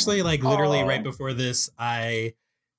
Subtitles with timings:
[0.00, 2.32] actually like literally right before this, I,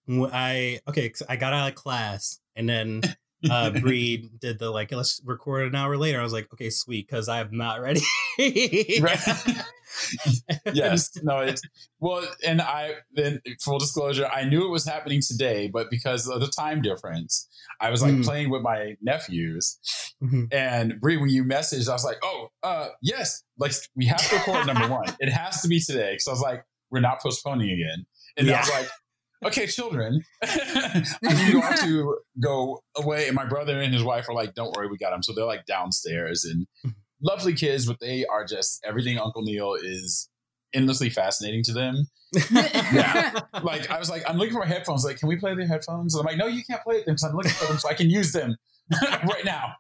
[0.10, 3.02] I okay, I got out of class and then
[3.50, 6.20] uh Bree did the like let's record an hour later.
[6.20, 8.02] I was like, okay, sweet, because I'm not ready.
[10.74, 11.62] yes, no, it's
[12.00, 16.40] well, and I then full disclosure, I knew it was happening today, but because of
[16.40, 17.48] the time difference,
[17.80, 18.24] I was like mm.
[18.24, 19.78] playing with my nephews.
[20.24, 20.46] Mm-hmm.
[20.52, 24.36] And Bree, when you messaged, I was like, oh, uh, yes, like we have to
[24.36, 25.06] record number one.
[25.20, 26.14] It has to be today.
[26.14, 28.06] Because I was like, we're not postponing again.
[28.38, 28.58] And yeah.
[28.58, 28.90] I was like,
[29.46, 33.28] okay, children, I need you all to go away.
[33.28, 35.24] And my brother and his wife are like, don't worry, we got them.
[35.24, 36.68] So they're like downstairs and
[37.22, 40.30] lovely kids, but they are just everything Uncle Neil is
[40.74, 42.06] endlessly fascinating to them.
[42.52, 43.40] yeah.
[43.62, 45.04] Like I was like, I'm looking for headphones.
[45.04, 46.16] Like, can we play the headphones?
[46.16, 47.94] And I'm like, no, you can't play them because I'm looking for them so I
[47.94, 48.56] can use them
[49.02, 49.74] right now.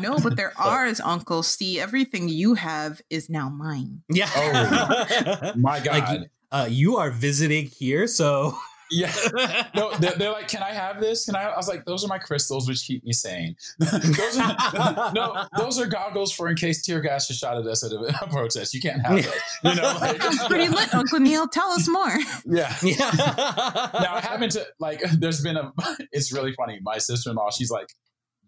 [0.00, 1.42] No, but they're ours, Uncle.
[1.42, 4.02] See, everything you have is now mine.
[4.08, 4.30] Yeah.
[4.34, 6.08] Oh my God.
[6.08, 8.56] Like, uh, you are visiting here, so
[8.90, 9.12] yeah.
[9.74, 11.26] No, they're, they're, like, can I have this?
[11.26, 11.44] Can I?
[11.44, 13.56] I was like, those are my crystals, which keep me sane.
[13.78, 17.84] those are, no, those are goggles for in case tear gas is shot at us
[17.84, 18.72] at a, a protest.
[18.74, 19.32] You can't have those.
[19.62, 21.46] You know, like, pretty lit, Uncle Neil.
[21.48, 22.16] Tell us more.
[22.46, 22.74] Yeah.
[22.82, 23.10] Yeah.
[23.16, 25.00] now I happen to like.
[25.18, 25.72] There's been a.
[26.12, 26.78] It's really funny.
[26.82, 27.50] My sister in law.
[27.50, 27.88] She's like,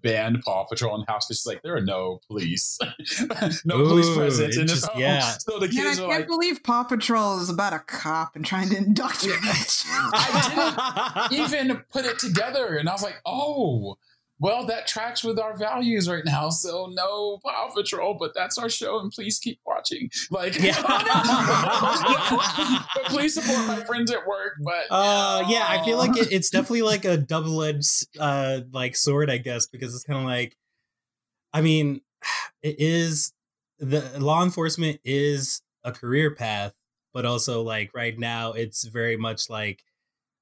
[0.02, 2.78] banned Paw Patrol in the house because she's like, there are no police,
[3.64, 5.00] no Ooh, police presence in this home.
[5.00, 5.34] Yeah.
[5.40, 8.44] So the kids yeah, I can't like, believe Paw Patrol is about a cop and
[8.44, 9.84] trying to indoctrinate.
[9.86, 13.96] I didn't even put it together, and I was like, oh,
[14.40, 16.50] well, that tracks with our values right now.
[16.50, 20.10] So no Paw Patrol, but that's our show, and please keep watching.
[20.30, 20.80] Like, yeah.
[22.94, 24.54] but please support my friends at work.
[24.62, 28.96] But uh, yeah, I feel like it, it's definitely like a double edged uh like
[28.96, 30.56] sword, I guess, because it's kind of like,
[31.52, 32.02] I mean,
[32.62, 33.32] it is
[33.78, 36.74] the law enforcement is a career path,
[37.12, 39.82] but also like right now, it's very much like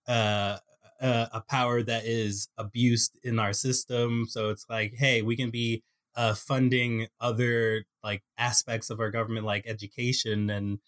[0.06, 0.59] uh
[1.01, 4.27] a, a, power that is abused in our system.
[4.29, 5.83] So it's like, hey, we can be
[6.17, 10.79] uh, funding other like aspects of our government, like education, and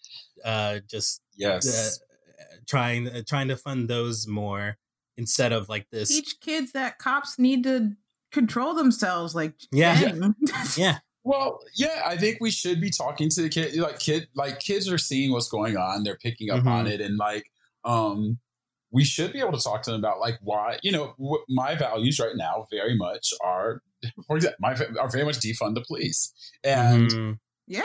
[0.43, 1.99] uh, just yes,
[2.39, 4.77] uh, trying uh, trying to fund those more
[5.17, 6.09] instead of like this.
[6.09, 7.91] Teach kids that cops need to
[8.31, 9.35] control themselves.
[9.35, 10.13] Like, yeah,
[10.77, 10.99] yeah.
[11.23, 13.75] Well, yeah, I think we should be talking to the kid.
[13.75, 16.03] Like kid, like kids are seeing what's going on.
[16.03, 16.67] They're picking up mm-hmm.
[16.69, 17.51] on it, and like,
[17.83, 18.39] um,
[18.91, 21.75] we should be able to talk to them about like why you know w- my
[21.75, 23.81] values right now very much are
[24.27, 26.33] for example my are very much defund the police.
[26.63, 27.31] And mm-hmm.
[27.67, 27.83] yeah.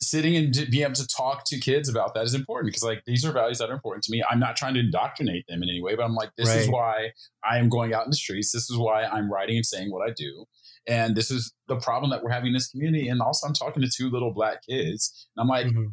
[0.00, 3.24] sitting and being able to talk to kids about that is important because like these
[3.24, 4.22] are values that are important to me.
[4.28, 6.58] I'm not trying to indoctrinate them in any way but i'm like this right.
[6.58, 7.10] is why
[7.44, 8.52] i am going out in the streets.
[8.52, 10.44] This is why i'm writing and saying what i do.
[10.88, 13.08] And this is the problem that we're having in this community.
[13.08, 15.28] And also i'm talking to two little black kids.
[15.36, 15.86] And i'm like mm-hmm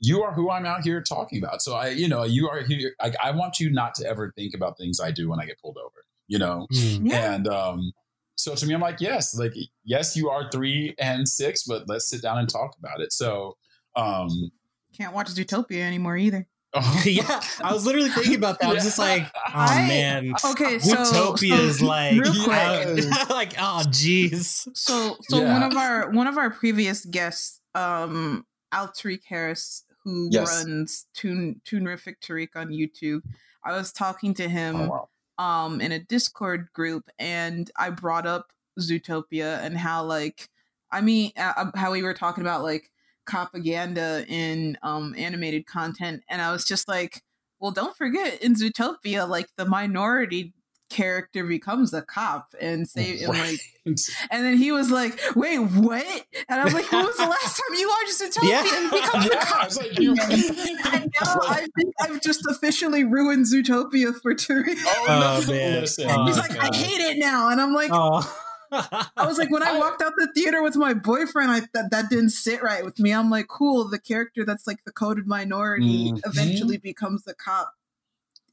[0.00, 1.62] you are who I'm out here talking about.
[1.62, 2.94] So I, you know, you are here.
[3.00, 5.60] I, I want you not to ever think about things I do when I get
[5.60, 6.66] pulled over, you know?
[6.72, 7.10] Mm.
[7.10, 7.34] Yeah.
[7.34, 7.92] And, um,
[8.36, 9.54] so to me, I'm like, yes, like,
[9.84, 13.12] yes, you are three and six, but let's sit down and talk about it.
[13.12, 13.56] So,
[13.96, 14.50] um,
[14.94, 16.46] can't watch Zootopia anymore either.
[17.04, 18.68] yeah, I was literally thinking about that.
[18.68, 23.54] I was just like, oh I, man, okay, so Zootopia is like, real quick, like,
[23.58, 24.68] oh, jeez.
[24.74, 25.52] So, so yeah.
[25.52, 30.64] one of our one of our previous guests, um, Altariq Harris, who yes.
[30.64, 33.22] runs Tune Tunerific Tariq on YouTube.
[33.64, 35.44] I was talking to him oh, wow.
[35.64, 40.48] um in a Discord group and I brought up Zootopia and how like
[40.90, 42.90] I mean uh, how we were talking about like
[43.26, 47.22] propaganda in um animated content and I was just like
[47.58, 50.54] well don't forget in Zootopia like the minority
[50.88, 56.04] character becomes a cop and say and like and then he was like wait what
[56.48, 58.76] and i was like when was the last time you watched Zootopia yeah.
[58.76, 63.46] and become yeah, a cop like, you and now i think i've just officially ruined
[63.46, 64.76] zootopia for Tariq.
[64.78, 65.52] oh, oh no.
[65.52, 66.06] man Listen.
[66.10, 66.74] Oh, he's like God.
[66.74, 68.42] i hate it now and i'm like oh.
[68.72, 72.10] I was like, when I walked out the theater with my boyfriend, I that that
[72.10, 73.12] didn't sit right with me.
[73.12, 73.88] I'm like, cool.
[73.88, 76.28] The character that's like the coded minority mm-hmm.
[76.28, 77.72] eventually becomes the cop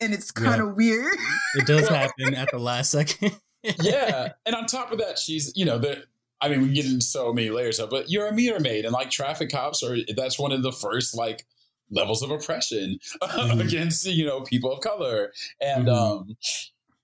[0.03, 0.73] and it's kind of yeah.
[0.73, 1.17] weird.
[1.55, 3.39] it does happen at the last second.
[3.81, 6.03] yeah, and on top of that, she's you know the.
[6.41, 8.93] I mean, we get into so many layers of, but you're a meter maid, and
[8.93, 9.97] like traffic cops are.
[10.15, 11.45] That's one of the first like
[11.89, 13.61] levels of oppression mm-hmm.
[13.61, 15.95] against you know people of color, and mm-hmm.
[15.95, 16.37] um,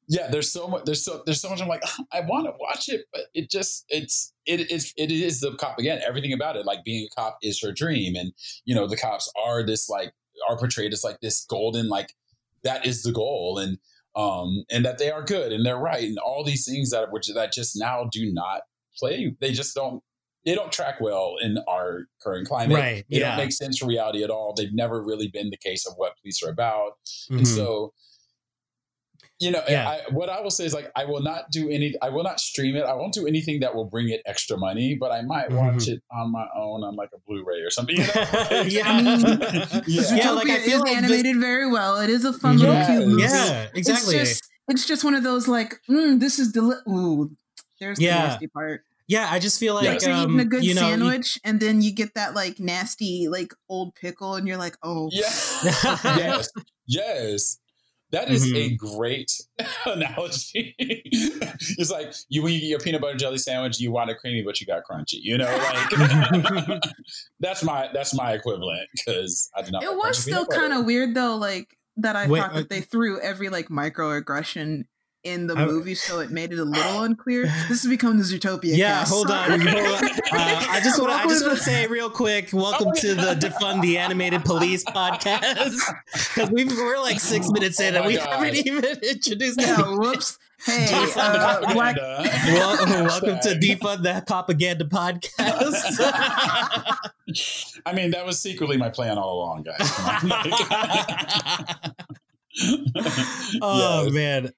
[0.10, 0.86] yeah, there's so much.
[0.86, 1.62] There's so there's so much.
[1.62, 5.40] I'm like, I want to watch it, but it just it's it is it is
[5.40, 6.02] the cop again.
[6.06, 8.34] Everything about it, like being a cop, is her dream, and
[8.66, 10.14] you know the cops are this like
[10.50, 12.16] are portrayed as like this golden like
[12.64, 13.78] that is the goal and
[14.16, 17.28] um and that they are good and they're right and all these things that which
[17.34, 18.62] that just now do not
[18.98, 20.02] play they just don't
[20.46, 22.78] they don't track well in our current climate.
[22.78, 23.06] Right.
[23.10, 23.30] They yeah.
[23.30, 24.54] don't make sense for reality at all.
[24.56, 26.94] They've never really been the case of what police are about.
[27.06, 27.40] Mm-hmm.
[27.40, 27.94] And so
[29.40, 29.90] you know, yeah.
[29.90, 31.96] I, what I will say is like I will not do any.
[32.02, 32.84] I will not stream it.
[32.84, 34.98] I won't do anything that will bring it extra money.
[35.00, 35.94] But I might watch mm-hmm.
[35.94, 37.96] it on my own on like a Blu-ray or something.
[37.96, 38.08] You know?
[38.68, 39.22] yeah, I mean,
[39.88, 40.16] yeah.
[40.16, 41.42] yeah like I feel is like animated this...
[41.42, 42.00] very well.
[42.00, 43.24] It is a fun little cute movie.
[43.24, 44.18] Yeah, exactly.
[44.18, 47.32] It's just, it's just one of those like, mm, this is deli- Ooh,
[47.80, 48.82] there's the nasty part.
[49.08, 50.06] Yeah, I just feel like yes.
[50.06, 52.60] um, you're eating a good you know, sandwich, you, and then you get that like
[52.60, 55.22] nasty like old pickle, and you're like, oh, yeah.
[55.64, 56.50] yes,
[56.86, 57.59] yes.
[58.12, 58.74] That is mm-hmm.
[58.74, 59.32] a great
[59.86, 60.76] analogy.
[60.80, 64.42] it's like you when you get your peanut butter jelly sandwich, you want it creamy,
[64.42, 65.20] but you got crunchy.
[65.22, 66.82] You know, like
[67.40, 69.84] that's my that's my equivalent because I do not.
[69.84, 72.16] It was still kind of weird though, like that.
[72.16, 74.86] I Wait, thought that uh, they threw every like microaggression
[75.24, 77.44] in the I, movie, so it made it a little unclear.
[77.70, 78.76] This has become the Zootopia.
[78.78, 79.12] Yeah, cast.
[79.12, 80.04] hold on, hold on.
[80.06, 83.36] Uh, I just want to, I just want to say real quick, welcome to the
[83.36, 85.78] defund the animated police podcast
[86.14, 88.28] because we we're like six minutes in oh and we God.
[88.30, 89.60] haven't even introduced.
[89.62, 90.38] Yeah, whoops.
[90.66, 95.40] Hey, uh, black- well, welcome to defund the propaganda podcast.
[97.86, 99.90] I mean, that was secretly my plan all along, guys.
[103.62, 104.14] oh yes.
[104.14, 104.52] man.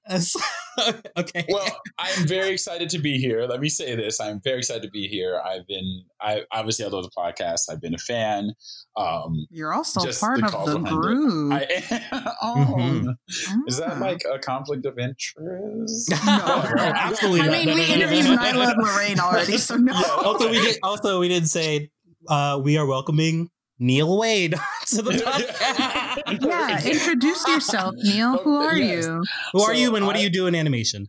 [1.18, 1.44] okay.
[1.48, 1.66] Well,
[1.98, 3.46] I'm very excited to be here.
[3.46, 4.20] Let me say this.
[4.20, 5.40] I'm very excited to be here.
[5.44, 7.70] I've been I obviously I love the podcast.
[7.70, 8.52] I've been a fan.
[8.96, 11.52] Um You're also part of the group.
[11.52, 12.24] I am.
[12.42, 13.60] oh, mm-hmm.
[13.66, 14.00] Is that ah.
[14.00, 16.10] like a conflict of interest?
[16.10, 17.40] no, absolutely.
[17.42, 19.92] I mean, we interviewed Nyla Lorraine already, so no.
[19.92, 21.90] Yeah, also, we did, also we didn't say
[22.28, 23.50] uh, we are welcoming
[23.82, 24.54] Neil Wade
[24.86, 26.46] to the podcast.
[26.46, 28.38] yeah, introduce yourself, Neil.
[28.44, 29.06] Who are yes.
[29.06, 29.24] you?
[29.52, 31.08] Who so are you, and what I, do you do in animation?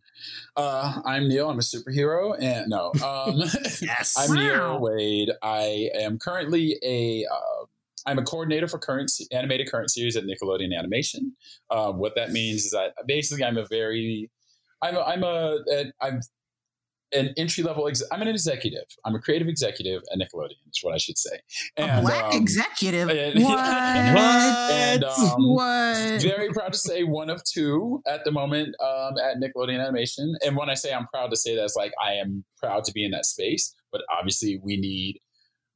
[0.57, 1.49] Uh, I'm Neil.
[1.49, 3.37] I'm a superhero, and no, um,
[3.81, 4.35] yes, I'm wow.
[4.35, 5.31] Neil Wade.
[5.43, 7.25] I am currently a.
[7.31, 7.65] Uh,
[8.05, 11.33] I'm a coordinator for current animated current series at Nickelodeon Animation.
[11.69, 14.29] Uh, what that means is that basically I'm a very
[14.81, 16.21] I'm a, I'm a, a I'm
[17.13, 17.87] an entry level.
[17.87, 18.85] Ex- I'm an executive.
[19.05, 20.55] I'm a creative executive at Nickelodeon.
[20.71, 21.39] Is what I should say.
[21.77, 23.09] And, a black um, executive.
[23.23, 23.59] And, what?
[23.59, 26.21] and um, what?
[26.21, 30.35] Very proud to say one of two at the moment um, at Nickelodeon Animation.
[30.45, 32.91] And when I say I'm proud to say that, it's like I am proud to
[32.91, 33.75] be in that space.
[33.91, 35.19] But obviously, we need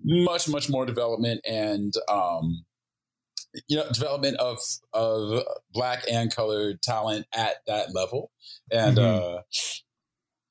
[0.03, 2.65] much, much more development and um,
[3.67, 4.59] you know development of
[4.93, 5.43] of
[5.73, 8.31] black and colored talent at that level
[8.71, 9.37] and mm-hmm.
[9.37, 9.41] uh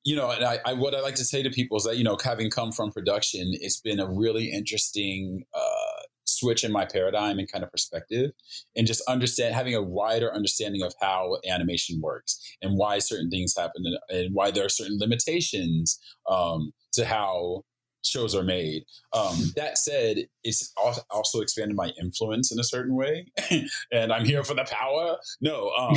[0.07, 2.03] you know, and I, I, what I like to say to people is that you
[2.05, 7.39] know, having come from production, it's been a really interesting uh, switch in my paradigm
[7.39, 8.31] and kind of perspective,
[8.77, 13.53] and just understand having a wider understanding of how animation works and why certain things
[13.57, 15.99] happen and, and why there are certain limitations
[16.29, 17.63] um, to how
[18.07, 18.83] shows are made.
[19.13, 20.73] Um, that said, it's
[21.09, 23.31] also expanded my influence in a certain way,
[23.91, 25.17] and I'm here for the power.
[25.41, 25.95] No, um,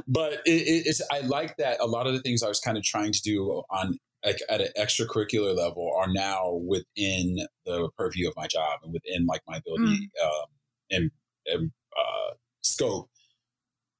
[0.08, 2.84] but it, it's I like that a lot of the things I was kind of
[2.84, 8.34] trying to do on like at an extracurricular level are now within the purview of
[8.36, 10.26] my job and within like my ability mm.
[10.26, 10.46] um,
[10.90, 11.10] and,
[11.46, 13.10] and uh, scope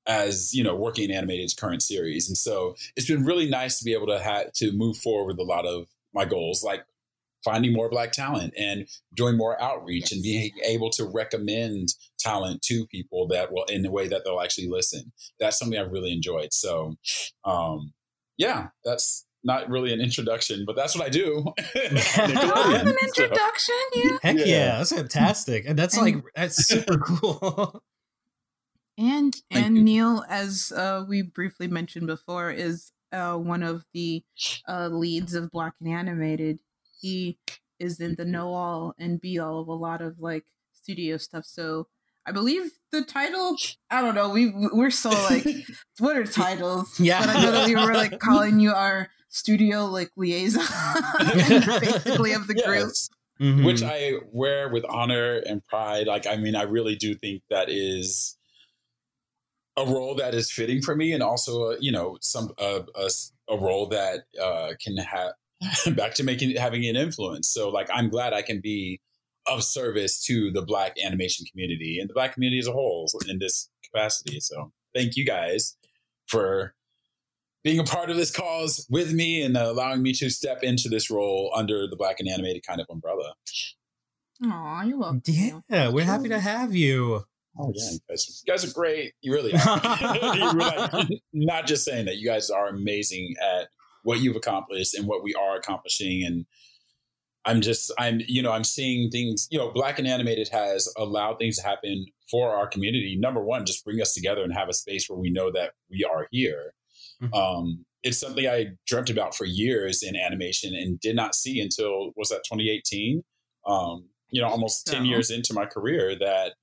[0.06, 3.84] as you know working in animated current series and so it's been really nice to
[3.84, 6.84] be able to have to move forward with a lot of my goals like
[7.44, 12.86] finding more black talent and doing more outreach and being able to recommend talent to
[12.86, 16.52] people that will in a way that they'll actually listen that's something i've really enjoyed
[16.52, 16.94] so
[17.44, 17.92] um
[18.38, 21.52] yeah that's not really an introduction, but that's what I do.
[21.74, 24.18] an introduction, yeah.
[24.22, 24.44] Heck yeah.
[24.44, 27.82] yeah, that's fantastic, and that's and, like that's super cool.
[28.96, 29.84] And and.
[29.84, 34.22] Neil, as uh, we briefly mentioned before, is uh, one of the
[34.68, 36.60] uh, leads of Black and Animated
[37.04, 37.38] he
[37.78, 41.44] is in the know all and be all of a lot of like studio stuff.
[41.44, 41.86] So
[42.26, 43.56] I believe the title.
[43.90, 44.30] I don't know.
[44.30, 45.46] We we're so like
[45.98, 46.98] what are titles?
[46.98, 50.64] Yeah, but I know that we were like calling you our studio like liaison,
[51.18, 52.66] basically of the yes.
[52.66, 52.92] group.
[53.40, 53.64] Mm-hmm.
[53.64, 56.06] Which I wear with honor and pride.
[56.06, 58.38] Like, I mean, I really do think that is
[59.76, 63.10] a role that is fitting for me, and also, uh, you know, some uh, a,
[63.52, 65.32] a role that uh, can have
[65.96, 67.48] back to making having an influence.
[67.48, 69.00] So like I'm glad I can be
[69.46, 73.38] of service to the black animation community and the black community as a whole in
[73.38, 74.40] this capacity.
[74.40, 75.76] So thank you guys
[76.26, 76.74] for
[77.62, 81.10] being a part of this cause with me and allowing me to step into this
[81.10, 83.34] role under the black and animated kind of umbrella.
[84.44, 85.22] Aw, you're welcome.
[85.26, 87.24] Yeah, we're happy to have you.
[87.56, 89.12] Oh yeah, you guys, you guys are great.
[89.22, 90.16] You really are.
[90.36, 92.16] You're like, not just saying that.
[92.16, 93.68] You guys are amazing at
[94.04, 96.46] what you've accomplished and what we are accomplishing and
[97.46, 101.38] I'm just I'm you know I'm seeing things you know Black and Animated has allowed
[101.38, 103.16] things to happen for our community.
[103.18, 106.08] Number one, just bring us together and have a space where we know that we
[106.10, 106.74] are here.
[107.22, 107.34] Mm-hmm.
[107.34, 112.12] Um, it's something I dreamt about for years in animation and did not see until
[112.16, 113.22] was that 2018.
[113.66, 116.54] Um, you know, almost 10 years into my career that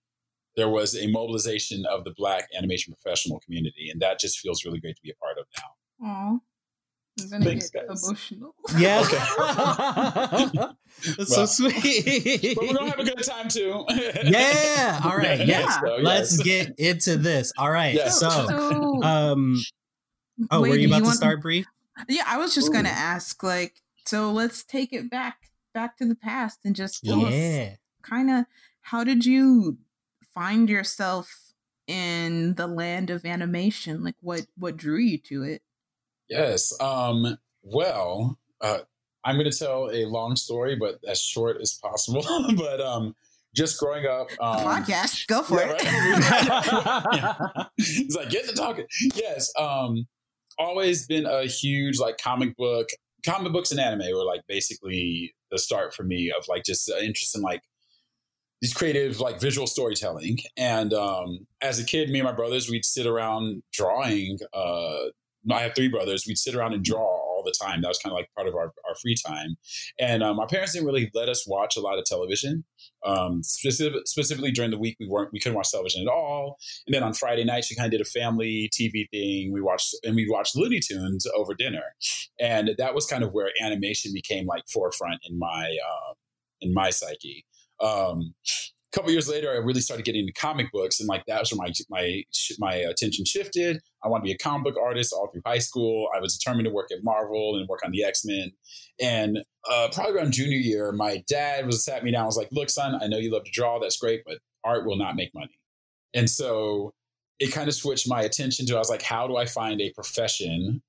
[0.55, 4.79] there was a mobilization of the Black animation professional community, and that just feels really
[4.79, 6.07] great to be a part of now.
[6.07, 6.39] Aww.
[7.19, 8.07] I'm gonna Thanks, get guys.
[8.07, 8.55] emotional.
[8.77, 9.01] Yeah.
[11.17, 12.55] That's well, so sweet.
[12.55, 13.85] But we're gonna have a good time too.
[14.23, 15.01] yeah.
[15.03, 15.45] All right.
[15.45, 15.69] Yeah.
[15.69, 16.05] So, yes.
[16.05, 17.51] Let's get into this.
[17.57, 17.93] All right.
[17.93, 18.19] Yes.
[18.19, 18.29] So,
[19.03, 19.61] um,
[20.51, 21.65] oh, Wait, were you about you to start, Bree?
[22.07, 22.73] Yeah, I was just Ooh.
[22.73, 23.41] gonna ask.
[23.43, 27.71] Like, so let's take it back, back to the past, and just tell yeah.
[27.71, 28.45] us kind of
[28.81, 29.77] how did you
[30.33, 31.53] find yourself
[31.87, 34.03] in the land of animation?
[34.03, 35.61] Like, what what drew you to it?
[36.31, 36.73] Yes.
[36.79, 38.79] Um, well, uh,
[39.25, 42.23] I'm going to tell a long story, but as short as possible.
[42.55, 43.13] but um,
[43.53, 47.05] just growing up, um, podcast, go for yeah, it.
[47.05, 47.67] Right?
[47.77, 48.85] it's like get to talking.
[49.13, 49.51] Yes.
[49.59, 50.07] Um,
[50.57, 52.87] always been a huge like comic book,
[53.25, 57.35] comic books and anime were like basically the start for me of like just interest
[57.35, 57.61] in like
[58.61, 62.85] these creative like visual storytelling and um, as a kid me and my brothers we'd
[62.85, 64.97] sit around drawing uh,
[65.49, 66.25] I have three brothers.
[66.27, 66.99] We'd sit around and draw
[67.41, 67.81] all the time.
[67.81, 69.55] That was kind of like part of our, our free time.
[69.99, 72.63] And um, my parents didn't really let us watch a lot of television.
[73.03, 76.57] Um, specific, specifically during the week, we weren't we couldn't watch television at all.
[76.85, 79.51] And then on Friday nights, we kind of did a family TV thing.
[79.51, 81.95] We watched and we watched Looney Tunes over dinner,
[82.39, 86.13] and that was kind of where animation became like forefront in my uh,
[86.61, 87.45] in my psyche.
[87.79, 88.35] Um,
[88.91, 91.51] a couple years later, I really started getting into comic books, and like that was
[91.51, 92.23] where my my
[92.59, 93.81] my attention shifted.
[94.03, 96.09] I wanted to be a comic book artist all through high school.
[96.13, 98.51] I was determined to work at Marvel and work on the X Men.
[98.99, 102.21] And uh, probably around junior year, my dad was sat me down.
[102.21, 103.79] And was like, "Look, son, I know you love to draw.
[103.79, 105.57] That's great, but art will not make money."
[106.13, 106.93] And so
[107.39, 108.75] it kind of switched my attention to.
[108.75, 110.81] I was like, "How do I find a profession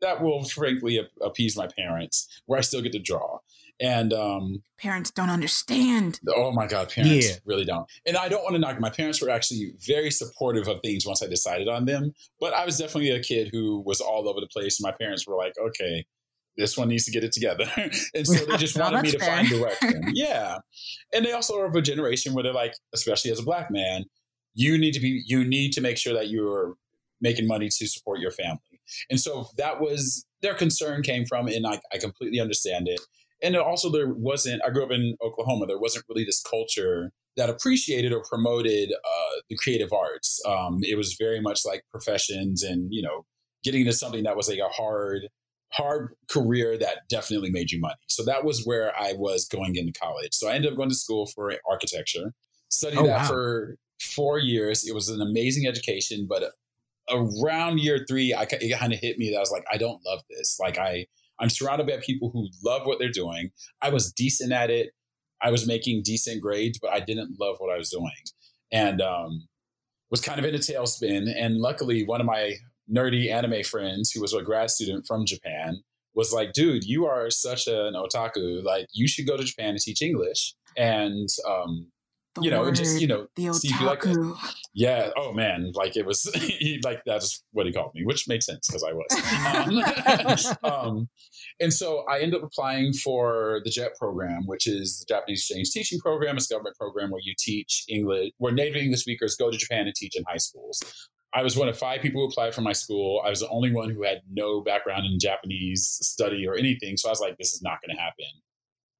[0.00, 3.40] that will, frankly, appease my parents, where I still get to draw?"
[3.80, 6.18] And um, parents don't understand.
[6.34, 7.36] Oh my God, parents yeah.
[7.44, 7.86] really don't.
[8.06, 8.80] And I don't want to knock.
[8.80, 12.12] My parents were actually very supportive of things once I decided on them.
[12.40, 14.80] But I was definitely a kid who was all over the place.
[14.80, 16.06] My parents were like, okay,
[16.56, 17.70] this one needs to get it together.
[18.14, 19.36] and so they just wanted me to fair.
[19.36, 20.02] find direction.
[20.12, 20.58] yeah.
[21.14, 24.04] And they also are of a generation where they're like, especially as a black man,
[24.54, 26.74] you need to be, you need to make sure that you're
[27.20, 28.60] making money to support your family.
[29.08, 33.00] And so that was their concern came from, and I, I completely understand it
[33.42, 37.48] and also there wasn't i grew up in oklahoma there wasn't really this culture that
[37.48, 40.42] appreciated or promoted uh, the creative arts.
[40.44, 43.24] Um, it was very much like professions and you know
[43.64, 45.28] getting into something that was like a hard
[45.70, 47.94] hard career that definitely made you money.
[48.08, 50.34] So that was where i was going into college.
[50.34, 52.32] So i ended up going to school for architecture
[52.70, 53.28] studied oh, that wow.
[53.28, 53.76] for
[54.14, 54.86] four years.
[54.86, 56.52] It was an amazing education but
[57.10, 60.00] around year three I, it kind of hit me that i was like i don't
[60.04, 60.58] love this.
[60.60, 61.06] Like i
[61.40, 63.50] I'm surrounded by people who love what they're doing.
[63.82, 64.90] I was decent at it.
[65.40, 68.10] I was making decent grades, but I didn't love what I was doing.
[68.72, 69.46] And um,
[70.10, 71.32] was kind of in a tailspin.
[71.36, 72.54] And luckily, one of my
[72.92, 75.82] nerdy anime friends, who was a grad student from Japan,
[76.14, 78.64] was like, dude, you are such an otaku.
[78.64, 80.54] Like, you should go to Japan and teach English.
[80.76, 81.86] And um,
[82.38, 84.04] the you know, word, just you know, the Steve, like
[84.74, 85.10] yeah.
[85.16, 88.66] Oh man, like it was he, like that's what he called me, which made sense
[88.66, 89.06] because I was.
[90.64, 91.08] Um, um,
[91.60, 95.70] and so I ended up applying for the JET program, which is the Japanese Exchange
[95.70, 96.36] Teaching Program.
[96.36, 99.86] It's a government program where you teach English, where native English speakers go to Japan
[99.86, 100.82] and teach in high schools.
[101.34, 103.22] I was one of five people who applied for my school.
[103.24, 106.96] I was the only one who had no background in Japanese study or anything.
[106.96, 108.26] So I was like, this is not going to happen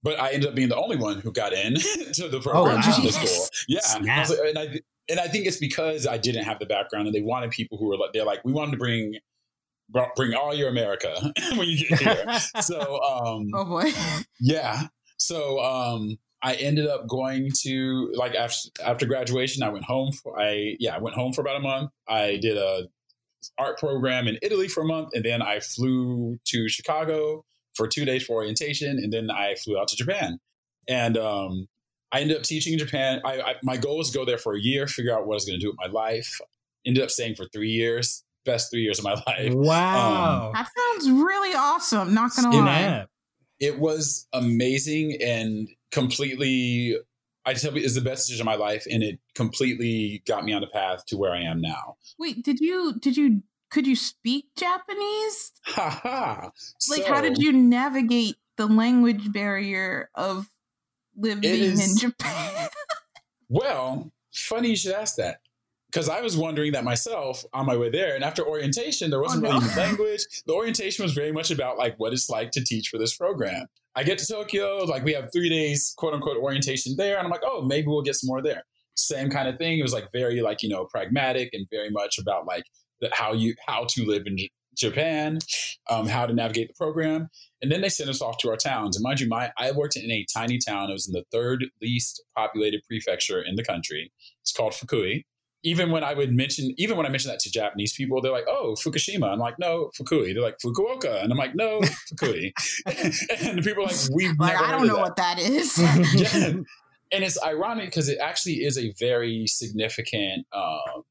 [0.02, 1.74] but I ended up being the only one who got in
[2.14, 3.04] to the program oh, wow.
[3.04, 3.48] the school.
[3.68, 7.06] Yeah, I like, and I and I think it's because I didn't have the background,
[7.06, 9.16] and they wanted people who were like, they're like, we wanted to bring
[10.16, 12.38] bring all your America when you get here.
[12.60, 13.90] so, um, oh boy,
[14.40, 14.88] yeah.
[15.16, 20.12] So, um, I ended up going to like after after graduation, I went home.
[20.12, 21.90] For, I yeah, I went home for about a month.
[22.08, 22.88] I did a
[23.56, 27.44] art program in Italy for a month, and then I flew to Chicago
[27.78, 30.38] for two days for orientation, and then I flew out to Japan.
[30.88, 31.68] And um,
[32.12, 33.20] I ended up teaching in Japan.
[33.24, 35.36] I, I, my goal was to go there for a year, figure out what I
[35.36, 36.40] was going to do with my life.
[36.84, 39.54] Ended up staying for three years, best three years of my life.
[39.54, 42.14] Wow, um, that sounds really awesome.
[42.14, 43.06] Not gonna lie,
[43.60, 46.96] it was amazing and completely.
[47.44, 50.52] I tell you, is the best decision of my life, and it completely got me
[50.52, 51.96] on the path to where I am now.
[52.18, 55.52] Wait, did you did you could you speak Japanese?
[55.66, 56.50] Ha ha.
[56.90, 60.48] Like, so, how did you navigate the language barrier of
[61.16, 62.68] living in Japan?
[63.48, 65.40] well, funny you should ask that
[65.90, 68.14] because I was wondering that myself on my way there.
[68.14, 69.58] And after orientation, there oh, wasn't oh, no.
[69.58, 70.22] really language.
[70.46, 73.66] The orientation was very much about like what it's like to teach for this program.
[73.94, 77.16] I get to Tokyo, like we have three days, quote unquote, orientation there.
[77.16, 78.64] And I'm like, oh, maybe we'll get some more there.
[78.94, 79.78] Same kind of thing.
[79.78, 82.64] It was like very like, you know, pragmatic and very much about like
[83.12, 84.38] how you, how to live in
[84.76, 85.38] Japan,
[85.90, 87.28] um, how to navigate the program.
[87.62, 88.96] And then they sent us off to our towns.
[88.96, 90.90] And mind you, my I worked in a tiny town.
[90.90, 94.12] It was in the third least populated prefecture in the country.
[94.42, 95.24] It's called Fukui
[95.64, 98.46] even when I would mention, even when I mention that to Japanese people, they're like,
[98.48, 102.52] "Oh, Fukushima." I'm like, "No, Fukui." They're like, "Fukuoka," and I'm like, "No, Fukui."
[102.86, 105.02] and the people are like, "We've like, I don't know that.
[105.02, 105.78] what that is."
[106.14, 106.52] yeah.
[107.10, 111.04] And it's ironic because it actually is a very significant um,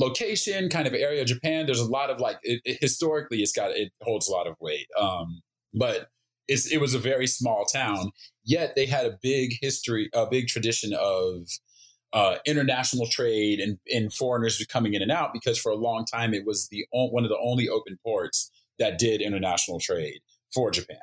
[0.00, 1.66] location, kind of area of Japan.
[1.66, 4.56] There's a lot of like it, it, historically, it's got it holds a lot of
[4.60, 5.42] weight, um,
[5.74, 6.08] but
[6.48, 8.10] it's, it was a very small town.
[8.44, 11.46] Yet they had a big history, a big tradition of
[12.12, 16.34] uh, international trade and, and foreigners coming in and out because for a long time
[16.34, 20.20] it was the one of the only open ports that did international trade
[20.52, 20.98] for Japan.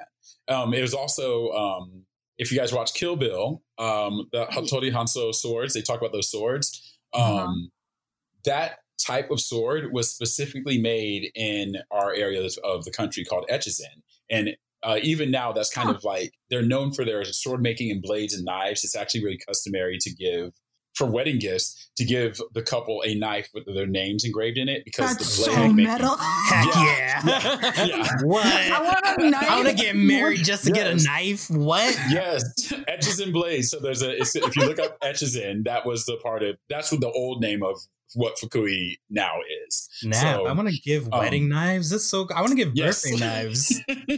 [0.49, 2.03] Um, it was also um,
[2.37, 6.29] if you guys watch Kill Bill, um, the Hattori Hanzo swords, they talk about those
[6.29, 6.97] swords.
[7.13, 7.45] Uh-huh.
[7.45, 7.71] Um,
[8.43, 14.01] that type of sword was specifically made in our area of the country called Echizen.
[14.29, 15.95] And uh, even now, that's kind huh.
[15.95, 18.83] of like they're known for their sword making and blades and knives.
[18.83, 20.53] It's actually really customary to give
[20.97, 24.83] for wedding gifts to give the couple a knife with their names engraved in it
[24.83, 26.17] because That's the blade so metal.
[26.49, 27.21] Heck yeah!
[27.25, 27.85] yeah.
[27.85, 28.07] yeah.
[28.23, 28.45] What?
[28.45, 29.49] I want a knife.
[29.49, 30.77] I want to get married just to yes.
[30.77, 31.49] get a knife.
[31.49, 31.95] What?
[32.09, 32.43] Yes,
[32.89, 33.69] Echizen blades.
[33.69, 34.17] So there's a.
[34.19, 36.57] if you look up Echizen, that was the part of.
[36.69, 37.79] That's what the old name of
[38.15, 39.33] what Fukui now
[39.65, 39.89] is.
[40.03, 41.89] Now so, I want to give um, wedding knives.
[41.89, 42.27] That's so.
[42.33, 43.03] I want to give yes.
[43.03, 43.83] birthday knives.
[43.87, 44.17] you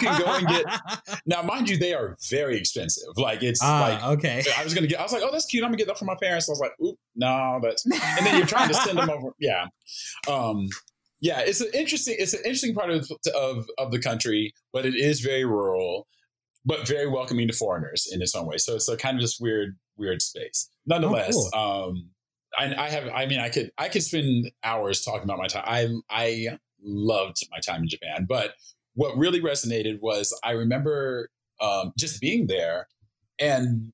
[0.00, 0.64] can go and get.
[1.26, 3.08] Now, mind you, they are very expensive.
[3.16, 4.42] Like it's ah, like okay.
[4.56, 5.00] I was gonna get.
[5.00, 5.62] I was like, oh, that's cute.
[5.62, 6.48] I'm gonna get that for my parents.
[6.48, 7.84] I was like, oop, no, that's.
[8.18, 9.30] And then you're trying to send them over.
[9.38, 9.66] Yeah,
[10.28, 10.68] um,
[11.20, 11.40] yeah.
[11.40, 12.16] It's an interesting.
[12.18, 16.06] It's an interesting part of of of the country, but it is very rural
[16.68, 18.58] but very welcoming to foreigners in its own way.
[18.58, 20.68] So it's a kind of just weird, weird space.
[20.86, 21.60] Nonetheless, oh, cool.
[21.60, 22.10] um,
[22.58, 25.64] I, I, have, I mean, I could, I could spend hours talking about my time.
[25.66, 28.52] I, I loved my time in Japan, but
[28.94, 32.88] what really resonated was I remember um, just being there,
[33.40, 33.92] and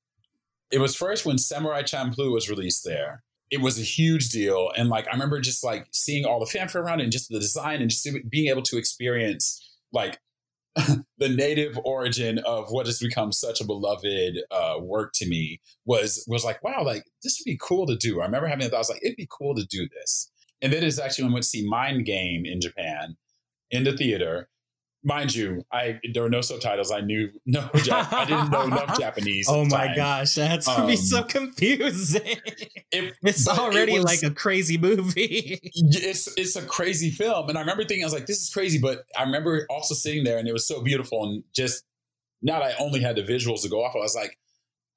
[0.72, 3.22] it was first when Samurai Champloo was released there.
[3.50, 6.82] It was a huge deal, and like I remember just like seeing all the fanfare
[6.82, 9.60] around it, and just the design, and just being able to experience
[9.92, 10.18] like
[11.18, 16.24] the native origin of what has become such a beloved uh, work to me was
[16.28, 18.20] was like, wow, like this would be cool to do.
[18.20, 20.30] I remember having thought, I was like, it'd be cool to do this.
[20.62, 23.16] And then it's actually when we went to see Mind Game in Japan
[23.70, 24.48] in the theater,
[25.04, 26.90] mind you, I there were no subtitles.
[26.90, 29.46] I knew no, Jap- I didn't know enough Japanese.
[29.48, 29.96] oh my time.
[29.96, 32.38] gosh, that's gonna be so um, confusing.
[32.90, 35.60] It, it's already it was, like a crazy movie.
[35.74, 38.78] it's it's a crazy film, and I remember thinking, I was like, this is crazy.
[38.78, 41.84] But I remember also sitting there, and it was so beautiful, and just
[42.42, 44.38] now that I only had the visuals to go off, I was like,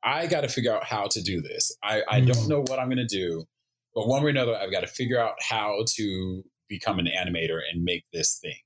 [0.04, 1.76] I got to figure out how to do this.
[1.84, 2.34] I, I mm.
[2.34, 3.46] don't know what I'm gonna do,
[3.94, 7.60] but one way or another, I've got to figure out how to become an animator
[7.72, 8.58] and make this thing.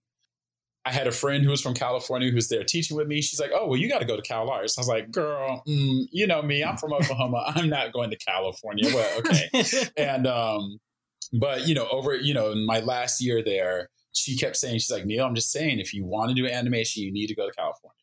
[0.84, 3.22] I had a friend who was from California who was there teaching with me.
[3.22, 5.62] She's like, "Oh, well, you got to go to Cal Arts." I was like, "Girl,
[5.67, 6.63] mm, you know me.
[6.63, 7.44] I'm from Oklahoma.
[7.56, 9.84] I'm not going to California." Well, okay.
[9.98, 10.80] and um,
[11.34, 14.91] but you know, over you know, in my last year there, she kept saying, "She's
[14.91, 17.48] like, Neil, I'm just saying, if you want to do animation, you need to go
[17.48, 17.98] to California."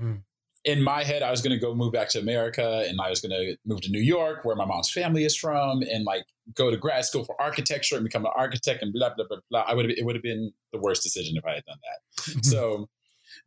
[0.00, 0.22] Mm
[0.66, 3.20] in my head, I was going to go move back to America and I was
[3.20, 6.72] going to move to New York, where my mom's family is from, and like go
[6.72, 9.60] to grad school for architecture and become an architect and blah, blah, blah, blah.
[9.60, 12.44] I would have, it would have been the worst decision if I had done that.
[12.44, 12.88] so,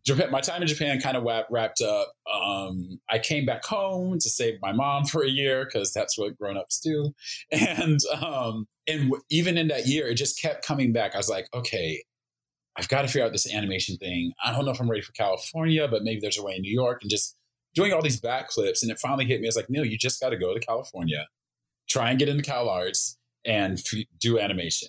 [0.06, 2.14] Japan, my time in Japan kind of wrapped up.
[2.34, 6.38] Um, I came back home to save my mom for a year because that's what
[6.38, 7.14] grown-ups do.
[7.52, 11.16] And um, and even in that year, it just kept coming back.
[11.16, 12.04] I was like, okay,
[12.80, 14.32] I've got to figure out this animation thing.
[14.44, 16.74] I don't know if I'm ready for California, but maybe there's a way in New
[16.74, 17.36] York and just
[17.76, 18.82] doing all these backflips.
[18.82, 19.48] And it finally hit me.
[19.48, 21.28] I was like, Neil, you just got to go to California,
[21.90, 24.88] try and get into Cal Arts and f- do animation.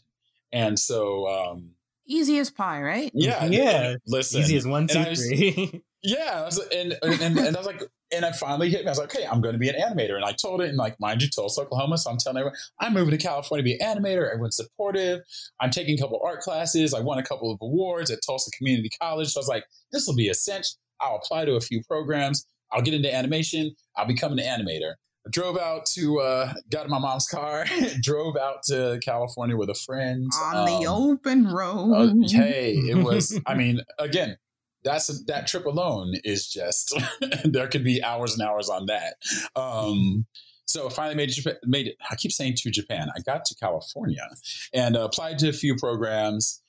[0.53, 1.71] And so, um,
[2.11, 3.11] easy as pie, right?
[3.15, 3.45] Yeah.
[3.47, 3.95] Yeah.
[4.07, 5.83] Listen, easy as one, two, three.
[6.03, 6.51] yeah.
[6.75, 8.89] And, and, and, and I was like, and I finally hit me.
[8.89, 10.17] I was like, okay, I'm going to be an animator.
[10.17, 11.97] And I told it, and like, mind you, Tulsa, Oklahoma.
[11.97, 14.29] So I'm telling everyone, I'm moving to California to be an animator.
[14.29, 15.21] Everyone's supportive.
[15.61, 16.93] I'm taking a couple art classes.
[16.93, 19.29] I won a couple of awards at Tulsa Community College.
[19.29, 20.67] So I was like, this will be a cinch.
[21.01, 22.45] I'll apply to a few programs.
[22.73, 23.73] I'll get into animation.
[23.97, 24.95] I'll become an animator.
[25.29, 27.67] Drove out to, uh, got in my mom's car,
[28.03, 30.31] drove out to California with a friend.
[30.41, 32.25] On um, the open road.
[32.25, 34.39] Uh, hey, it was, I mean, again,
[34.83, 36.99] that's that trip alone is just
[37.45, 39.17] there could be hours and hours on that.
[39.55, 40.27] Um,
[40.67, 41.97] so I finally made it, made it.
[42.11, 43.09] I keep saying to Japan.
[43.15, 44.27] I got to California
[44.73, 46.63] and uh, applied to a few programs.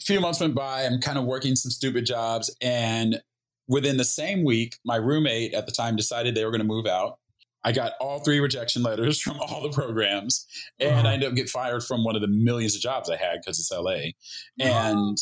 [0.00, 0.82] A few months went by.
[0.82, 3.22] I'm kind of working some stupid jobs, and
[3.68, 6.86] within the same week, my roommate at the time decided they were going to move
[6.86, 7.18] out.
[7.64, 10.46] I got all three rejection letters from all the programs,
[10.80, 11.08] and uh-huh.
[11.08, 13.58] I ended up getting fired from one of the millions of jobs I had because
[13.58, 14.12] it's LA,
[14.60, 15.18] and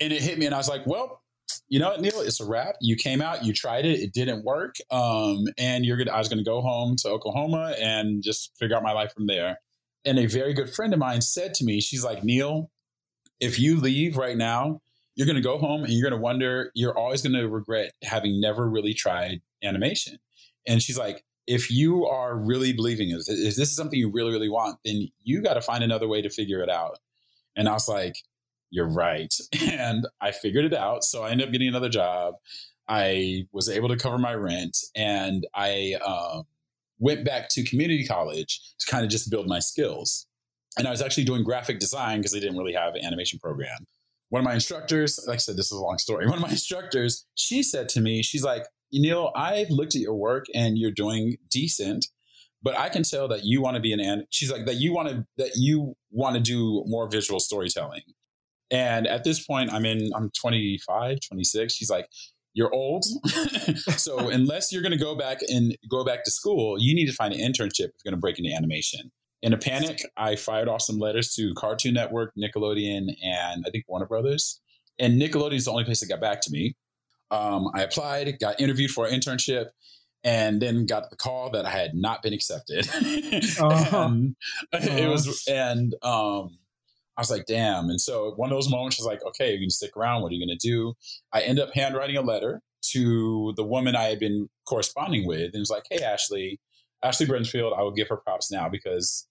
[0.00, 1.22] and it hit me, and I was like, well,
[1.68, 2.76] you know what, Neil, it's a wrap.
[2.80, 6.12] You came out, you tried it, it didn't work, um, and you're gonna.
[6.12, 9.58] I was gonna go home to Oklahoma and just figure out my life from there.
[10.04, 12.70] And a very good friend of mine said to me, she's like, Neil,
[13.40, 14.80] if you leave right now,
[15.14, 16.70] you're gonna go home and you're gonna wonder.
[16.74, 20.18] You're always gonna regret having never really tried animation.
[20.66, 24.32] And she's like, if you are really believing this, if this is something you really,
[24.32, 26.98] really want, then you got to find another way to figure it out.
[27.54, 28.16] And I was like,
[28.70, 29.32] you're right.
[29.62, 31.04] And I figured it out.
[31.04, 32.34] So I ended up getting another job.
[32.88, 36.44] I was able to cover my rent and I um,
[36.98, 40.26] went back to community college to kind of just build my skills.
[40.78, 43.86] And I was actually doing graphic design because they didn't really have an animation program.
[44.28, 46.26] One of my instructors, like I said, this is a long story.
[46.28, 48.66] One of my instructors, she said to me, she's like,
[49.00, 52.06] Neil, I've looked at your work and you're doing decent,
[52.62, 55.08] but I can tell that you want to be an, she's like, that you want
[55.08, 58.02] to, that you want to do more visual storytelling.
[58.70, 61.72] And at this point, I'm in, I'm 25, 26.
[61.72, 62.08] She's like,
[62.54, 63.04] you're old.
[63.96, 67.12] so unless you're going to go back and go back to school, you need to
[67.12, 69.12] find an internship if you're going to break into animation.
[69.42, 73.84] In a panic, I fired off some letters to Cartoon Network, Nickelodeon, and I think
[73.86, 74.60] Warner Brothers.
[74.98, 76.74] And Nickelodeon is the only place that got back to me.
[77.30, 79.66] Um, I applied, got interviewed for an internship,
[80.24, 82.88] and then got the call that I had not been accepted.
[83.60, 84.08] uh-huh.
[84.08, 84.36] and
[84.72, 86.58] it was, and um,
[87.16, 87.88] I was like, damn.
[87.88, 90.22] And so one of those moments was like, okay, you're going to stick around.
[90.22, 90.94] What are you going to do?
[91.32, 92.60] I end up handwriting a letter
[92.92, 95.46] to the woman I had been corresponding with.
[95.46, 96.60] And it was like, hey, Ashley,
[97.02, 99.26] Ashley Brinfield, I will give her props now because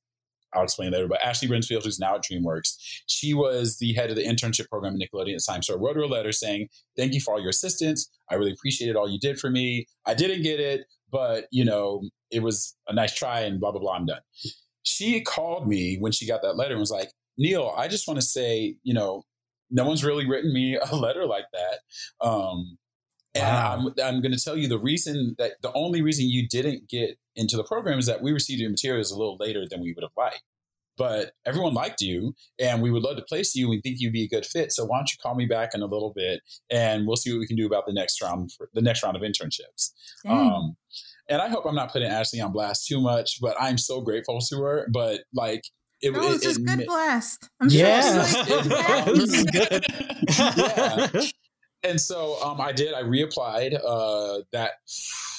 [0.56, 1.08] I'll explain later.
[1.08, 2.76] But Ashley Brinfield, who's now at DreamWorks,
[3.08, 5.62] she was the head of the internship program at Nickelodeon at the time.
[5.62, 8.10] So I wrote her a letter saying, thank you for all your assistance.
[8.30, 9.88] I really appreciated all you did for me.
[10.06, 13.82] I didn't get it, but, you know, it was a nice try and blah, blah,
[13.82, 14.22] blah, I'm done.
[14.84, 18.20] She called me when she got that letter and was like, Neil, I just want
[18.20, 19.24] to say, you know,
[19.72, 22.26] no one's really written me a letter like that.
[22.26, 22.78] Um,
[23.36, 23.74] and wow.
[23.74, 27.18] I'm, I'm going to tell you the reason that the only reason you didn't get
[27.36, 30.04] into the program is that we received your materials a little later than we would
[30.04, 30.44] have liked.
[30.98, 33.68] But everyone liked you, and we would love to place you.
[33.68, 34.72] We think you'd be a good fit.
[34.72, 36.40] So why don't you call me back in a little bit,
[36.72, 39.18] and we'll see what we can do about the next round, for, the next round
[39.18, 39.92] of internships.
[40.26, 40.78] Um,
[41.28, 44.40] and I hope I'm not putting Ashley on blast too much, but I'm so grateful
[44.40, 44.88] to her.
[44.90, 45.64] But like
[46.02, 47.50] it, no, it, it's good blast.
[47.60, 48.26] I'm yeah.
[48.26, 49.86] sure this is good.
[50.38, 51.22] yeah.
[51.86, 52.94] And so um, I did.
[52.94, 54.74] I reapplied uh, that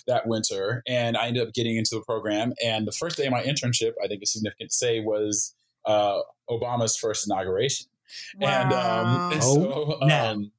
[0.06, 2.52] that winter, and I ended up getting into the program.
[2.64, 5.54] And the first day of my internship, I think it's significant to say, was
[5.84, 7.88] uh, Obama's first inauguration.
[8.38, 8.48] Wow.
[8.48, 10.52] And, um, and so, oh, um,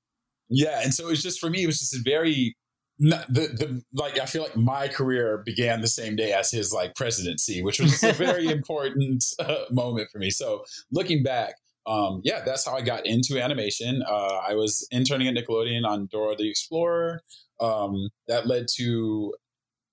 [0.50, 2.56] yeah, and so it was just for me, it was just a very
[3.00, 6.95] the the like I feel like my career began the same day as his like
[6.95, 10.30] presidency, which was a very important uh, moment for me.
[10.30, 11.56] So looking back,
[11.88, 14.04] um, yeah, that's how I got into animation.
[14.08, 17.21] Uh, I was interning at Nickelodeon on Dora the Explorer.
[17.60, 19.34] Um, that led to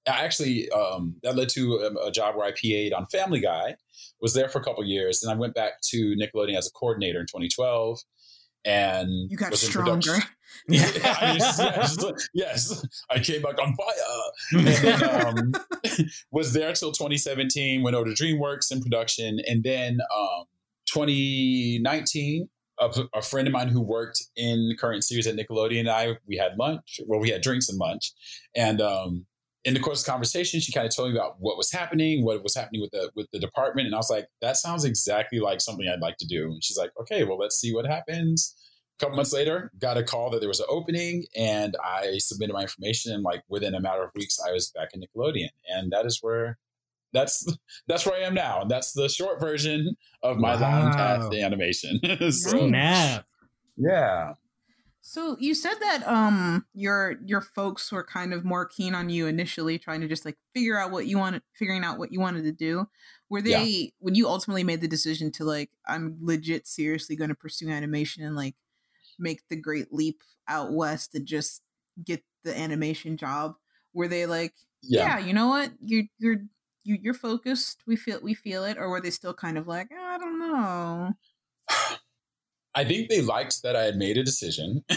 [0.07, 3.77] I actually um, that led to a, a, job where I PA'd on Family Guy.
[4.21, 7.21] Was there for a couple years, and I went back to Nickelodeon as a coordinator
[7.21, 8.01] in 2012
[8.65, 10.17] and you got stronger.
[10.69, 10.87] yeah,
[11.21, 14.53] I mean, yes, yes, I came back on fire.
[14.53, 15.53] And then, um,
[16.31, 17.83] was there till 2017.
[17.83, 20.45] Went over to DreamWorks in production, and then um,
[20.95, 22.49] 2019.
[22.81, 26.37] A, a, friend of mine who worked in current series at Nickelodeon and I, we
[26.37, 26.99] had lunch.
[27.07, 28.13] Well, we had drinks and lunch,
[28.57, 29.27] and um,
[29.65, 32.25] in the course of the conversation, she kind of told me about what was happening,
[32.25, 35.39] what was happening with the with the department, and I was like, "That sounds exactly
[35.39, 38.55] like something I'd like to do." And she's like, "Okay, well, let's see what happens."
[38.99, 42.55] A couple months later, got a call that there was an opening, and I submitted
[42.55, 45.93] my information, and like within a matter of weeks, I was back in Nickelodeon, and
[45.93, 46.59] that is where
[47.15, 47.47] that's
[47.89, 48.65] that's where I am now.
[48.65, 50.83] That's the short version of my wow.
[50.83, 51.99] long path to animation.
[52.31, 53.25] so, Snap.
[53.77, 54.35] Yeah.
[55.07, 59.27] So you said that um your your folks were kind of more keen on you
[59.27, 62.45] initially, trying to just like figure out what you wanted, figuring out what you wanted
[62.45, 62.87] to do.
[63.29, 63.91] Were they yeah.
[63.99, 68.25] when you ultimately made the decision to like I'm legit seriously going to pursue animation
[68.25, 68.55] and like
[69.19, 71.63] make the great leap out west to just
[72.03, 73.57] get the animation job?
[73.93, 76.45] Were they like, yeah, yeah you know what, you're you're
[76.85, 77.83] you, you're focused.
[77.87, 81.13] We feel we feel it, or were they still kind of like, I don't know.
[82.77, 84.83] I think they liked that I had made a decision.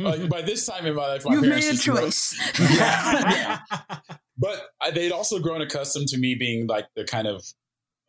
[0.00, 2.60] like by this time in my life, my You've parents made a just know- choice.
[2.78, 3.98] yeah, yeah.
[4.38, 7.44] But I, they'd also grown accustomed to me being like the kind of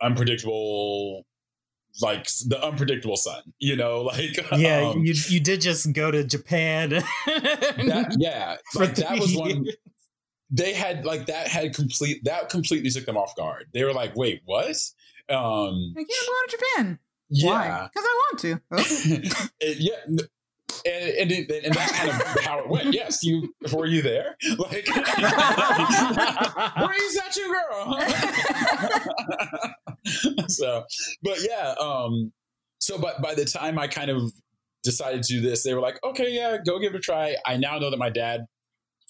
[0.01, 1.25] unpredictable,
[2.03, 3.41] like the unpredictable son.
[3.57, 6.89] You know, like yeah, um, you you did just go to Japan.
[6.89, 9.65] that, yeah, like that was one.
[10.51, 13.67] They had like that had complete that completely took them off guard.
[13.73, 14.65] They were like, "Wait, what?"
[15.29, 16.99] Um, yeah, I'm going to Japan.
[17.29, 18.59] yeah, Because I want to.
[18.71, 18.83] Oh.
[19.59, 20.19] It- yeah, and
[20.85, 22.93] and, it, and that's kind of how it went.
[22.93, 24.38] Yes, you were you there?
[24.57, 25.05] Like, Breeze,
[27.15, 27.99] that you girl.
[30.47, 30.85] so,
[31.21, 32.31] but yeah, um,
[32.79, 34.31] so but by the time I kind of
[34.83, 37.35] decided to do this, they were like, okay, yeah, go give it a try.
[37.45, 38.45] I now know that my dad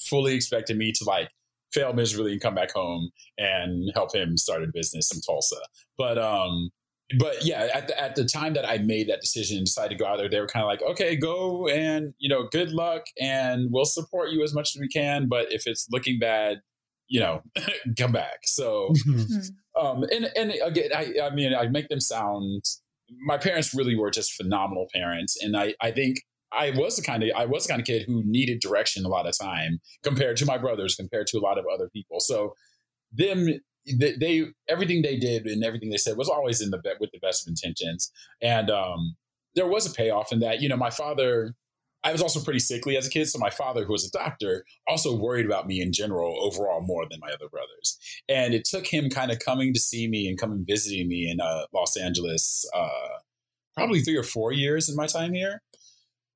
[0.07, 1.29] fully expected me to like
[1.73, 5.57] fail miserably and come back home and help him start a business in Tulsa.
[5.97, 6.71] But um,
[7.17, 10.03] but yeah, at the, at the time that I made that decision and decided to
[10.03, 13.03] go out there, they were kind of like, okay, go and, you know, good luck
[13.19, 15.27] and we'll support you as much as we can.
[15.27, 16.59] But if it's looking bad,
[17.07, 17.41] you know,
[17.97, 18.41] come back.
[18.43, 18.93] So,
[19.79, 22.63] um, and, and again, I, I mean, I make them sound,
[23.25, 25.35] my parents really were just phenomenal parents.
[25.41, 26.17] And I, I think
[26.51, 29.09] I was the kind of, I was the kind of kid who needed direction a
[29.09, 32.19] lot of time compared to my brothers, compared to a lot of other people.
[32.19, 32.53] So
[33.11, 33.47] them,
[33.85, 37.19] they, they everything they did and everything they said was always in the with the
[37.19, 38.11] best of intentions.
[38.41, 39.15] And um
[39.55, 41.53] there was a payoff in that you know my father
[42.03, 44.63] i was also pretty sickly as a kid so my father who was a doctor
[44.87, 47.97] also worried about me in general overall more than my other brothers.
[48.27, 51.39] And it took him kind of coming to see me and coming visiting me in
[51.41, 53.19] uh, los angeles uh
[53.75, 55.61] probably three or four years in my time here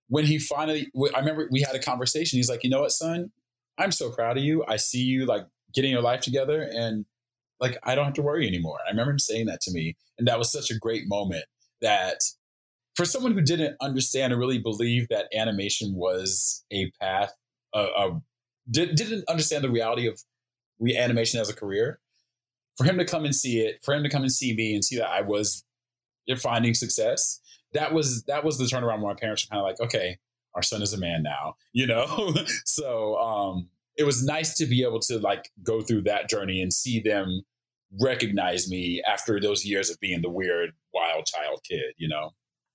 [0.07, 3.31] when he finally i remember we had a conversation he's like you know what son
[3.77, 7.05] i'm so proud of you i see you like getting your life together and
[7.63, 8.79] like I don't have to worry anymore.
[8.85, 11.45] I remember him saying that to me, and that was such a great moment.
[11.81, 12.17] That
[12.95, 17.33] for someone who didn't understand or really believe that animation was a path,
[17.73, 18.11] uh, uh,
[18.69, 20.19] did, didn't understand the reality of
[20.79, 21.99] reanimation as a career,
[22.77, 24.83] for him to come and see it, for him to come and see me and
[24.83, 25.63] see that I was
[26.37, 27.39] finding success,
[27.73, 30.17] that was that was the turnaround where my parents were kind of like, okay,
[30.55, 32.33] our son is a man now, you know.
[32.65, 36.73] so um, it was nice to be able to like go through that journey and
[36.73, 37.41] see them
[38.01, 42.31] recognize me after those years of being the weird wild child kid you know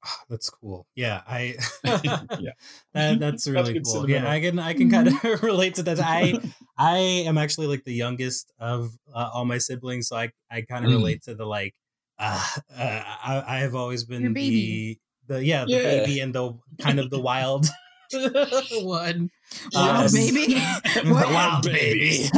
[0.07, 0.87] Oh, that's cool.
[0.95, 2.53] Yeah, I yeah
[2.95, 4.09] that, that's really cool.
[4.09, 5.99] Yeah, I can I can kind of relate to that.
[6.01, 6.39] I
[6.79, 10.85] I am actually like the youngest of uh, all my siblings, so I I kind
[10.85, 10.97] of mm.
[10.97, 11.75] relate to the like.
[12.19, 15.83] Uh, uh, I I have always been the the yeah the yeah.
[15.83, 17.67] baby and the kind of the wild
[18.83, 19.31] one.
[19.75, 20.61] Wild um, baby.
[21.05, 22.29] wild baby.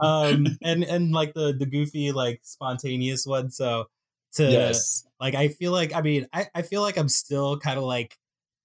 [0.00, 3.50] um and and like the the goofy like spontaneous one.
[3.50, 3.86] So
[4.34, 5.06] to yes.
[5.20, 8.16] like I feel like I mean I, I feel like I'm still kind of like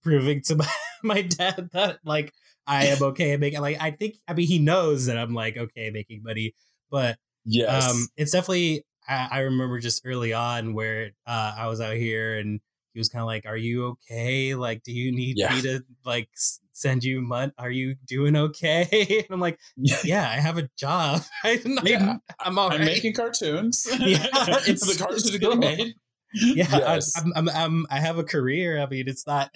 [0.03, 0.67] proving to my,
[1.03, 2.33] my dad that like
[2.67, 5.89] I am okay making like I think I mean he knows that I'm like okay
[5.91, 6.55] making money,
[6.89, 7.89] but yes.
[7.89, 12.37] um it's definitely I, I remember just early on where uh I was out here
[12.37, 12.61] and
[12.93, 14.55] he was kind of like, "Are you okay?
[14.55, 15.53] Like, do you need yeah.
[15.53, 16.29] me to like
[16.73, 17.51] send you money?
[17.57, 21.21] Are you doing okay?" and I'm like, "Yeah, I have a job.
[21.43, 22.81] I, yeah, I'm I'm right.
[22.81, 23.87] making cartoons.
[23.99, 24.25] Yeah,
[24.67, 25.93] it's the cartoons are getting made.
[26.33, 27.13] Yeah, yes.
[27.17, 28.81] I, I'm, I'm, I'm, I have a career.
[28.81, 29.53] I mean, it's not,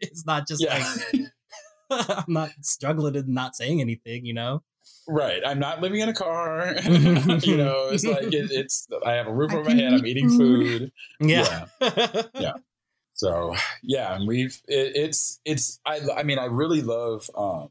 [0.00, 0.84] it's not just yeah.
[1.10, 4.24] like I'm not struggling and not saying anything.
[4.24, 4.62] You know."
[5.08, 5.40] Right.
[5.44, 6.74] I'm not living in a car.
[6.84, 9.94] you know, it's like it, it's I have a roof over my head.
[9.94, 10.92] I'm eating food.
[11.18, 11.66] Yeah.
[11.80, 12.22] Yeah.
[12.34, 12.52] yeah.
[13.14, 17.70] So yeah, and we've it, it's it's I I mean I really love um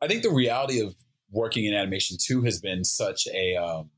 [0.00, 0.96] I think the reality of
[1.30, 3.90] working in animation too has been such a um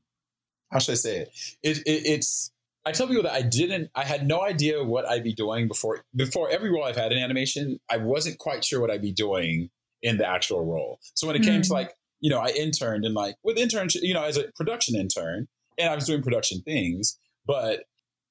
[0.69, 1.29] how should I say it?
[1.63, 2.51] It, it it's
[2.85, 6.03] I tell people that I didn't I had no idea what I'd be doing before
[6.13, 9.69] before every role I've had in animation, I wasn't quite sure what I'd be doing
[10.01, 10.99] in the actual role.
[11.13, 11.67] So when it came mm.
[11.67, 14.95] to like, you know, I interned and like with internship, you know, as a production
[14.95, 17.83] intern, and I was doing production things, but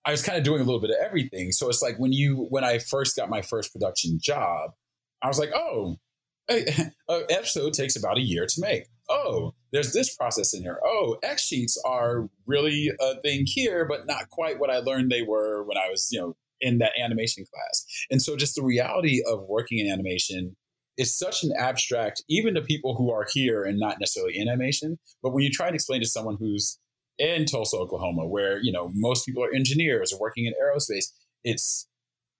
[0.06, 1.52] I was kind of doing a little bit of everything.
[1.52, 4.70] So it's like when you when I first got my first production job,
[5.22, 5.96] I was like, oh,
[6.48, 6.64] an
[7.30, 8.84] episode takes about a year to make.
[9.08, 10.78] Oh, there's this process in here.
[10.84, 15.22] Oh, X sheets are really a thing here, but not quite what I learned they
[15.22, 17.84] were when I was, you know, in that animation class.
[18.10, 20.56] And so just the reality of working in animation
[21.00, 24.98] is such an abstract, even to people who are here and not necessarily in animation.
[25.22, 26.78] But when you try to explain to someone who's
[27.20, 31.06] in Tulsa, Oklahoma, where you know most people are engineers or working in aerospace.
[31.44, 31.86] It's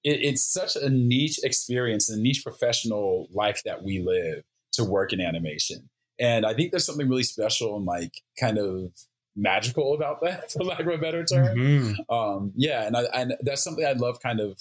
[0.03, 4.43] it, it's such a niche experience and niche professional life that we live
[4.73, 8.93] to work in animation, and I think there's something really special and like kind of
[9.37, 11.57] magical about that, for lack of a better term.
[11.57, 12.15] Mm-hmm.
[12.15, 14.59] Um, yeah, and I, and that's something I love kind of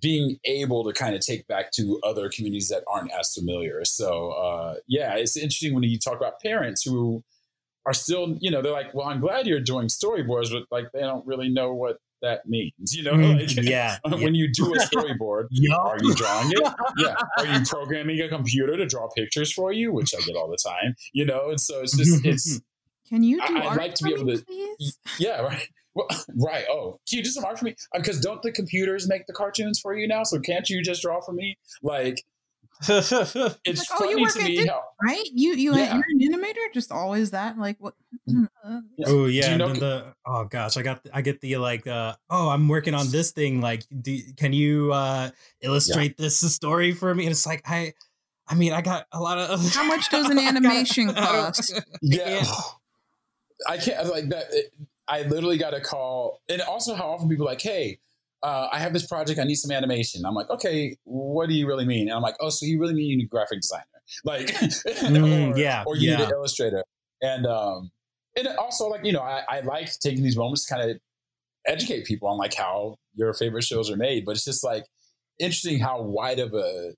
[0.00, 3.84] being able to kind of take back to other communities that aren't as familiar.
[3.84, 7.22] So uh, yeah, it's interesting when you talk about parents who
[7.86, 11.00] are still, you know, they're like, well, I'm glad you're doing storyboards, but like they
[11.00, 12.72] don't really know what that means.
[12.94, 13.98] You know, mm, like, yeah.
[14.04, 15.76] when you do a storyboard, yeah.
[15.76, 16.72] are you drawing it?
[16.98, 17.14] Yeah.
[17.38, 20.58] Are you programming a computer to draw pictures for you, which I get all the
[20.62, 20.96] time.
[21.12, 22.60] You know, and so it's just it's.
[23.08, 24.44] Can you do I, would like to be able to.
[24.44, 24.98] Please?
[25.18, 25.68] Yeah, right.
[25.96, 26.06] Well,
[26.36, 26.64] right.
[26.70, 27.74] Oh, can you do some art for me?
[27.94, 30.22] Because uh, don't the computers make the cartoons for you now?
[30.22, 31.56] So can't you just draw for me?
[31.82, 32.24] Like,
[32.88, 35.24] it's like, oh, funny you to me how, right?
[35.32, 35.94] You you yeah.
[35.94, 37.94] you're an animator, just always that like what?
[38.28, 38.48] Mm.
[38.62, 42.14] Uh, oh yeah, you know, the oh gosh, I got I get the like uh
[42.28, 45.30] oh I'm working on this thing like do, can you uh
[45.62, 46.24] illustrate yeah.
[46.24, 47.24] this story for me?
[47.24, 47.94] And it's like I
[48.46, 51.80] I mean I got a lot of how much does an animation cost?
[52.02, 52.44] Yeah.
[53.66, 54.48] I can't like that.
[54.50, 54.70] It,
[55.08, 57.98] I literally got a call, and also how often people are like, "Hey,
[58.42, 59.38] uh, I have this project.
[59.38, 62.36] I need some animation." I'm like, "Okay, what do you really mean?" And I'm like,
[62.40, 63.84] "Oh, so you really mean you need a graphic designer,
[64.24, 66.18] like, mm, or, yeah, or you yeah.
[66.18, 66.82] need an illustrator?"
[67.22, 67.90] And um,
[68.36, 70.98] and also like you know, I, I like taking these moments to kind of
[71.66, 74.84] educate people on like how your favorite shows are made, but it's just like
[75.38, 76.94] interesting how wide of a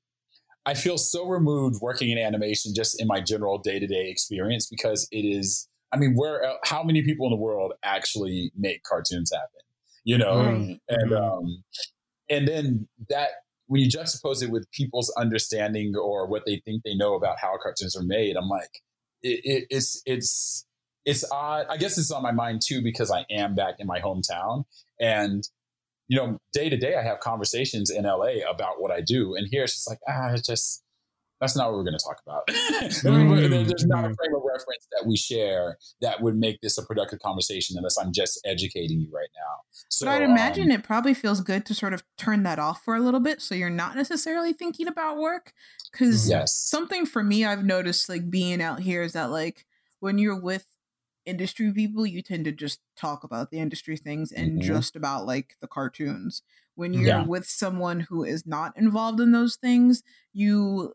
[0.67, 4.69] I feel so removed working in animation just in my general day to day experience
[4.69, 8.83] because it is I mean, where uh, how many people in the world actually make
[8.83, 9.61] cartoons happen?
[10.05, 10.81] You know, right.
[10.89, 11.15] and mm-hmm.
[11.15, 11.65] um,
[12.31, 13.29] and then that
[13.67, 17.57] when you juxtapose it with people's understanding or what they think they know about how
[17.63, 18.83] cartoons are made, I'm like,
[19.23, 20.67] it, it, it's it's
[21.05, 21.67] it's odd.
[21.69, 24.65] I guess it's on my mind too because I am back in my hometown,
[25.01, 25.43] and
[26.09, 29.47] you know, day to day I have conversations in LA about what I do, and
[29.51, 30.83] here it's just like ah, it's just
[31.41, 32.47] that's not what we're going to talk about.
[32.49, 33.67] mm-hmm.
[33.67, 37.21] There's not a frame of reference that we share that would make this a productive
[37.21, 39.61] conversation unless I'm just educating you right now.
[39.89, 42.83] So, but I'd imagine um, it probably feels good to sort of turn that off
[42.85, 45.53] for a little bit so you're not necessarily thinking about work.
[45.93, 46.55] Because yes.
[46.55, 49.65] something for me I've noticed like being out here is that like
[50.01, 50.67] when you're with
[51.29, 54.61] industry people, you tend to just talk about the industry things and mm-hmm.
[54.67, 56.43] just about like the cartoons.
[56.75, 57.25] When you're yeah.
[57.25, 60.95] with someone who is not involved in those things, you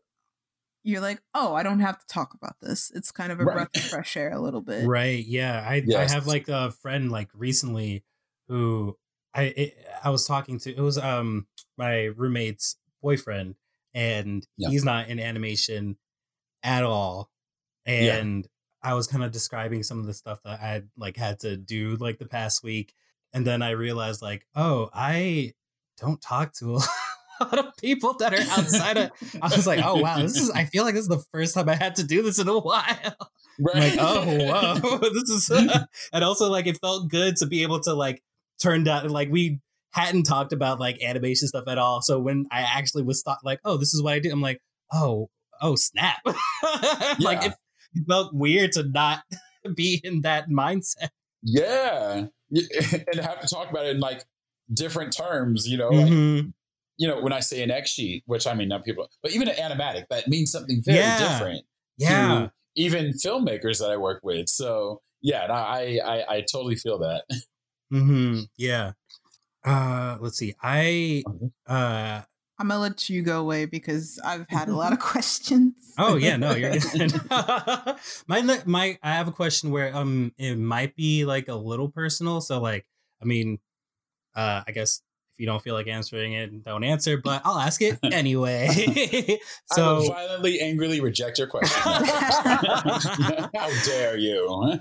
[0.84, 2.92] you're like, oh, I don't have to talk about this.
[2.94, 3.54] It's kind of a right.
[3.54, 4.86] breath of fresh air a little bit.
[4.86, 5.24] Right.
[5.24, 5.64] Yeah.
[5.66, 6.10] I yes.
[6.10, 8.04] I have like a friend like recently
[8.48, 8.96] who
[9.34, 10.74] I it, I was talking to.
[10.74, 13.56] It was um my roommate's boyfriend,
[13.94, 14.68] and yeah.
[14.68, 15.96] he's not in animation
[16.62, 17.30] at all.
[17.86, 18.90] And yeah.
[18.90, 21.56] I was kind of describing some of the stuff that I had like had to
[21.56, 22.94] do like the past week,
[23.32, 25.54] and then I realized like, oh, I
[25.98, 26.80] don't talk to a
[27.44, 29.10] lot of people that are outside of.
[29.42, 30.50] I was like, oh wow, this is.
[30.50, 32.58] I feel like this is the first time I had to do this in a
[32.58, 32.84] while.
[33.60, 33.96] Right.
[33.96, 35.48] Like, oh whoa, this is.
[35.48, 38.20] Uh, and also, like, it felt good to be able to like
[38.60, 39.08] turn down.
[39.10, 39.60] Like, we
[39.92, 42.02] hadn't talked about like animation stuff at all.
[42.02, 44.32] So when I actually was thought like, oh, this is what I do.
[44.32, 44.60] I'm like,
[44.92, 45.30] oh,
[45.62, 46.18] oh snap.
[46.26, 47.14] yeah.
[47.20, 47.52] Like it,
[47.94, 49.22] it felt weird to not
[49.76, 51.10] be in that mindset.
[51.44, 54.24] Yeah, and have to talk about it in like
[54.72, 55.68] different terms.
[55.68, 56.36] You know, mm-hmm.
[56.36, 56.46] like
[56.96, 59.48] you know, when I say an X sheet, which I mean, not people, but even
[59.48, 61.18] an animatic, that means something very yeah.
[61.18, 61.62] different.
[61.96, 62.48] Yeah.
[62.76, 64.48] even filmmakers that I work with.
[64.48, 67.24] So yeah, I, I, I totally feel that.
[67.92, 68.40] Mm-hmm.
[68.56, 68.92] Yeah.
[69.64, 70.54] Uh, let's see.
[70.62, 71.46] I, mm-hmm.
[71.66, 72.22] uh,
[72.58, 75.74] I'm gonna let you go away because I've had a lot of questions.
[75.98, 77.12] oh yeah, no, you're good.
[78.28, 82.40] my my I have a question where um it might be like a little personal.
[82.40, 82.86] So like
[83.20, 83.58] I mean,
[84.36, 85.02] uh I guess
[85.34, 88.68] if you don't feel like answering it, don't answer, but I'll ask it anyway.
[89.72, 91.82] so I will violently, angrily reject your question.
[91.82, 93.48] How
[93.84, 94.80] dare you?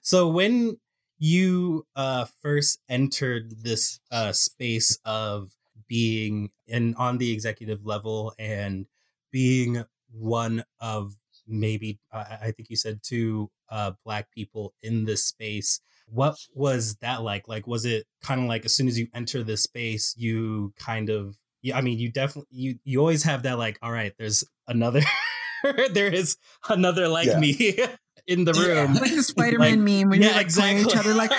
[0.00, 0.78] so when
[1.18, 5.52] you uh, first entered this uh, space of
[5.86, 8.86] being in on the executive level and
[9.30, 15.24] being one of maybe uh, I think you said two uh, black people in this
[15.26, 15.80] space
[16.12, 17.48] what was that like?
[17.48, 21.08] Like, was it kind of like as soon as you enter this space, you kind
[21.08, 24.44] of, yeah, I mean, you definitely, you, you always have that like, all right, there's
[24.68, 25.00] another,
[25.92, 26.36] there is
[26.68, 27.38] another like yeah.
[27.38, 27.78] me
[28.26, 28.94] in the room.
[28.94, 29.00] Yeah.
[29.00, 30.82] Like the Spider-Man like, meme when yeah, you're like exactly.
[30.82, 31.30] each other like,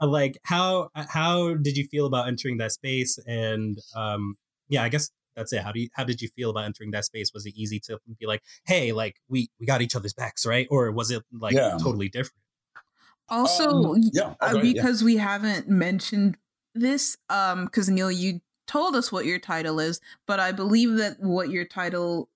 [0.00, 3.18] like how, how did you feel about entering that space?
[3.26, 4.36] And, um,
[4.68, 5.62] yeah, I guess that's it.
[5.62, 7.32] How do you how did you feel about entering that space?
[7.32, 10.66] Was it easy to be like, hey, like we we got each other's backs, right?
[10.70, 11.78] Or was it like yeah.
[11.80, 12.42] totally different?
[13.28, 15.06] Also, um, yeah, uh, okay, because yeah.
[15.06, 16.36] we haven't mentioned
[16.74, 21.20] this, um, because Neil, you told us what your title is, but I believe that
[21.20, 22.28] what your title,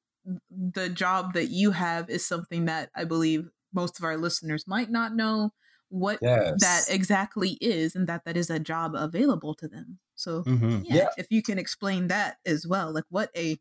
[0.51, 4.91] the job that you have, is something that I believe most of our listeners might
[4.91, 5.53] not know.
[5.95, 6.61] what yes.
[6.61, 9.99] that exactly is and that that is a job available to them.
[10.15, 10.81] So mm-hmm.
[10.85, 13.59] yeah, yeah, if you can explain that as well, like what a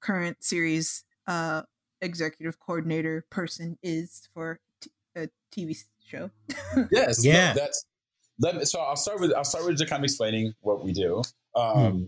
[0.00, 1.62] current series uh
[2.00, 6.30] executive coordinator person is for t- a TV show.
[6.90, 7.84] yes, yeah, no, that's.
[8.38, 10.92] Let me, so I'll start with I'll start with just kind of explaining what we
[10.92, 11.22] do.
[11.54, 12.04] Um, hmm.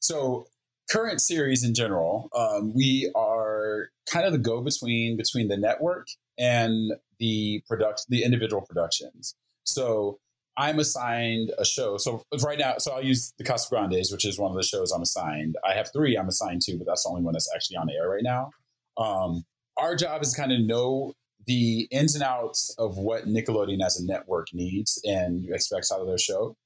[0.00, 0.46] So
[0.90, 6.08] current series in general, um, we are kind of the go between between the network
[6.38, 9.34] and the product the individual productions.
[9.64, 10.18] So
[10.56, 11.98] I'm assigned a show.
[11.98, 15.02] So right now, so I'll use the Casagrandes, which is one of the shows I'm
[15.02, 15.56] assigned.
[15.68, 18.08] I have three I'm assigned to, but that's the only one that's actually on air
[18.08, 18.50] right now.
[18.96, 19.44] Um,
[19.76, 21.12] our job is kind of know
[21.46, 26.06] the ins and outs of what Nickelodeon as a network needs and expects out of
[26.06, 26.56] their show,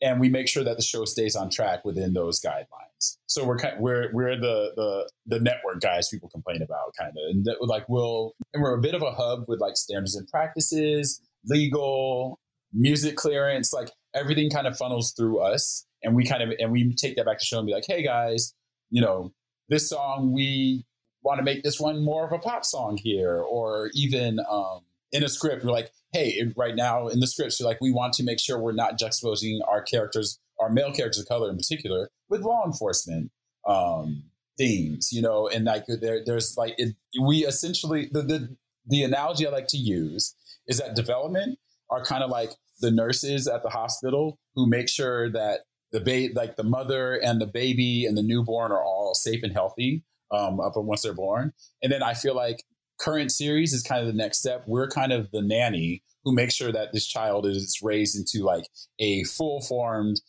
[0.00, 3.18] and we make sure that the show stays on track within those guidelines.
[3.26, 7.30] So we're kind we're we're the the the network guys people complain about, kind of,
[7.30, 10.28] and that, like we'll and we're a bit of a hub with like standards and
[10.28, 12.38] practices, legal,
[12.74, 16.94] music clearance, like everything kind of funnels through us, and we kind of and we
[16.94, 18.54] take that back to show and be like, hey guys,
[18.90, 19.32] you know,
[19.68, 20.84] this song we
[21.22, 24.80] want to make this one more of a pop song here, or even um,
[25.12, 28.12] in a script, we're like, hey, right now in the scripts, we're like, we want
[28.14, 32.10] to make sure we're not juxtaposing our characters, our male characters of color in particular,
[32.28, 33.30] with law enforcement
[33.66, 34.24] um,
[34.58, 38.56] themes, you know, and like there, there's like it, we essentially the, the
[38.86, 41.58] the analogy I like to use is that development
[41.90, 42.50] are kind of like
[42.84, 45.60] the nurses at the hospital who make sure that
[45.90, 49.52] the baby, like the mother and the baby and the newborn, are all safe and
[49.52, 51.52] healthy um, up once they're born.
[51.82, 52.62] And then I feel like
[53.00, 54.64] current series is kind of the next step.
[54.66, 58.64] We're kind of the nanny who makes sure that this child is raised into like
[58.98, 60.20] a full formed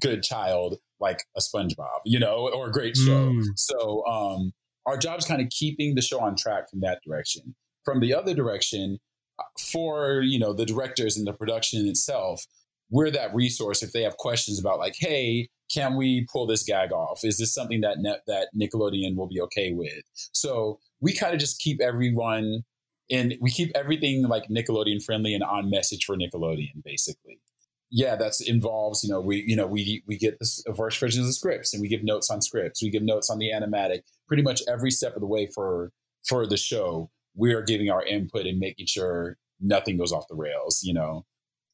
[0.00, 3.30] good child, like a SpongeBob, you know, or a great show.
[3.30, 3.42] Mm.
[3.56, 4.52] So um,
[4.86, 7.54] our job is kind of keeping the show on track from that direction.
[7.84, 8.98] From the other direction,
[9.72, 12.44] for you know the directors and the production itself,
[12.90, 16.92] we're that resource if they have questions about like, hey, can we pull this gag
[16.92, 17.20] off?
[17.24, 20.02] Is this something that net, that Nickelodeon will be okay with?
[20.32, 22.62] So we kind of just keep everyone
[23.10, 27.40] and we keep everything like Nickelodeon friendly and on message for Nickelodeon, basically.
[27.90, 31.26] Yeah, that's involves, you know, we, you know, we, we get this verse versions of
[31.26, 32.82] the scripts and we give notes on scripts.
[32.82, 35.92] We give notes on the animatic, pretty much every step of the way for,
[36.28, 37.10] for the show.
[37.36, 41.24] We are giving our input and making sure nothing goes off the rails, you know?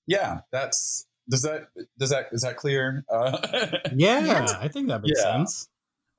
[0.06, 3.04] Yeah, that's, does that does that is that clear?
[3.08, 3.38] Uh,
[3.94, 5.32] yeah, yeah, I think that makes yeah.
[5.32, 5.68] sense.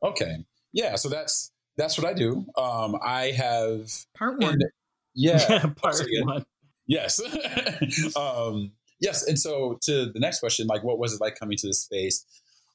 [0.02, 0.96] Okay, yeah.
[0.96, 2.46] So that's that's what I do.
[2.58, 4.54] Um, I have part one.
[4.54, 4.64] And,
[5.14, 6.46] yeah, yeah part one.
[6.88, 7.22] Yes.
[8.16, 9.28] um, yes.
[9.28, 12.26] And so to the next question, like, what was it like coming to this space?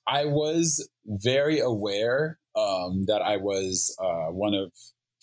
[0.07, 4.73] I was very aware um, that I was uh, one of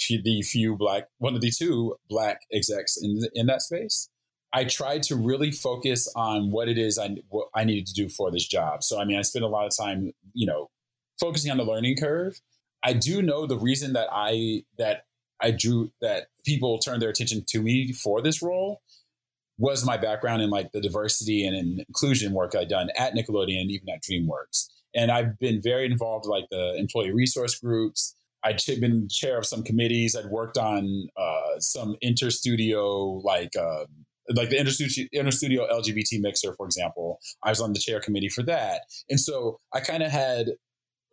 [0.10, 4.10] the few black, one of the two black execs in in that space.
[4.54, 8.10] I tried to really focus on what it is I what I needed to do
[8.10, 8.84] for this job.
[8.84, 10.70] So I mean, I spent a lot of time, you know,
[11.20, 12.39] focusing on the learning curve.
[12.84, 15.06] I do know the reason that I that
[15.41, 18.82] I drew that people turned their attention to me for this role
[19.58, 23.89] was my background in like the diversity and inclusion work I'd done at Nickelodeon even
[23.89, 24.68] at DreamWorks.
[24.93, 28.16] And I've been very involved like the employee resource groups.
[28.46, 30.16] I'd been chair of some committees.
[30.16, 33.86] I'd worked on uh, some interstudio like uh,
[34.36, 37.20] like the interstudio, interstudio LGBT mixer, for example.
[37.43, 40.50] I was on the chair committee for that, and so I kind of had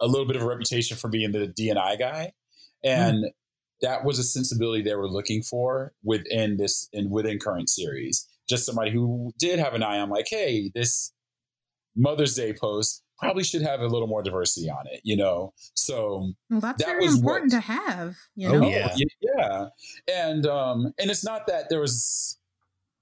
[0.00, 2.32] a little bit of a reputation for being the DNI guy,
[2.84, 3.30] and mm.
[3.80, 8.28] that was a sensibility they were looking for within this and within current series.
[8.48, 11.12] Just somebody who did have an eye on, like, hey, this
[11.96, 15.52] Mother's Day post probably should have a little more diversity on it, you know.
[15.74, 18.66] So well, that's that very important what, to have, you oh, know.
[18.66, 19.66] Oh, yeah, yeah,
[20.12, 22.38] and um, and it's not that there was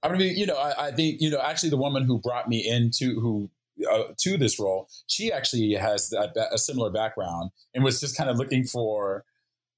[0.03, 2.66] I mean, you know, I, I, think you know actually the woman who brought me
[2.66, 3.51] into who
[3.91, 8.31] uh, to this role, she actually has a, a similar background and was just kind
[8.31, 9.25] of looking for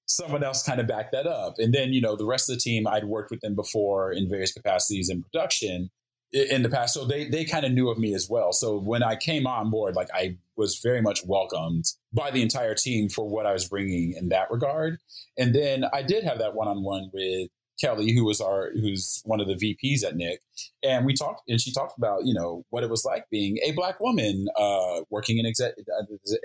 [0.07, 1.55] someone else kind of back that up.
[1.59, 4.29] And then you know the rest of the team, I'd worked with them before in
[4.29, 5.91] various capacities in production
[6.33, 8.53] in the past, so they they kind of knew of me as well.
[8.53, 12.75] So when I came on board, like I was very much welcomed by the entire
[12.75, 14.99] team for what I was bringing in that regard.
[15.37, 17.49] And then I did have that one on one with
[17.81, 20.41] Kelly, who was our who's one of the VPs at Nick,
[20.83, 23.73] and we talked and she talked about you know what it was like being a
[23.73, 25.75] black woman uh, working in exec-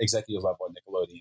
[0.00, 1.20] executive level at Nickelodeon,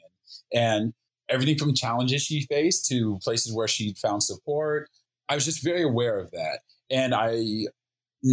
[0.54, 0.94] and
[1.30, 4.90] everything from challenges she faced to places where she found support.
[5.30, 6.60] I was just very aware of that,
[6.90, 7.68] and I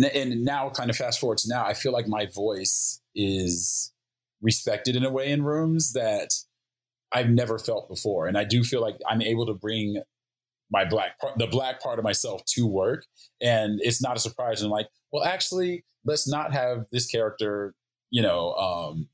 [0.03, 3.93] and now kind of fast forward to now, I feel like my voice is
[4.41, 6.31] respected in a way in rooms that
[7.13, 10.03] I've never felt before, and I do feel like I'm able to bring
[10.71, 13.05] my black part, the black part of myself to work.
[13.41, 14.61] And it's not a surprise.
[14.61, 17.75] And I'm like, well, actually, let's not have this character,
[18.11, 19.09] you know, um,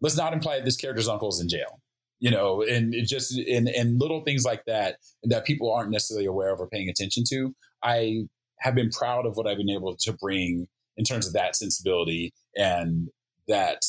[0.00, 1.82] let's not imply this character's uncle is in jail,
[2.20, 6.26] you know, and it just, and, and little things like that, that people aren't necessarily
[6.26, 7.54] aware of or paying attention to.
[7.82, 8.28] I
[8.60, 12.32] have been proud of what I've been able to bring in terms of that sensibility
[12.56, 13.08] and
[13.46, 13.82] that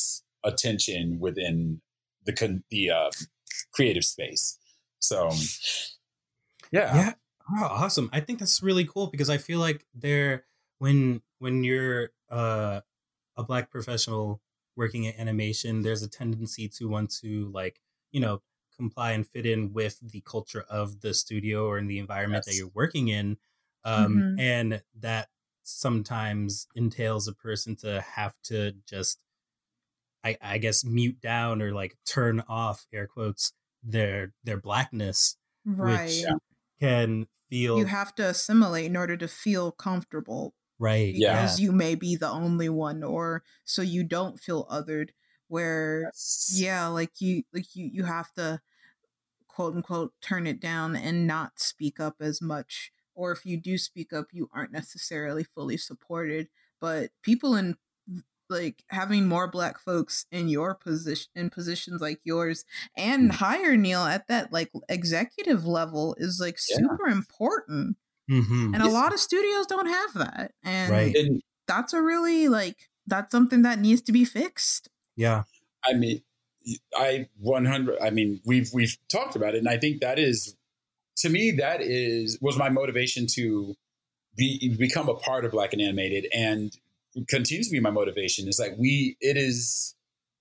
[0.44, 1.80] attention within
[2.24, 3.10] the, the, uh,
[3.72, 4.58] creative space.
[5.00, 5.30] So
[6.70, 6.94] yeah.
[6.94, 7.12] Yeah.
[7.58, 8.10] Oh, awesome.
[8.12, 10.44] I think that's really cool because I feel like there
[10.78, 12.80] when when you're uh,
[13.36, 14.40] a black professional
[14.76, 17.80] working in animation, there's a tendency to want to like,
[18.12, 18.40] you know,
[18.76, 22.54] comply and fit in with the culture of the studio or in the environment yes.
[22.54, 23.36] that you're working in.
[23.84, 24.40] Um, mm-hmm.
[24.40, 25.28] and that
[25.62, 29.18] sometimes entails a person to have to just
[30.24, 33.52] I, I guess mute down or like turn off air quotes
[33.82, 36.24] their their blackness right which
[36.80, 41.64] can feel you have to assimilate in order to feel comfortable right because yeah.
[41.64, 45.10] you may be the only one or so you don't feel othered
[45.48, 46.52] where yes.
[46.54, 48.60] yeah like you like you you have to
[49.48, 53.76] quote unquote turn it down and not speak up as much or if you do
[53.76, 56.48] speak up you aren't necessarily fully supported
[56.80, 57.76] but people in
[58.48, 62.64] like having more black folks in your position in positions like yours
[62.96, 63.34] and mm.
[63.34, 66.78] higher neil at that like executive level is like yeah.
[66.78, 67.96] super important
[68.28, 68.74] mm-hmm.
[68.74, 71.14] and a lot of studios don't have that and right.
[71.68, 75.44] that's a really like that's something that needs to be fixed yeah
[75.84, 76.20] i mean
[76.96, 80.56] i 100 i mean we've we've talked about it and i think that is
[81.20, 83.74] to me that is was my motivation to
[84.36, 86.72] be become a part of black and animated and
[87.28, 89.94] continues to be my motivation is like we it is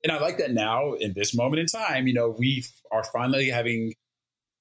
[0.03, 3.49] and i like that now in this moment in time you know we are finally
[3.49, 3.93] having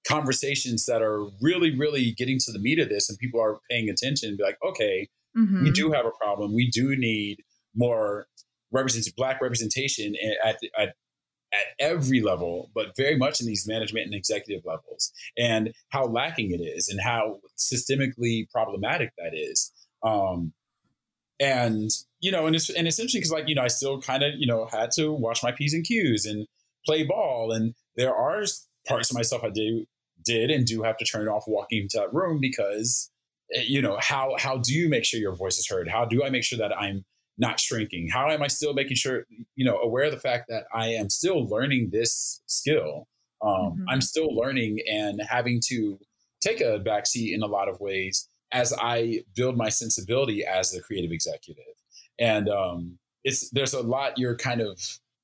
[0.07, 3.89] conversations that are really really getting to the meat of this and people are paying
[3.89, 5.64] attention and be like okay mm-hmm.
[5.64, 7.43] we do have a problem we do need
[7.77, 8.27] more
[8.73, 10.14] representation black representation
[10.45, 10.95] at, at
[11.53, 16.51] at every level, but very much in these management and executive levels, and how lacking
[16.51, 19.72] it is, and how systemically problematic that is.
[20.03, 20.53] Um,
[21.40, 21.90] and
[22.20, 24.34] you know, and it's and it's interesting because like you know, I still kind of
[24.36, 26.46] you know had to watch my p's and q's and
[26.84, 28.44] play ball, and there are
[28.86, 29.86] parts of myself I do
[30.24, 33.11] did and do have to turn it off walking into that room because
[33.55, 35.88] eh, you know how how do you make sure your voice is heard?
[35.88, 37.05] How do I make sure that I'm
[37.39, 38.09] not shrinking?
[38.09, 39.26] How am I still making sure
[39.57, 43.07] you know aware of the fact that I am still learning this skill?
[43.41, 43.84] Um, mm-hmm.
[43.89, 45.99] I'm still learning and having to
[46.41, 50.80] take a backseat in a lot of ways as I build my sensibility as a
[50.80, 51.64] creative executive.
[52.18, 54.80] And um, it's there's a lot you're kind of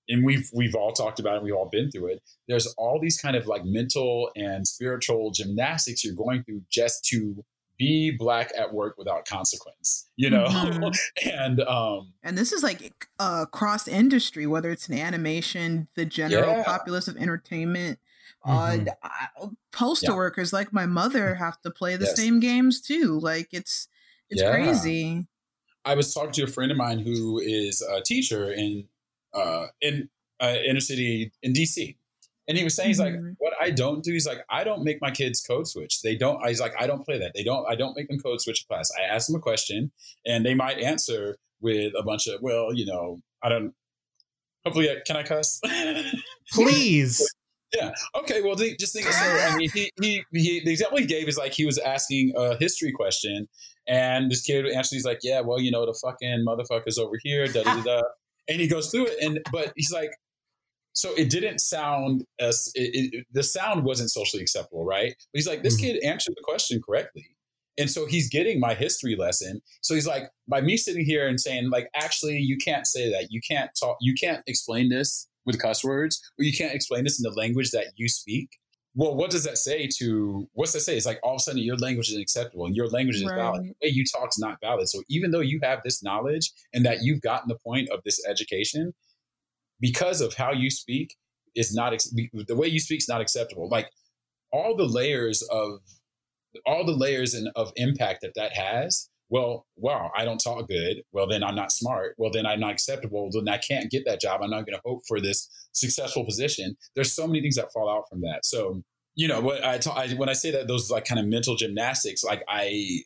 [0.08, 2.22] and we've we've all talked about it, we've all been through it.
[2.48, 7.44] There's all these kind of like mental and spiritual gymnastics you're going through just to
[7.78, 11.28] be black at work without consequence you know mm-hmm.
[11.30, 16.56] and um and this is like uh cross industry whether it's an animation the general
[16.56, 16.62] yeah.
[16.64, 17.98] populace of entertainment
[18.46, 18.88] Mm-hmm.
[19.02, 20.16] Uh, postal yeah.
[20.16, 22.16] workers like my mother have to play the yes.
[22.16, 23.18] same games too.
[23.18, 23.88] Like it's
[24.28, 24.50] it's yeah.
[24.50, 25.26] crazy.
[25.84, 28.88] I was talking to a friend of mine who is a teacher in
[29.32, 30.08] uh, in
[30.40, 31.96] uh, inner city in DC,
[32.46, 32.90] and he was saying mm-hmm.
[32.90, 33.32] he's like, mm-hmm.
[33.38, 34.12] what I don't do.
[34.12, 36.02] He's like, I don't make my kids code switch.
[36.02, 36.46] They don't.
[36.46, 37.32] He's like, I don't play that.
[37.34, 37.66] They don't.
[37.68, 38.90] I don't make them code switch class.
[38.98, 39.90] I ask them a question,
[40.26, 43.72] and they might answer with a bunch of, well, you know, I don't.
[44.64, 45.60] Hopefully, can I cuss?
[46.52, 47.26] Please.
[47.74, 47.92] Yeah.
[48.14, 48.40] Okay.
[48.40, 49.06] Well, just think.
[49.06, 52.32] So, I mean, he, he, he, the example he gave is like he was asking
[52.36, 53.48] a history question,
[53.88, 54.96] and this kid answered.
[54.96, 58.02] He's like, "Yeah, well, you know, the fucking motherfuckers over here." Da da da.
[58.46, 60.10] And he goes through it, and but he's like,
[60.94, 65.12] so it didn't sound as it, it, the sound wasn't socially acceptable, right?
[65.32, 65.94] But he's like, this mm-hmm.
[65.94, 67.26] kid answered the question correctly.
[67.76, 69.60] And so he's getting my history lesson.
[69.82, 73.32] So he's like, by me sitting here and saying, like, actually, you can't say that.
[73.32, 73.96] You can't talk.
[74.00, 77.72] You can't explain this with cuss words, or you can't explain this in the language
[77.72, 78.50] that you speak.
[78.96, 80.96] Well, what does that say to what's that say?
[80.96, 83.34] It's like all of a sudden your language is unacceptable and your language is right.
[83.34, 83.64] valid.
[83.64, 84.88] The way you talk is not valid.
[84.88, 88.24] So even though you have this knowledge and that you've gotten the point of this
[88.24, 88.94] education,
[89.80, 91.16] because of how you speak
[91.54, 91.92] is not
[92.46, 93.68] the way you speak is not acceptable.
[93.68, 93.90] Like
[94.52, 95.80] all the layers of
[96.66, 101.02] all the layers and of impact that that has well, wow, I don't talk good.
[101.12, 102.14] Well, then I'm not smart.
[102.18, 103.30] Well, then I'm not acceptable.
[103.32, 104.42] Then I can't get that job.
[104.42, 106.76] I'm not going to hope for this successful position.
[106.94, 108.44] There's so many things that fall out from that.
[108.44, 108.82] So,
[109.14, 111.56] you know, what I, talk, I when I say that those like kind of mental
[111.56, 113.00] gymnastics, like I,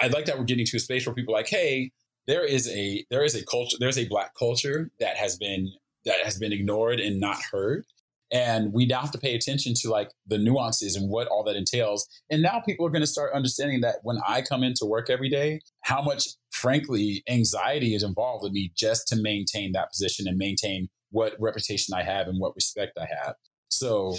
[0.00, 1.92] I like that we're getting to a space where people like, hey,
[2.26, 5.72] there is a there is a culture, there's a black culture that has been
[6.08, 7.84] that has been ignored and not heard.
[8.30, 11.56] and we now have to pay attention to like the nuances and what all that
[11.56, 15.08] entails and now people are going to start understanding that when i come into work
[15.08, 20.26] every day how much frankly anxiety is involved with me just to maintain that position
[20.28, 23.34] and maintain what reputation i have and what respect i have
[23.70, 24.14] so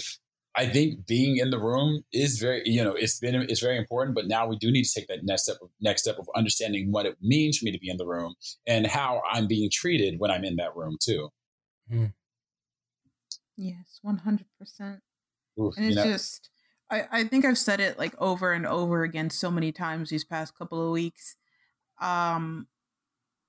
[0.56, 4.16] I think being in the room is very, you know, it's been it's very important.
[4.16, 7.06] But now we do need to take that next step, next step of understanding what
[7.06, 8.36] it means for me to be in the room
[8.68, 11.30] and how I'm being treated when I'm in that room too.
[11.92, 12.14] Mm.
[13.58, 15.02] Yes, one hundred percent.
[15.58, 16.04] And it's know?
[16.04, 16.50] just,
[16.90, 20.24] I I think I've said it like over and over again so many times these
[20.24, 21.36] past couple of weeks.
[22.00, 22.68] Um,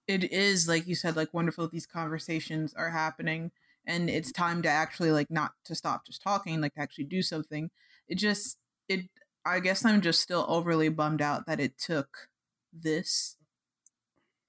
[0.08, 1.68] it is like you said, like wonderful.
[1.68, 3.52] These conversations are happening,
[3.86, 7.22] and it's time to actually like not to stop just talking, like to actually do
[7.22, 7.70] something.
[8.08, 9.08] It just it.
[9.46, 12.28] I guess I'm just still overly bummed out that it took
[12.72, 13.36] this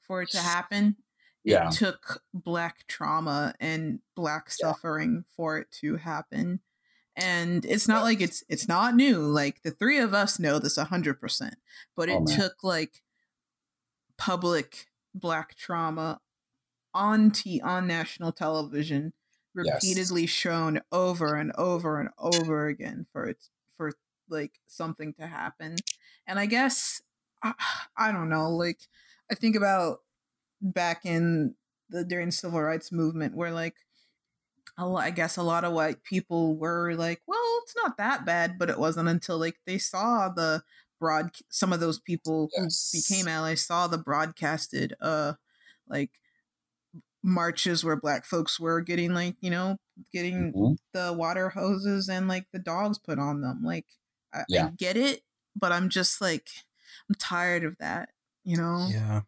[0.02, 0.98] for it to happen
[1.44, 1.68] yeah.
[1.68, 5.34] it took black trauma and black suffering yeah.
[5.36, 6.60] for it to happen
[7.16, 10.78] and it's not like it's it's not new like the three of us know this
[10.78, 11.52] 100%
[11.96, 13.02] but oh, it oh, took like
[14.18, 16.20] public black trauma
[16.94, 19.14] on t on national television
[19.54, 20.30] repeatedly yes.
[20.30, 23.92] shown over and over and over again for it for
[24.30, 25.76] like something to happen
[26.28, 27.02] and i guess
[27.44, 27.54] I,
[27.98, 28.80] I don't know like
[29.30, 30.00] i think about
[30.62, 31.56] back in
[31.90, 33.76] the during civil rights movement where like
[34.78, 38.70] I guess a lot of white people were like, well, it's not that bad, but
[38.70, 40.64] it wasn't until like they saw the
[41.00, 42.92] broad some of those people yes.
[42.92, 45.34] who became allies saw the broadcasted uh
[45.90, 46.12] like
[47.24, 49.78] marches where black folks were getting like, you know,
[50.14, 50.74] getting mm-hmm.
[50.94, 53.62] the water hoses and like the dogs put on them.
[53.64, 53.86] Like
[54.34, 54.68] I, yeah.
[54.68, 55.22] I get it,
[55.56, 56.50] but I'm just like
[57.10, 58.10] I'm tired of that,
[58.44, 58.88] you know?
[58.92, 59.22] Yeah.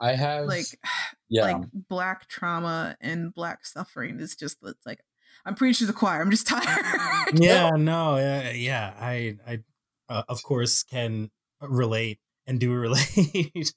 [0.00, 0.66] I have like
[1.28, 1.42] yeah.
[1.42, 5.00] like black trauma and black suffering is just it's like
[5.44, 6.20] I'm preaching to the choir.
[6.20, 6.84] I'm just tired.
[7.34, 8.94] yeah, no, yeah, yeah.
[8.98, 9.58] I I
[10.08, 11.30] uh, of course can
[11.60, 13.72] relate and do relate.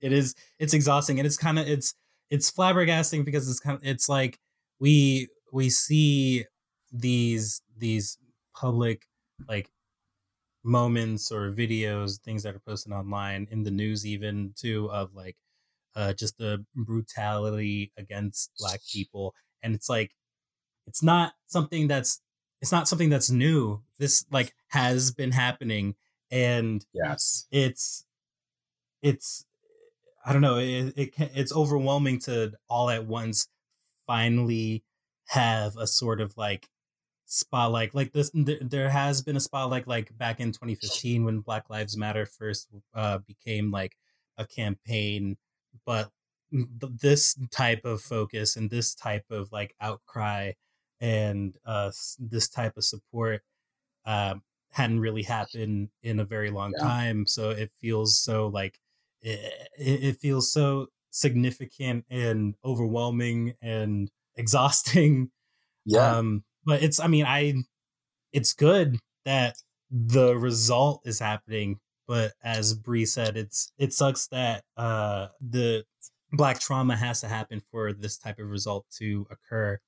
[0.00, 1.94] it is it's exhausting and it's kind of it's
[2.30, 4.38] it's flabbergasting because it's kind of it's like
[4.78, 6.44] we we see
[6.92, 8.18] these these
[8.54, 9.06] public
[9.48, 9.70] like
[10.62, 15.36] moments or videos things that are posted online in the news even too of like
[15.96, 20.12] uh, just the brutality against black people and it's like
[20.86, 22.20] it's not something that's
[22.60, 23.82] it's not something that's new.
[23.98, 25.94] This like has been happening
[26.30, 27.46] and yes.
[27.50, 28.04] it's
[29.02, 29.44] it's
[30.24, 33.48] i don't know it, it it's overwhelming to all at once
[34.06, 34.84] finally
[35.26, 36.68] have a sort of like
[37.24, 41.96] spotlight like this there has been a spotlight like back in 2015 when black lives
[41.96, 43.96] matter first uh became like
[44.38, 45.36] a campaign
[45.86, 46.10] but
[46.72, 50.52] this type of focus and this type of like outcry
[51.00, 53.42] and uh, this type of support
[54.04, 54.34] uh,
[54.72, 56.84] hadn't really happened in a very long yeah.
[56.84, 57.26] time.
[57.26, 58.78] So it feels so like
[59.22, 65.30] it, it feels so significant and overwhelming and exhausting.
[65.86, 66.18] Yeah.
[66.18, 67.54] Um, but it's, I mean, I,
[68.34, 69.56] it's good that
[69.90, 71.80] the result is happening
[72.10, 75.84] but as Bree said, it's it sucks that uh, the
[76.32, 79.78] black trauma has to happen for this type of result to occur.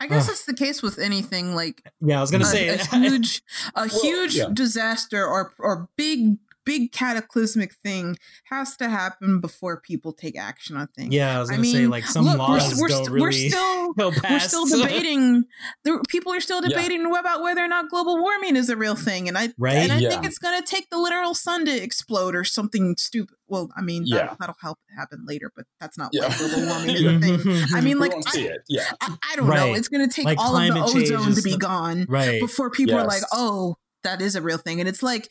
[0.00, 2.78] I guess it's the case with anything like yeah, I was gonna a, say a
[2.96, 3.42] huge
[3.74, 4.46] a well, huge yeah.
[4.54, 10.88] disaster or or big big cataclysmic thing has to happen before people take action on
[10.88, 11.14] things.
[11.14, 13.10] Yeah, I was gonna I mean, say like some look, laws we're, we're, don't st-
[13.10, 13.94] really we're still
[14.30, 15.44] we're still debating.
[15.84, 17.20] The, people are still debating yeah.
[17.20, 19.76] about whether or not global warming is a real thing, and I right?
[19.76, 20.10] and I yeah.
[20.10, 23.36] think it's gonna take the literal sun to explode or something stupid.
[23.46, 24.34] Well, I mean yeah.
[24.38, 27.64] that, will help happen later, but that's not why global warming is a thing.
[27.74, 28.84] I mean, like I, yeah.
[29.00, 29.56] I, I, don't right.
[29.58, 29.74] know.
[29.74, 32.40] It's gonna take like all of the ozone to be gone right.
[32.40, 33.04] before people yes.
[33.04, 35.28] are like, oh, that is a real thing, and it's like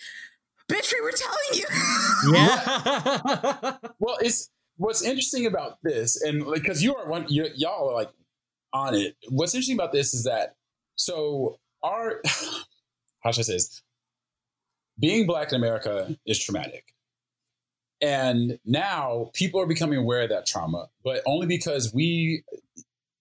[0.70, 1.66] bitch, we were telling you.
[2.34, 3.78] yeah.
[4.00, 8.12] well, it's what's interesting about this, and because you are one, you, y'all are like
[8.74, 9.16] on it.
[9.30, 10.56] What's interesting about this is that
[10.96, 12.22] so our
[13.22, 13.82] how should I say this?
[15.00, 16.94] Being black in America is traumatic.
[18.02, 22.44] And now people are becoming aware of that trauma, but only because we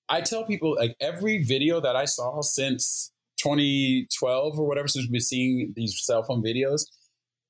[0.09, 5.13] I tell people like every video that I saw since 2012 or whatever, since we've
[5.13, 6.85] been seeing these cell phone videos,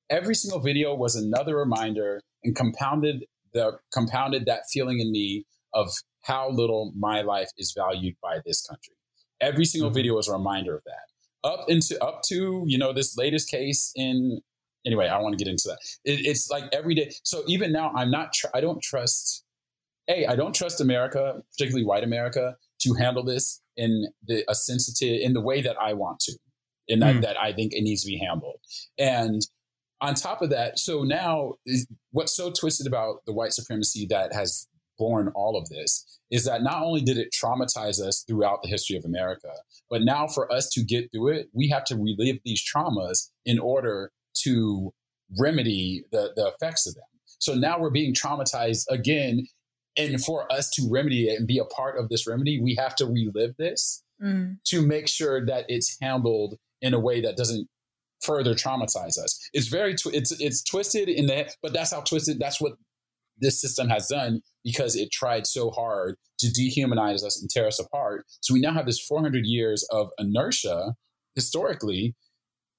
[0.09, 5.91] every single video was another reminder and compounded the compounded that feeling in me of
[6.21, 8.95] how little my life is valued by this country.
[9.41, 9.95] Every single mm-hmm.
[9.95, 11.47] video was a reminder of that.
[11.49, 14.39] Up into up to you know this latest case in
[14.85, 15.07] anyway.
[15.07, 15.79] I want to get into that.
[16.05, 17.11] It, it's like every day.
[17.23, 18.33] So even now, I'm not.
[18.33, 19.43] Tr- I don't trust.
[20.09, 20.25] A.
[20.25, 25.33] I don't trust America, particularly white America, to handle this in the a sensitive in
[25.33, 26.33] the way that I want to,
[26.87, 27.21] in that, mm.
[27.21, 28.59] that I think it needs to be handled.
[28.97, 29.41] And
[30.03, 31.53] on top of that, so now
[32.11, 34.67] what's so twisted about the white supremacy that has
[34.99, 38.97] born all of this is that not only did it traumatize us throughout the history
[38.97, 39.49] of America,
[39.89, 43.57] but now for us to get through it, we have to relive these traumas in
[43.59, 44.93] order to
[45.39, 47.03] remedy the, the effects of them.
[47.39, 49.47] So now we're being traumatized again.
[49.95, 52.95] And for us to remedy it and be a part of this remedy, we have
[52.97, 54.57] to relive this mm.
[54.65, 57.69] to make sure that it's handled in a way that doesn't
[58.23, 59.39] further traumatize us.
[59.53, 62.39] It's very tw- it's it's twisted in that, but that's how twisted.
[62.39, 62.73] That's what
[63.37, 67.79] this system has done because it tried so hard to dehumanize us and tear us
[67.79, 68.25] apart.
[68.41, 70.93] So we now have this 400 years of inertia
[71.35, 72.15] historically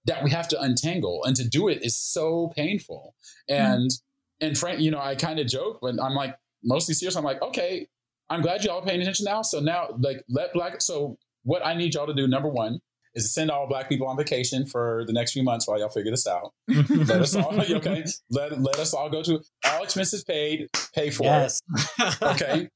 [0.07, 3.14] that we have to untangle, and to do it is so painful.
[3.49, 4.03] And mm.
[4.40, 7.16] and Frank, you know, I kind of joke, but I'm like mostly serious.
[7.16, 7.88] I'm like, okay,
[8.30, 9.42] I'm glad y'all are paying attention now.
[9.42, 10.80] So now, like, let black.
[10.80, 12.80] So what I need y'all to do, number one,
[13.15, 15.89] is to send all black people on vacation for the next few months while y'all
[15.89, 16.53] figure this out.
[16.69, 18.05] let us all okay.
[18.31, 21.61] Let let us all go to all expenses paid, pay for yes.
[21.99, 22.17] it.
[22.23, 22.69] Okay.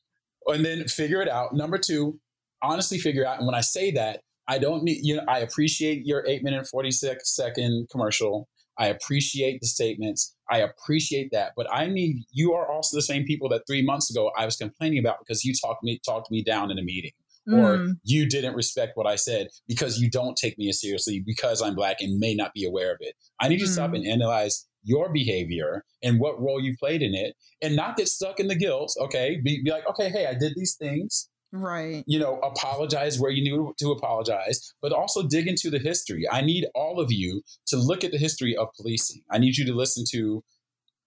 [0.46, 1.54] and then figure it out.
[1.54, 2.18] Number two,
[2.62, 3.38] honestly figure out.
[3.38, 6.66] And when I say that, I don't need you know, I appreciate your eight minute,
[6.66, 8.48] 46 second commercial.
[8.80, 10.36] I appreciate the statements.
[10.48, 11.52] I appreciate that.
[11.56, 14.56] But I need you are also the same people that three months ago I was
[14.56, 17.12] complaining about because you talked me talked me down in a meeting
[17.52, 17.92] or mm.
[18.04, 21.74] you didn't respect what I said because you don't take me as seriously because I'm
[21.74, 23.14] black and may not be aware of it.
[23.40, 23.64] I need mm.
[23.64, 27.96] to stop and analyze your behavior and what role you played in it and not
[27.96, 28.94] get stuck in the guilt.
[29.00, 29.40] Okay.
[29.42, 31.28] Be, be like, okay, hey, I did these things.
[31.52, 32.04] Right.
[32.06, 36.26] You know, apologize where you need to apologize, but also dig into the history.
[36.30, 39.22] I need all of you to look at the history of policing.
[39.30, 40.44] I need you to listen to,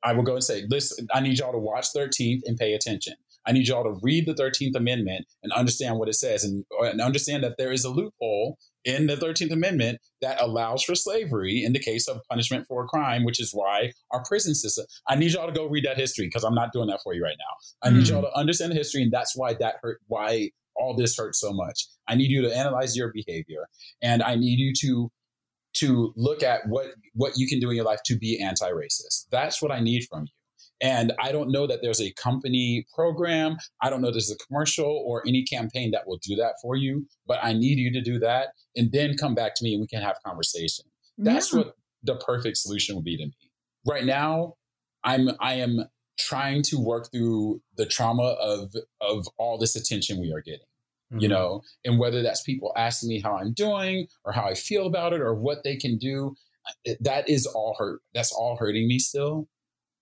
[0.04, 3.14] I will go and say, listen, I need y'all to watch 13th and pay attention.
[3.46, 7.02] I need y'all to read the 13th Amendment and understand what it says and, and
[7.02, 11.74] understand that there is a loophole in the 13th Amendment that allows for slavery in
[11.74, 14.86] the case of punishment for a crime, which is why our prison system.
[15.08, 17.24] I need y'all to go read that history because I'm not doing that for you
[17.24, 17.88] right now.
[17.88, 18.10] I need mm.
[18.10, 20.00] y'all to understand the history, and that's why that hurt.
[20.08, 21.88] Why all this hurts so much.
[22.08, 23.68] I need you to analyze your behavior,
[24.02, 25.12] and I need you to
[25.74, 29.28] to look at what what you can do in your life to be anti-racist.
[29.32, 30.41] That's what I need from you.
[30.82, 33.58] And I don't know that there's a company program.
[33.82, 37.06] I don't know there's a commercial or any campaign that will do that for you,
[37.28, 39.88] but I need you to do that and then come back to me and we
[39.88, 40.86] can have conversation.
[41.18, 41.60] That's yeah.
[41.60, 43.34] what the perfect solution would be to me.
[43.86, 44.56] Right now,
[45.04, 45.86] I'm I am
[46.20, 50.60] trying to work through the trauma of of all this attention we are getting.
[51.12, 51.20] Mm-hmm.
[51.20, 54.88] You know, and whether that's people asking me how I'm doing or how I feel
[54.88, 56.36] about it or what they can do,
[57.02, 58.02] that is all hurt.
[58.14, 59.48] That's all hurting me still.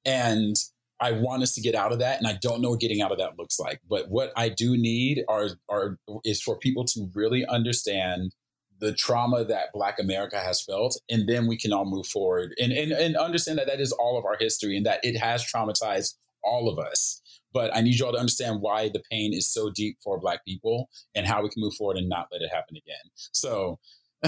[0.10, 0.56] And
[1.00, 3.12] I want us to get out of that, and I don't know what getting out
[3.12, 3.80] of that looks like.
[3.88, 8.34] But what I do need are are is for people to really understand
[8.80, 12.72] the trauma that Black America has felt, and then we can all move forward and
[12.72, 16.16] and, and understand that that is all of our history and that it has traumatized
[16.44, 17.22] all of us.
[17.54, 20.44] But I need you all to understand why the pain is so deep for Black
[20.44, 23.12] people and how we can move forward and not let it happen again.
[23.32, 23.80] So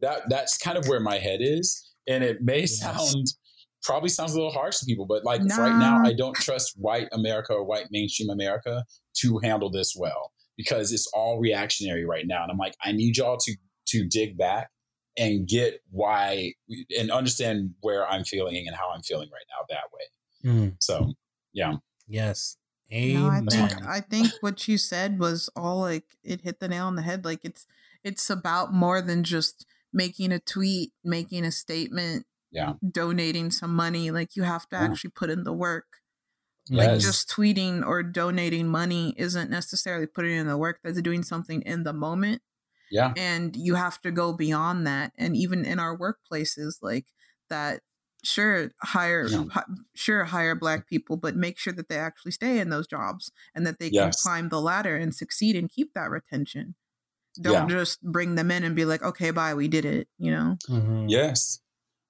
[0.00, 2.80] that that's kind of where my head is, and it may yes.
[2.80, 3.26] sound
[3.86, 5.56] probably sounds a little harsh to people, but like nah.
[5.56, 8.84] right now, I don't trust white America or white mainstream America
[9.18, 12.42] to handle this well because it's all reactionary right now.
[12.42, 13.56] And I'm like, I need y'all to
[13.88, 14.70] to dig back
[15.16, 16.52] and get why
[16.98, 20.52] and understand where I'm feeling and how I'm feeling right now that way.
[20.52, 20.76] Mm.
[20.80, 21.14] So,
[21.52, 21.76] yeah.
[22.08, 22.56] Yes.
[22.92, 23.22] Amen.
[23.22, 26.86] No, I think I think what you said was all like it hit the nail
[26.86, 27.24] on the head.
[27.24, 27.66] Like it's
[28.04, 32.26] it's about more than just making a tweet, making a statement,
[32.56, 34.84] yeah donating some money like you have to yeah.
[34.84, 35.84] actually put in the work
[36.68, 36.86] yes.
[36.86, 41.62] like just tweeting or donating money isn't necessarily putting in the work that's doing something
[41.62, 42.40] in the moment
[42.90, 47.06] yeah and you have to go beyond that and even in our workplaces like
[47.50, 47.82] that
[48.24, 49.44] sure hire yeah.
[49.52, 49.62] hi,
[49.94, 53.66] sure hire black people but make sure that they actually stay in those jobs and
[53.66, 54.22] that they yes.
[54.22, 56.74] can climb the ladder and succeed and keep that retention
[57.40, 57.76] don't yeah.
[57.76, 61.06] just bring them in and be like okay bye we did it you know mm-hmm.
[61.06, 61.60] yes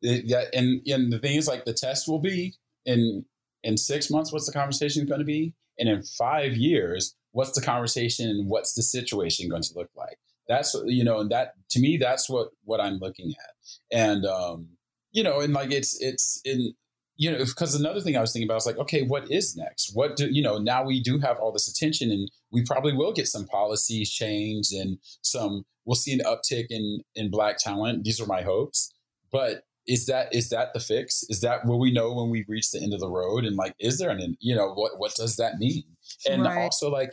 [0.01, 3.25] yeah, and and the thing is, like the test will be in
[3.63, 4.33] in six months.
[4.33, 5.55] What's the conversation going to be?
[5.79, 8.47] And in five years, what's the conversation?
[8.49, 10.19] What's the situation going to look like?
[10.49, 13.97] That's you know, and that to me, that's what what I'm looking at.
[13.97, 14.69] And um,
[15.13, 16.75] you know, and like it's it's in
[17.19, 19.93] you know, because another thing I was thinking about is like, okay, what is next?
[19.95, 20.59] What do you know?
[20.59, 24.73] Now we do have all this attention, and we probably will get some policies changed
[24.73, 25.65] and some.
[25.85, 28.05] We'll see an uptick in in black talent.
[28.05, 28.93] These are my hopes,
[29.33, 31.25] but is that is that the fix?
[31.29, 33.45] Is that what we know when we reach the end of the road?
[33.45, 35.85] And like, is there an you know what what does that mean?
[36.29, 36.59] And right.
[36.59, 37.13] also like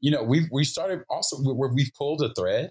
[0.00, 2.70] you know, we've we started also where we've pulled a thread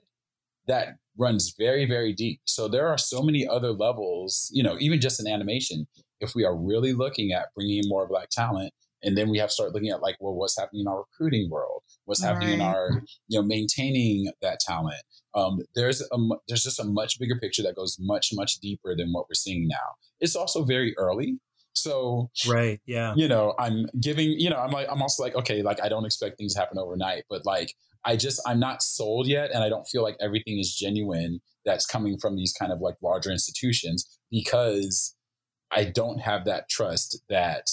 [0.68, 2.42] that runs very very deep.
[2.46, 4.50] So there are so many other levels.
[4.54, 5.88] You know, even just in animation,
[6.20, 8.74] if we are really looking at bringing in more black talent
[9.04, 11.50] and then we have to start looking at like well what's happening in our recruiting
[11.50, 11.84] world?
[12.06, 15.02] What's happening in our you know maintaining that talent?
[15.36, 16.18] Um, there's a
[16.48, 19.68] there's just a much bigger picture that goes much much deeper than what we're seeing
[19.68, 19.96] now.
[20.20, 21.40] It's also very early.
[21.74, 23.14] So right yeah.
[23.16, 26.06] you know i'm giving you know i'm like i'm also like okay like i don't
[26.06, 29.70] expect things to happen overnight but like i just i'm not sold yet and i
[29.70, 34.20] don't feel like everything is genuine that's coming from these kind of like larger institutions
[34.32, 35.16] because
[35.70, 37.68] i don't have that trust that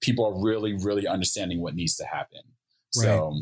[0.00, 2.40] people are really, really understanding what needs to happen.
[2.96, 3.04] Right.
[3.04, 3.40] So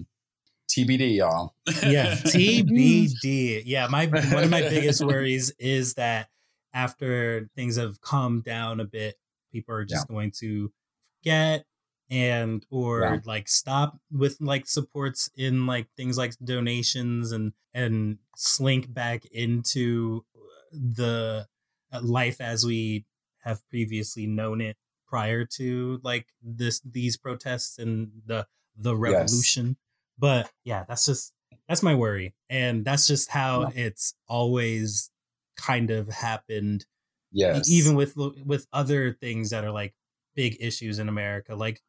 [0.71, 1.55] TBD, y'all.
[1.85, 3.63] yeah, TBD.
[3.67, 6.29] Yeah, my one of my biggest worries is that
[6.73, 9.17] after things have calmed down a bit,
[9.53, 10.15] people are just yeah.
[10.15, 10.71] going to
[11.19, 11.65] forget
[12.09, 13.19] and or yeah.
[13.25, 20.25] like stop with like supports in like things like donations and and slink back into
[20.73, 21.47] the
[21.93, 23.05] uh, life as we
[23.43, 24.77] have previously known it
[25.07, 28.47] prior to like this these protests and the
[28.77, 29.69] the revolution.
[29.69, 29.77] Yes.
[30.19, 31.33] But yeah, that's just
[31.69, 33.87] that's my worry, and that's just how yeah.
[33.87, 35.11] it's always
[35.57, 36.87] kind of happened.
[37.33, 39.95] Yes, even with with other things that are like
[40.35, 41.83] big issues in America, like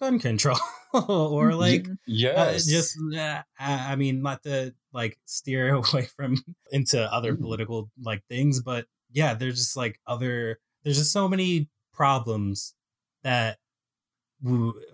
[0.00, 0.58] gun control
[0.92, 1.58] or mm-hmm.
[1.58, 6.36] like yes uh, just uh, i mean not to like steer away from
[6.72, 7.42] into other mm-hmm.
[7.42, 12.74] political like things but yeah there's just like other there's just so many problems
[13.22, 13.58] that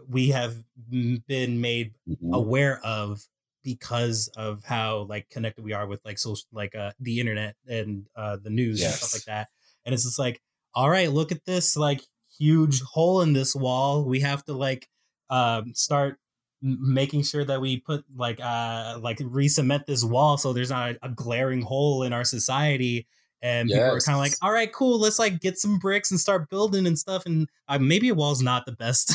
[0.08, 0.54] we have
[0.88, 2.32] been made mm-hmm.
[2.32, 3.20] aware of
[3.64, 8.06] because of how like connected we are with like social like uh the internet and
[8.16, 8.90] uh the news yes.
[8.90, 9.48] and stuff like that
[9.84, 10.40] and it's just like
[10.74, 12.00] all right look at this like
[12.38, 14.88] huge hole in this wall we have to like
[15.28, 16.16] um start
[16.62, 20.98] making sure that we put like uh like re-cement this wall so there's not a,
[21.02, 23.06] a glaring hole in our society
[23.42, 23.78] and yes.
[23.78, 26.48] people are kind of like, "All right, cool, let's like get some bricks and start
[26.50, 29.14] building and stuff." And uh, maybe a wall's not the best.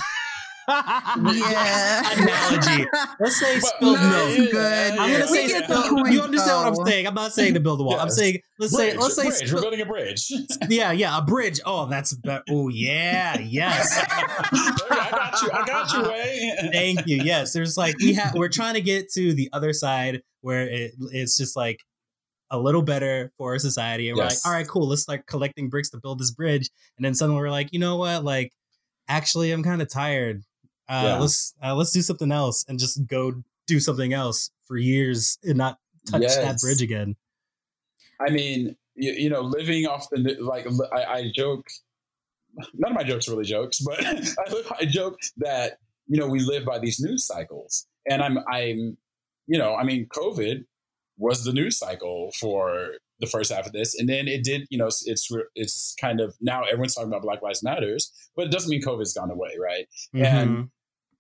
[0.68, 2.12] yeah.
[2.18, 2.88] analogy.
[3.20, 4.52] Let's say spilled no, milk.
[4.52, 4.92] Good.
[4.94, 6.72] I'm gonna we say point, you understand though.
[6.72, 7.08] what I'm saying.
[7.08, 7.94] I'm not saying to build a wall.
[7.94, 8.02] Yes.
[8.02, 9.54] I'm saying let's bridge, say let's say bridge.
[9.54, 10.32] We're building a bridge.
[10.70, 11.60] yeah, yeah, a bridge.
[11.66, 14.04] Oh, that's be- oh yeah, yes.
[14.12, 15.50] I got you.
[15.54, 16.10] I got you.
[16.10, 16.70] Way.
[16.72, 17.18] Thank you.
[17.24, 20.94] Yes, there's like we have we're trying to get to the other side where it,
[21.12, 21.80] it's just like
[22.52, 24.10] a little better for our society.
[24.10, 24.24] And yes.
[24.24, 26.70] we're like, all right, cool, let's start collecting bricks to build this bridge.
[26.98, 28.24] And then suddenly we're like, you know what?
[28.24, 28.52] Like,
[29.08, 30.44] actually, I'm kind of tired.
[30.88, 31.18] Uh, yeah.
[31.18, 33.34] Let's uh, let's do something else and just go
[33.66, 35.80] do something else for years and not
[36.10, 36.38] touch yes.
[36.38, 37.16] that bridge again.
[38.22, 41.66] I mean, you, you know, living off the like, I, I, joke.
[42.76, 46.40] None of my jokes are really jokes, but I, I joke that you know we
[46.40, 48.98] live by these news cycles, and I'm I'm
[49.48, 50.64] you know, I mean, COVID
[51.18, 54.68] was the news cycle for the first half of this, and then it did.
[54.70, 58.52] You know, it's it's kind of now everyone's talking about Black Lives Matters, but it
[58.52, 59.88] doesn't mean COVID's gone away, right?
[60.14, 60.26] Mm-hmm.
[60.26, 60.70] And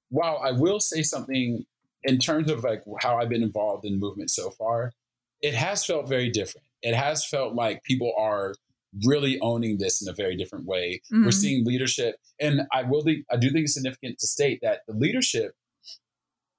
[0.09, 1.65] while I will say something
[2.03, 4.91] in terms of like how I've been involved in movement so far,
[5.41, 6.67] it has felt very different.
[6.81, 8.55] It has felt like people are
[9.05, 11.01] really owning this in a very different way.
[11.11, 11.25] Mm-hmm.
[11.25, 13.03] We're seeing leadership, and I will.
[13.03, 15.53] Think, I do think it's significant to state that the leadership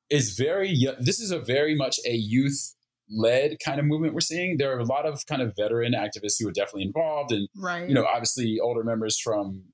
[0.08, 0.74] is very.
[0.98, 2.75] This is a very much a youth
[3.10, 4.56] led kind of movement we're seeing.
[4.56, 7.88] There are a lot of kind of veteran activists who are definitely involved, and right.
[7.88, 9.64] you know, obviously older members from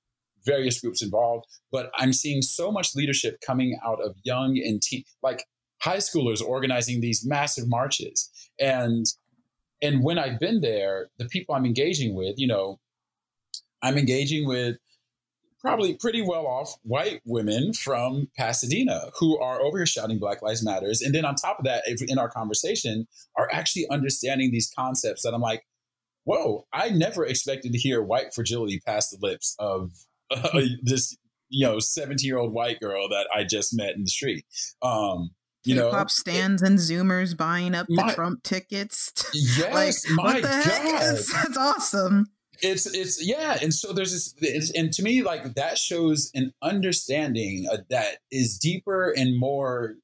[0.45, 1.47] various groups involved.
[1.71, 5.45] But I'm seeing so much leadership coming out of young and teen, like
[5.83, 8.31] high schoolers organizing these massive marches,
[8.61, 9.07] and
[9.81, 12.79] and when I've been there, the people I'm engaging with, you know,
[13.83, 14.77] I'm engaging with
[15.63, 20.65] probably pretty well off white women from Pasadena who are over here shouting Black Lives
[20.65, 21.01] Matters.
[21.01, 23.07] And then on top of that, if in our conversation,
[23.37, 25.65] are actually understanding these concepts that I'm like,
[26.25, 29.93] whoa, I never expected to hear white fragility pass the lips of
[30.31, 31.17] uh, this,
[31.49, 34.45] you know, 17 year old white girl that I just met in the street.
[34.83, 35.31] Um,
[35.65, 39.13] you know, pop stands it, and Zoomers buying up the my, Trump tickets.
[39.33, 40.65] Yes, like, what the God.
[40.65, 40.83] heck?
[40.83, 42.27] that's awesome
[42.63, 47.67] it's it's yeah and so there's this and to me like that shows an understanding
[47.71, 49.97] uh, that is deeper and more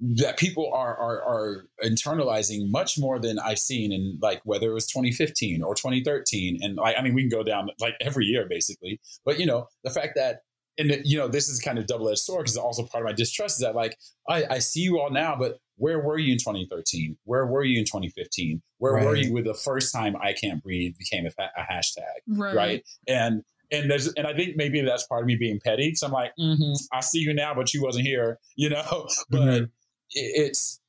[0.00, 4.74] that people are, are are internalizing much more than I've seen in like whether it
[4.74, 8.46] was 2015 or 2013 and like I mean we can go down like every year
[8.48, 9.00] basically.
[9.24, 10.40] But you know the fact that
[10.78, 13.12] and you know this is kind of double edged sword because also part of my
[13.12, 13.96] distrust is that like
[14.28, 17.16] I, I see you all now but where were you in 2013?
[17.24, 18.62] Where were you in 2015?
[18.78, 19.04] Where right.
[19.04, 22.54] were you with the first time I can't breathe became a, a hashtag, right.
[22.54, 22.82] right?
[23.08, 23.42] And
[23.72, 26.32] and there's and I think maybe that's part of me being petty because I'm like,
[26.38, 29.08] mm-hmm, I see you now, but you wasn't here, you know.
[29.30, 29.64] But mm-hmm.
[30.10, 30.80] it's,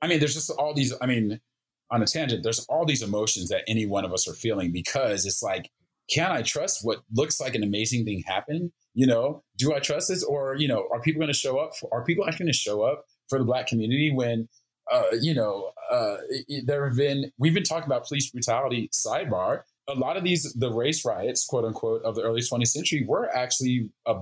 [0.00, 1.40] I mean, there's just all these, I mean,
[1.90, 5.24] on a tangent, there's all these emotions that any one of us are feeling because
[5.24, 5.70] it's like,
[6.08, 8.72] can I trust what looks like an amazing thing happen?
[8.94, 10.24] You know, do I trust this?
[10.24, 11.76] Or, you know, are people going to show up?
[11.76, 14.48] For, are people actually going to show up for the black community when,
[14.90, 16.16] uh, you know, uh,
[16.64, 19.62] there have been, we've been talking about police brutality sidebar.
[19.88, 23.34] A lot of these, the race riots, quote unquote, of the early 20th century were
[23.36, 24.20] actually uh,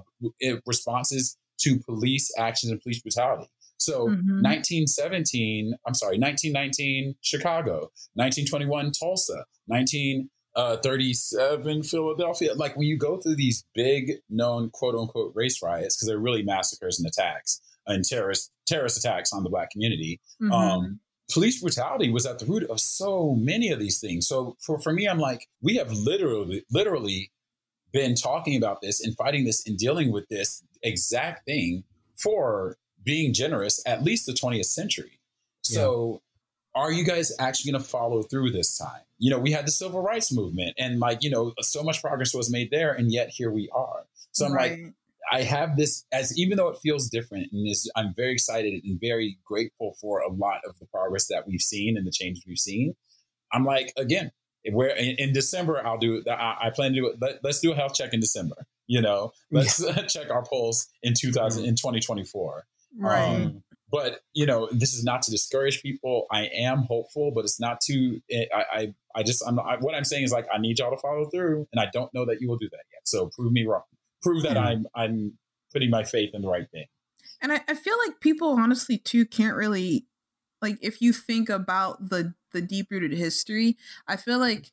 [0.66, 3.48] responses to police actions and police brutality.
[3.78, 4.42] So mm-hmm.
[4.42, 12.54] 1917, I'm sorry, 1919 Chicago, 1921 Tulsa, 1937 uh, 37 Philadelphia.
[12.54, 16.42] Like when you go through these big known quote unquote race riots, because they're really
[16.42, 20.20] massacres and attacks and terrorist terrorist attacks on the black community.
[20.40, 20.52] Mm-hmm.
[20.52, 21.00] Um,
[21.32, 24.26] police brutality was at the root of so many of these things.
[24.26, 27.30] So for, for me, I'm like, we have literally literally
[27.92, 31.84] been talking about this and fighting this and dealing with this exact thing
[32.16, 35.20] for being generous at least the 20th century.
[35.62, 36.20] So
[36.74, 36.82] yeah.
[36.82, 39.03] are you guys actually going to follow through this time?
[39.18, 42.34] You know, we had the civil rights movement and like, you know, so much progress
[42.34, 44.06] was made there and yet here we are.
[44.32, 44.70] So I'm right.
[44.72, 44.94] like
[45.30, 49.00] I have this as even though it feels different and is I'm very excited and
[49.00, 52.58] very grateful for a lot of the progress that we've seen and the changes we've
[52.58, 52.94] seen.
[53.52, 54.32] I'm like again,
[54.72, 57.16] where in, in December I'll do I, I plan to do it.
[57.20, 58.66] Let, us do a health check in December.
[58.86, 60.02] You know, let's yeah.
[60.08, 61.68] check our pulse in 2000 mm-hmm.
[61.68, 62.66] in 2024.
[62.98, 63.22] Right.
[63.22, 66.26] Um, but you know, this is not to discourage people.
[66.30, 68.20] I am hopeful, but it's not to.
[68.30, 70.90] Eh, I I, I just I'm I, what I'm saying is like I need y'all
[70.90, 73.02] to follow through, and I don't know that you will do that yet.
[73.04, 73.82] So prove me wrong.
[74.22, 74.66] Prove that mm-hmm.
[74.66, 75.38] I'm I'm
[75.72, 76.86] putting my faith in the right thing.
[77.42, 80.06] And I, I feel like people honestly too can't really
[80.62, 83.76] like if you think about the the deep rooted history.
[84.08, 84.72] I feel like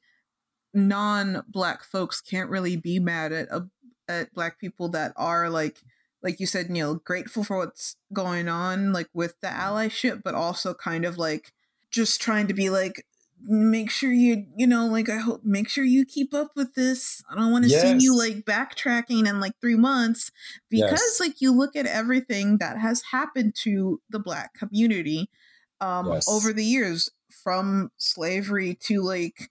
[0.73, 3.67] non black folks can't really be mad at a,
[4.07, 5.81] at black people that are like
[6.23, 10.73] like you said, Neil, grateful for what's going on, like with the allyship, but also
[10.73, 11.51] kind of like
[11.91, 13.05] just trying to be like,
[13.43, 17.23] make sure you, you know, like I hope, make sure you keep up with this.
[17.29, 17.81] I don't want to yes.
[17.81, 20.31] see you like backtracking in like three months
[20.69, 21.19] because, yes.
[21.19, 25.29] like, you look at everything that has happened to the Black community
[25.79, 26.29] um, yes.
[26.29, 27.09] over the years,
[27.43, 29.50] from slavery to like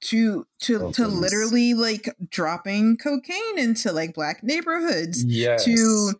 [0.00, 5.64] to to oh, to literally like dropping cocaine into like black neighborhoods yes.
[5.64, 6.12] to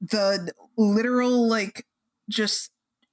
[0.00, 1.86] the literal like
[2.28, 2.70] just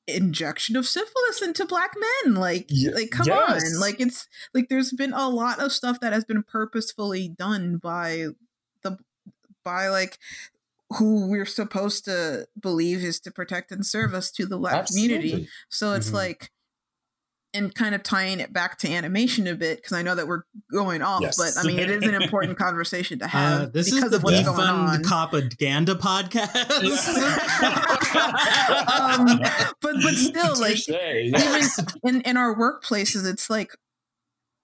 [0.07, 3.73] injection of syphilis into black men like like come yes.
[3.73, 7.77] on like it's like there's been a lot of stuff that has been purposefully done
[7.77, 8.27] by
[8.83, 8.97] the
[9.65, 10.17] by like
[10.91, 15.15] who we're supposed to believe is to protect and serve us to the black Absolutely.
[15.15, 16.17] community so it's mm-hmm.
[16.17, 16.51] like
[17.57, 20.43] and kind of tying it back to animation a bit because I know that we're
[20.71, 21.37] going off, yes.
[21.37, 23.61] but I mean it is an important conversation to uh, have.
[23.61, 25.03] Uh, this because is the of what's going on.
[25.03, 26.55] propaganda podcast.
[28.99, 29.39] um,
[29.81, 31.63] but but still, like even
[32.03, 33.71] in in our workplaces, it's like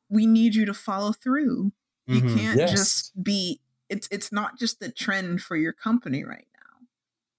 [0.09, 1.71] we need you to follow through.
[2.05, 2.37] You mm-hmm.
[2.37, 2.71] can't yes.
[2.71, 3.59] just be.
[3.89, 6.87] It's it's not just the trend for your company right now.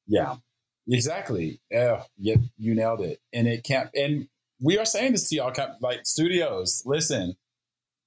[0.06, 0.36] Yeah,
[0.88, 1.60] exactly.
[1.70, 4.28] Yeah, you, you nailed it, and it can't and
[4.64, 6.82] we are saying this to y'all, like studios.
[6.86, 7.34] Listen,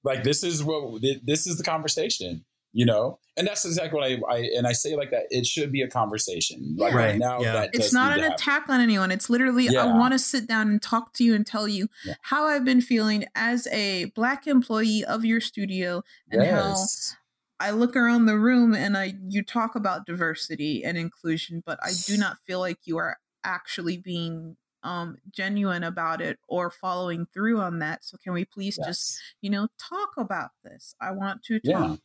[0.02, 4.34] like this is what this is the conversation, you know, and that's exactly what I,
[4.34, 5.26] I and I say like that.
[5.30, 6.74] It should be a conversation.
[6.76, 7.68] Like right, right now, yeah.
[7.72, 9.12] it's not an attack on anyone.
[9.12, 9.84] It's literally yeah.
[9.84, 12.14] I want to sit down and talk to you and tell you yeah.
[12.22, 17.14] how I've been feeling as a black employee of your studio and yes.
[17.14, 17.18] how.
[17.60, 21.90] I look around the room and I you talk about diversity and inclusion, but I
[22.06, 27.58] do not feel like you are actually being um genuine about it or following through
[27.60, 28.86] on that so can we please yes.
[28.86, 31.96] just you know talk about this i want to talk yeah.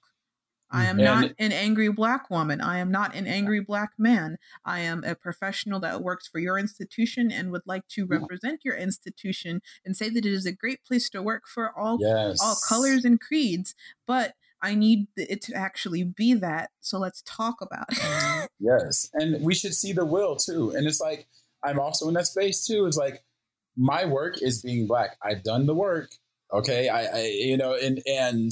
[0.73, 2.59] I am and not an angry black woman.
[2.59, 4.37] I am not an angry black man.
[4.65, 8.75] I am a professional that works for your institution and would like to represent your
[8.75, 12.39] institution and say that it is a great place to work for all yes.
[12.41, 13.75] all colors and creeds.
[14.07, 16.71] But I need it to actually be that.
[16.81, 18.49] So let's talk about it.
[18.59, 20.71] yes, and we should see the will too.
[20.75, 21.27] And it's like
[21.63, 22.85] I'm also in that space too.
[22.85, 23.23] It's like
[23.77, 25.17] my work is being black.
[25.21, 26.11] I've done the work.
[26.51, 26.89] Okay.
[26.89, 28.51] I, I you know, and, and,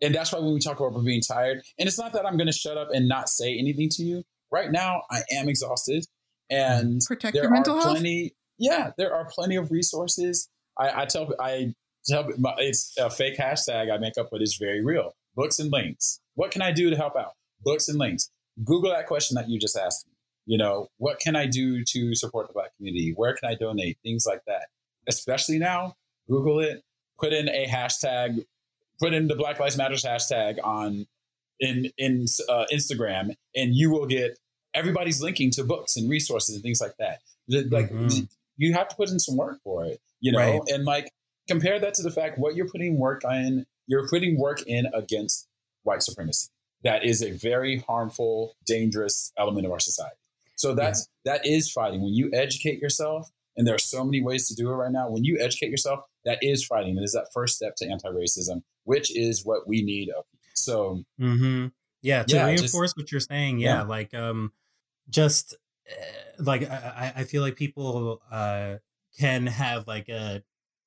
[0.00, 2.46] and that's why when we talk about being tired, and it's not that I'm going
[2.46, 4.24] to shut up and not say anything to you.
[4.50, 6.06] Right now, I am exhausted,
[6.48, 8.32] and protect your mental plenty, health.
[8.58, 10.48] Yeah, there are plenty of resources.
[10.78, 11.74] I, I tell I
[12.06, 15.14] tell it's a fake hashtag I make up, but it's very real.
[15.34, 16.20] Books and links.
[16.34, 17.32] What can I do to help out?
[17.62, 18.30] Books and links.
[18.64, 20.06] Google that question that you just asked
[20.48, 23.12] you know, what can I do to support the Black community?
[23.14, 23.98] Where can I donate?
[24.02, 24.68] Things like that.
[25.06, 25.96] Especially now,
[26.26, 26.82] Google it,
[27.20, 28.46] put in a hashtag,
[28.98, 31.06] put in the Black Lives Matters hashtag on
[31.60, 34.38] in in uh, Instagram, and you will get
[34.72, 37.20] everybody's linking to books and resources and things like that.
[37.48, 38.24] Like mm-hmm.
[38.56, 40.60] you have to put in some work for it, you know, right.
[40.68, 41.10] and like
[41.46, 43.66] compare that to the fact what you're putting work in.
[43.86, 45.46] You're putting work in against
[45.82, 46.48] white supremacy.
[46.84, 50.16] That is a very harmful, dangerous element of our society.
[50.58, 51.32] So that's yeah.
[51.32, 52.02] that is fighting.
[52.02, 55.10] When you educate yourself, and there are so many ways to do it right now.
[55.10, 56.98] When you educate yourself, that is fighting.
[56.98, 60.38] It is that first step to anti-racism, which is what we need of you.
[60.54, 61.68] So, mm-hmm.
[62.02, 64.52] yeah, to yeah, reinforce just, what you're saying, yeah, yeah, like um,
[65.08, 65.56] just
[65.90, 68.76] uh, like I, I feel like people uh
[69.18, 70.42] can have like a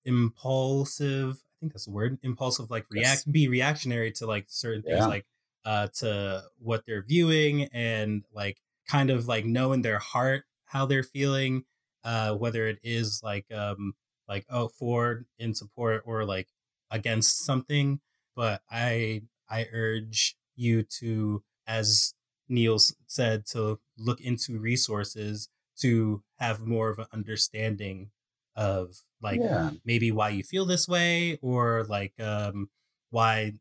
[0.06, 3.24] impulsive i think that's the word impulsive like react yes.
[3.26, 5.06] be reactionary to like certain things yeah.
[5.06, 5.26] like
[5.66, 8.58] uh to what they're viewing and like
[8.92, 11.64] kind of like know in their heart how they're feeling
[12.04, 13.94] uh whether it is like um
[14.28, 16.50] like oh for in support or like
[16.92, 18.02] against something
[18.36, 22.14] but i i urge you to as
[22.50, 22.78] neil
[23.08, 25.48] said to look into resources
[25.80, 28.10] to have more of an understanding
[28.58, 29.72] of like yeah.
[29.86, 32.70] maybe why you feel this way or like um,
[33.10, 33.54] why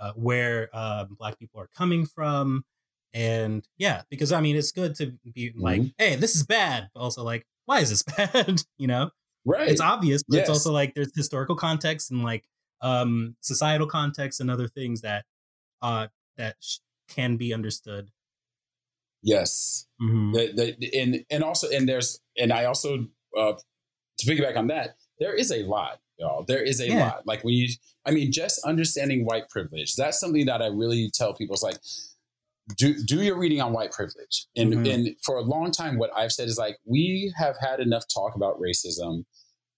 [0.00, 2.64] uh, where uh, black people are coming from
[3.14, 5.88] and yeah because i mean it's good to be like mm-hmm.
[5.98, 9.10] hey this is bad but also like why is this bad you know
[9.44, 10.42] right it's obvious but yes.
[10.42, 12.44] it's also like there's historical context and like
[12.80, 15.24] um societal context and other things that
[15.82, 16.06] uh
[16.36, 18.10] that sh- can be understood
[19.22, 20.32] yes mm-hmm.
[20.32, 23.06] the, the, and and also and there's and i also
[23.36, 23.52] uh
[24.18, 26.44] to piggyback on that there is a lot, y'all.
[26.44, 27.04] There is a yeah.
[27.04, 27.26] lot.
[27.26, 27.68] Like when you,
[28.04, 29.94] I mean, just understanding white privilege.
[29.94, 31.54] That's something that I really tell people.
[31.54, 31.78] It's like,
[32.76, 34.46] do do your reading on white privilege.
[34.56, 34.86] And mm-hmm.
[34.86, 38.34] and for a long time, what I've said is like, we have had enough talk
[38.34, 39.24] about racism.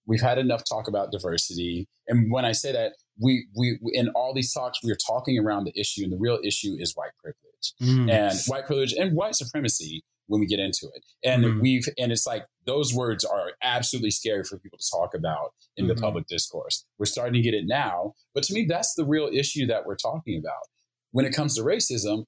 [0.06, 1.88] We've had enough talk about diversity.
[2.08, 5.64] And when I say that, we we in all these talks, we are talking around
[5.64, 8.10] the issue, and the real issue is white privilege mm.
[8.10, 11.04] and white privilege and white supremacy when we get into it.
[11.22, 11.60] And mm-hmm.
[11.60, 15.86] we've and it's like those words are absolutely scary for people to talk about in
[15.86, 15.94] mm-hmm.
[15.94, 16.84] the public discourse.
[16.98, 19.96] We're starting to get it now, but to me that's the real issue that we're
[19.96, 20.64] talking about.
[21.12, 22.24] When it comes to racism,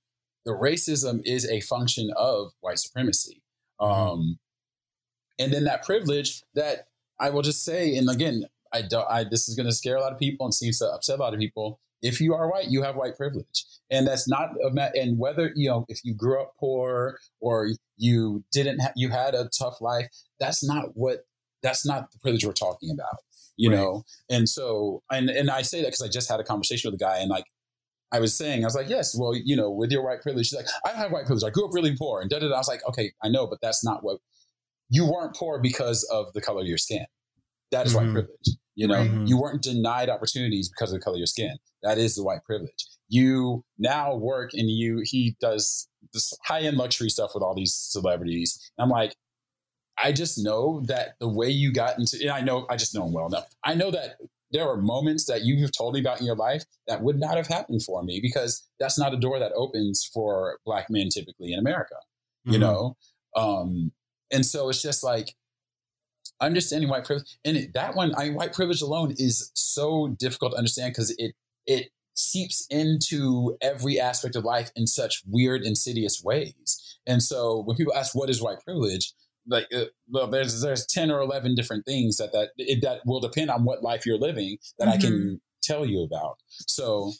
[0.47, 3.43] the racism is a function of white supremacy.
[3.81, 4.11] Mm-hmm.
[4.11, 4.39] Um,
[5.39, 6.87] and then that privilege that
[7.21, 10.01] I will just say, and again, I don't, I, this is going to scare a
[10.01, 11.79] lot of people and seems to upset a lot of people.
[12.01, 15.69] If you are white, you have white privilege and that's not a, and whether you
[15.69, 20.09] know if you grew up poor or you didn't have you had a tough life
[20.41, 21.27] that's not what
[21.63, 23.21] that's not the privilege we're talking about
[23.57, 23.77] you right.
[23.77, 27.01] know and so and and i say that because i just had a conversation with
[27.01, 27.45] a guy and like
[28.17, 30.57] I was saying, I was like, yes, well, you know, with your white privilege, she's
[30.57, 31.45] like, I don't have white privilege.
[31.45, 32.21] I grew up really poor.
[32.21, 32.55] And da, da, da.
[32.55, 34.19] I was like, okay, I know, but that's not what
[34.89, 37.07] you weren't poor because of the color of your skin.
[37.73, 38.07] That is mm-hmm.
[38.07, 38.49] white privilege.
[38.75, 39.27] You know, mm-hmm.
[39.27, 41.57] you weren't denied opportunities because of the color of your skin.
[41.83, 46.77] That is the white privilege you now work and you he does this high end
[46.77, 48.59] luxury stuff with all these celebrities.
[48.77, 49.17] And I'm like,
[49.99, 53.07] I just know that the way you got into, and I know I just know
[53.07, 53.47] him well enough.
[53.65, 54.17] I know that
[54.57, 57.47] there are moments that you've told me about in your life that would not have
[57.47, 61.59] happened for me because that's not a door that opens for black men typically in
[61.59, 61.97] America,
[62.47, 62.55] mm-hmm.
[62.55, 62.97] you know?
[63.37, 63.93] Um,
[64.33, 65.35] and so it's just like
[66.41, 67.37] understanding white privilege.
[67.45, 71.15] And it, that one, I mean, white privilege alone is so difficult to understand because
[71.19, 71.35] it,
[71.67, 76.99] it seeps into every aspect of life in such weird, insidious ways.
[77.07, 79.13] And so when people ask what is white privilege,
[79.47, 83.21] like uh, well, there's there's ten or eleven different things that that it, that will
[83.21, 84.99] depend on what life you're living that mm-hmm.
[84.99, 85.35] I can mm-hmm.
[85.63, 86.37] tell you about.
[86.49, 87.13] So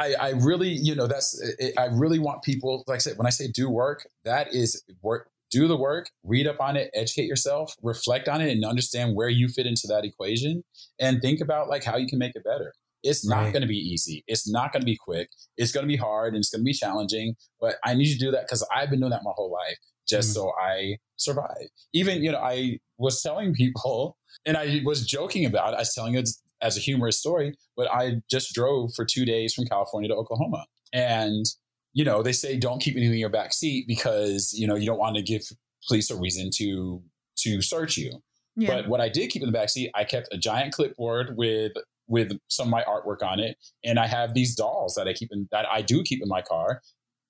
[0.00, 3.26] I, I really, you know, that's it, I really want people, like I said, when
[3.26, 5.28] I say do work, that is work.
[5.50, 9.28] Do the work, read up on it, educate yourself, reflect on it, and understand where
[9.28, 10.62] you fit into that equation,
[11.00, 12.72] and think about like how you can make it better.
[13.02, 13.52] It's not right.
[13.52, 14.22] going to be easy.
[14.28, 15.30] It's not going to be quick.
[15.56, 17.34] It's going to be hard and it's going to be challenging.
[17.60, 19.78] But I need you to do that because I've been doing that my whole life
[20.10, 21.68] just mm so I survive.
[21.92, 24.16] Even, you know, I was telling people,
[24.46, 25.76] and I was joking about it.
[25.76, 26.28] I was telling it
[26.62, 30.66] as a humorous story, but I just drove for two days from California to Oklahoma.
[30.92, 31.46] And,
[31.92, 34.86] you know, they say don't keep anything in your back seat because, you know, you
[34.86, 35.42] don't want to give
[35.86, 37.02] police a reason to
[37.38, 38.12] to search you.
[38.56, 38.68] Yeah.
[38.68, 41.72] But what I did keep in the back seat, I kept a giant clipboard with
[42.06, 43.56] with some of my artwork on it.
[43.84, 46.42] And I have these dolls that I keep in that I do keep in my
[46.42, 46.82] car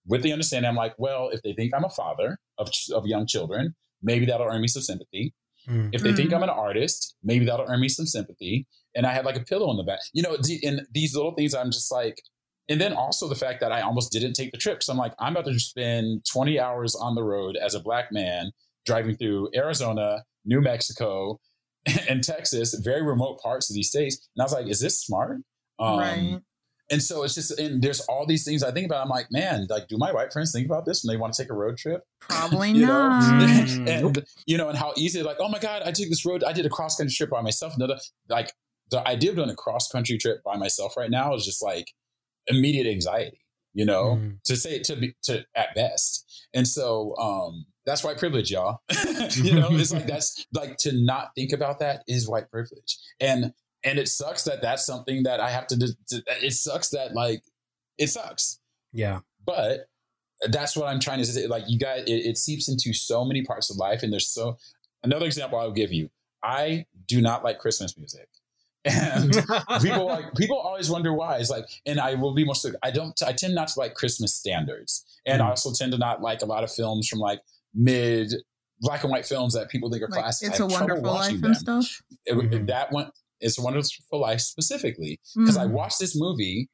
[0.06, 3.26] with the understanding I'm like, well, if they think I'm a father of, of young
[3.26, 5.34] children, maybe that'll earn me some sympathy.
[5.68, 5.90] Mm.
[5.92, 6.16] If they mm.
[6.16, 8.66] think I'm an artist, maybe that'll earn me some sympathy.
[8.94, 11.54] And I had like a pillow in the back, you know, and these little things,
[11.54, 12.20] I'm just like,
[12.68, 14.82] and then also the fact that I almost didn't take the trip.
[14.82, 18.12] So I'm like, I'm about to spend 20 hours on the road as a black
[18.12, 18.52] man
[18.86, 21.40] driving through Arizona, New Mexico,
[22.08, 24.28] and Texas, very remote parts of these states.
[24.36, 25.38] And I was like, is this smart?
[25.78, 26.40] Um, right.
[26.90, 29.02] And so it's just and there's all these things I think about.
[29.02, 31.42] I'm like, man, like, do my white friends think about this when they want to
[31.42, 32.02] take a road trip?
[32.20, 33.20] Probably you not.
[33.40, 33.46] Know?
[33.46, 33.88] Mm.
[33.88, 36.52] and you know, and how easy like, oh my god, I took this road, I
[36.52, 37.76] did a cross country trip by myself.
[37.76, 37.98] Another
[38.28, 38.52] like
[38.90, 41.92] the idea of doing a cross country trip by myself right now is just like
[42.48, 43.40] immediate anxiety.
[43.72, 44.42] You know, mm.
[44.44, 46.48] to say it to be to at best.
[46.52, 48.80] And so um that's white privilege, y'all.
[49.36, 52.98] you know, it's like that's like to not think about that is white privilege.
[53.20, 53.52] And
[53.84, 57.42] and it sucks that that's something that I have to, to it sucks that like
[57.98, 58.58] it sucks.
[58.92, 59.20] Yeah.
[59.44, 59.86] But
[60.48, 61.46] that's what I'm trying to say.
[61.46, 64.02] Like you guys, it, it seeps into so many parts of life.
[64.02, 64.58] And there's so,
[65.02, 66.10] another example I'll give you.
[66.42, 68.28] I do not like Christmas music.
[68.86, 69.34] And
[69.82, 71.36] people like people always wonder why.
[71.36, 72.54] It's like, and I will be more.
[72.82, 73.12] I don't.
[73.22, 75.44] I tend not to like Christmas standards, and mm.
[75.44, 77.40] I also tend to not like a lot of films from like
[77.74, 78.32] mid
[78.80, 80.48] black and white films that people think are like, classic.
[80.48, 81.44] It's a wonderful life them.
[81.44, 82.02] and stuff.
[82.24, 82.64] It, mm-hmm.
[82.64, 85.70] That one it's a Wonderful Life specifically because mm-hmm.
[85.70, 86.68] I watched this movie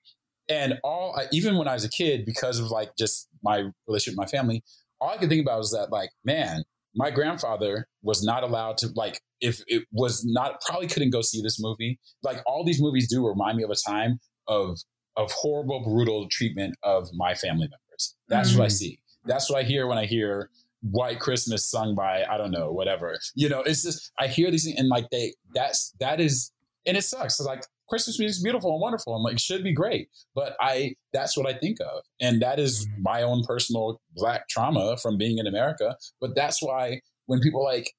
[0.48, 4.26] and all even when I was a kid because of like just my relationship with
[4.26, 4.62] my family,
[5.00, 6.64] all I could think about was that like man,
[6.94, 11.42] my grandfather was not allowed to like if it was not probably couldn't go see
[11.42, 11.98] this movie.
[12.22, 14.78] Like all these movies do remind me of a time of
[15.16, 18.14] of horrible, brutal treatment of my family members.
[18.28, 18.58] That's mm-hmm.
[18.58, 18.72] what I mm.
[18.72, 18.98] see.
[19.24, 20.50] That's what I hear when I hear
[20.82, 23.18] White Christmas sung by I don't know whatever.
[23.34, 26.52] You know, it's just I hear these things and like they that's that is
[26.86, 27.38] and it sucks.
[27.40, 30.94] It's like Christmas music is beautiful and wonderful and like should be great, but I
[31.12, 33.02] that's what I think of, and that is mm-hmm.
[33.02, 35.96] my own personal black trauma from being in America.
[36.20, 37.92] But that's why when people like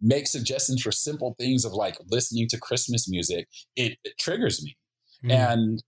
[0.00, 4.76] make suggestions for simple things of like listening to Christmas music, it, it triggers me,
[5.24, 5.30] mm-hmm.
[5.30, 5.82] and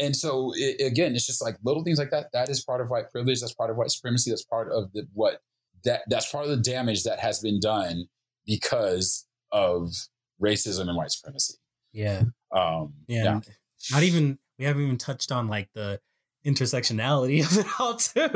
[0.00, 2.26] and so it, again, it's just like little things like that.
[2.32, 3.40] That is part of white privilege.
[3.40, 4.30] That's part of white supremacy.
[4.30, 5.40] That's part of the what
[5.84, 8.06] that that's part of the damage that has been done
[8.46, 9.90] because of
[10.42, 11.54] racism and white supremacy.
[11.94, 12.24] Yeah.
[12.52, 13.24] Um, yeah.
[13.24, 13.40] yeah.
[13.90, 16.00] Not even we haven't even touched on like the
[16.44, 18.28] intersectionality of it all too.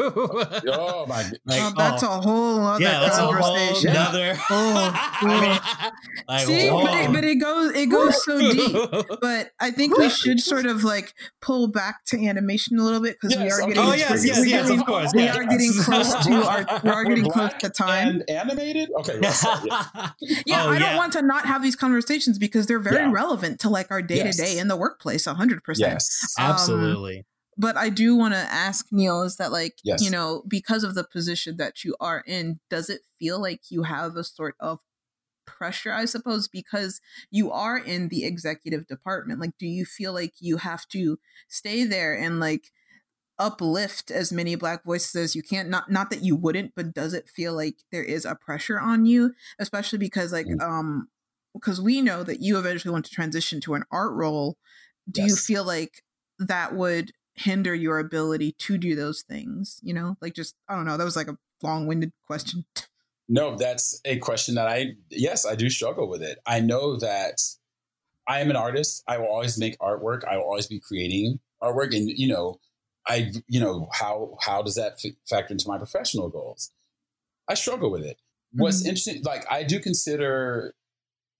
[0.72, 1.22] oh my!
[1.44, 3.90] Like, oh, that's oh, a whole other yeah, that's conversation.
[3.90, 4.38] A whole other.
[4.50, 5.90] oh,
[6.28, 8.76] like, See, but it, but it, goes it goes so deep.
[9.20, 13.18] But I think we should sort of like pull back to animation a little bit
[13.20, 13.82] because yes, we are getting.
[13.82, 15.12] Oh yes, yes, yes, getting, of course.
[15.14, 16.80] We are getting close to our.
[16.82, 18.08] We are getting close to time.
[18.08, 18.90] And animated.
[19.00, 19.18] Okay.
[19.20, 20.10] Well, yeah,
[20.46, 23.12] yeah oh, I don't want to not have these conversations because they're very yeah.
[23.12, 25.26] relevant to like our day to day in the workplace.
[25.26, 25.92] hundred percent.
[25.92, 27.24] Yes, um, absolutely
[27.58, 30.02] but I do want to ask Neil is that like yes.
[30.02, 33.82] you know because of the position that you are in does it feel like you
[33.82, 34.80] have a sort of
[35.44, 40.34] pressure I suppose because you are in the executive department like do you feel like
[40.38, 41.18] you have to
[41.48, 42.70] stay there and like
[43.38, 47.14] uplift as many black voices as you can not not that you wouldn't but does
[47.14, 50.60] it feel like there is a pressure on you especially because like mm.
[50.60, 51.08] um
[51.54, 54.56] because we know that you eventually want to transition to an art role
[55.10, 55.30] do yes.
[55.30, 56.02] you feel like
[56.38, 60.16] that would hinder your ability to do those things you know?
[60.20, 62.64] Like just i don't know that was like a long-winded question.
[63.30, 66.38] No that's a question that i yes i do struggle with it.
[66.46, 67.42] I know that
[68.26, 69.04] i am an artist.
[69.06, 70.24] I will always make artwork.
[70.24, 71.94] I will always be creating artwork.
[71.94, 72.58] And you know
[73.06, 76.72] i you know how how does that f- factor into my professional goals?
[77.46, 78.16] I struggle with it.
[78.52, 78.88] What's mm-hmm.
[78.88, 80.74] interesting like i do consider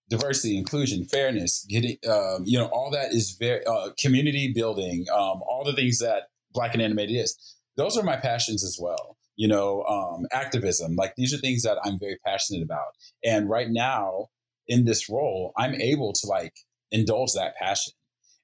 [0.09, 5.43] diversity, inclusion, fairness, getting, um, you know, all that is very uh, community building, um,
[5.47, 7.57] all the things that Black and Animated is.
[7.77, 9.17] Those are my passions as well.
[9.37, 12.89] You know, um, activism, like these are things that I'm very passionate about.
[13.25, 14.29] And right now
[14.67, 16.55] in this role, I'm able to like
[16.91, 17.93] indulge that passion.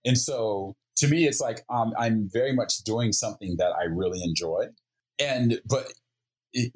[0.04, 4.22] And so to me, it's like um, I'm very much doing something that I really
[4.22, 4.66] enjoy.
[5.18, 5.92] And, but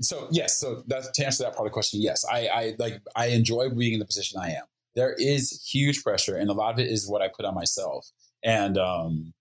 [0.01, 2.01] so yes, so that's to answer that part of the question.
[2.03, 4.65] Yes, I, I like I enjoy being in the position I am
[4.99, 8.11] there is huge pressure, and a lot of it is what I put on myself.
[8.43, 9.33] And um,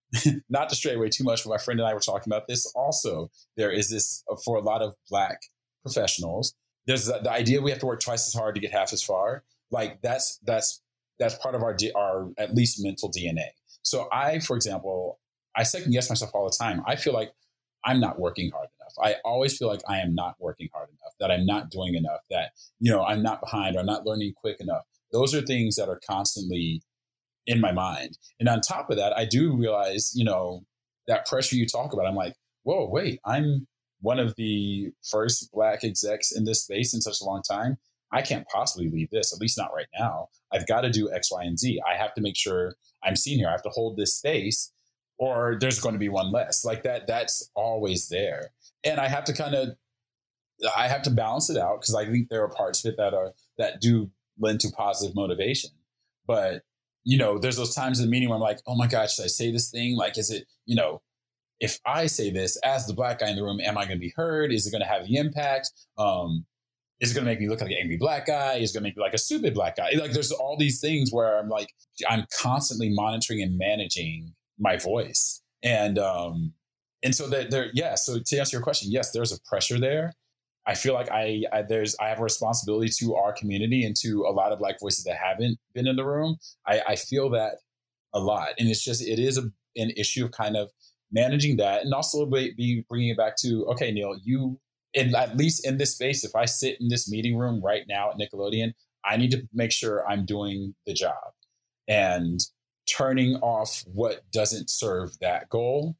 [0.50, 2.70] not to stray away too much, but my friend and I were talking about this.
[2.76, 5.40] Also, there is this uh, for a lot of Black
[5.82, 6.54] professionals.
[6.86, 9.02] There's the, the idea we have to work twice as hard to get half as
[9.02, 9.42] far.
[9.70, 10.82] Like that's that's
[11.18, 13.48] that's part of our our at least mental DNA.
[13.82, 15.18] So I, for example,
[15.56, 16.82] I second guess myself all the time.
[16.86, 17.32] I feel like
[17.86, 18.92] I'm not working hard enough.
[19.00, 22.20] I always feel like I am not working hard enough, that I'm not doing enough,
[22.30, 24.82] that, you know, I'm not behind or I'm not learning quick enough.
[25.12, 26.82] Those are things that are constantly
[27.46, 28.18] in my mind.
[28.40, 30.64] And on top of that, I do realize, you know,
[31.06, 32.06] that pressure you talk about.
[32.06, 32.34] I'm like,
[32.64, 33.66] whoa, wait, I'm
[34.00, 37.76] one of the first black execs in this space in such a long time.
[38.12, 40.28] I can't possibly leave this, at least not right now.
[40.52, 41.80] I've got to do X, Y, and Z.
[41.88, 43.48] I have to make sure I'm seen here.
[43.48, 44.72] I have to hold this space,
[45.18, 46.64] or there's going to be one less.
[46.64, 48.52] Like that, that's always there.
[48.84, 49.70] And I have to kind of
[50.76, 53.12] I have to balance it out because I think there are parts of it that
[53.12, 55.70] are that do lend to positive motivation.
[56.26, 56.62] But
[57.06, 59.24] you know, there's those times in the meeting where I'm like, oh my gosh, should
[59.24, 59.96] I say this thing?
[59.96, 61.02] Like, is it, you know,
[61.60, 64.00] if I say this as the black guy in the room, am I going to
[64.00, 64.52] be heard?
[64.52, 65.70] Is it going to have the impact?
[65.96, 66.44] Um,
[67.00, 68.54] is it going to make me look like an angry black guy?
[68.54, 69.92] Is it going to make me like a stupid black guy?
[69.96, 71.68] Like, there's all these things where I'm like,
[72.08, 76.54] I'm constantly monitoring and managing my voice, and um,
[77.02, 77.94] and so that there, yeah.
[77.94, 80.12] So to answer your question, yes, there's a pressure there.
[80.66, 84.22] I feel like I, I, there's I have a responsibility to our community and to
[84.22, 86.36] a lot of black voices that haven't been in the room.
[86.66, 87.58] I, I feel that
[88.12, 89.42] a lot, and it's just it is a,
[89.76, 90.70] an issue of kind of
[91.12, 94.58] managing that, and also be, bringing it back to okay, Neil, you
[94.94, 96.24] in at least in this space.
[96.24, 98.72] If I sit in this meeting room right now at Nickelodeon,
[99.04, 101.14] I need to make sure I'm doing the job
[101.86, 102.40] and
[102.86, 105.96] turning off what doesn't serve that goal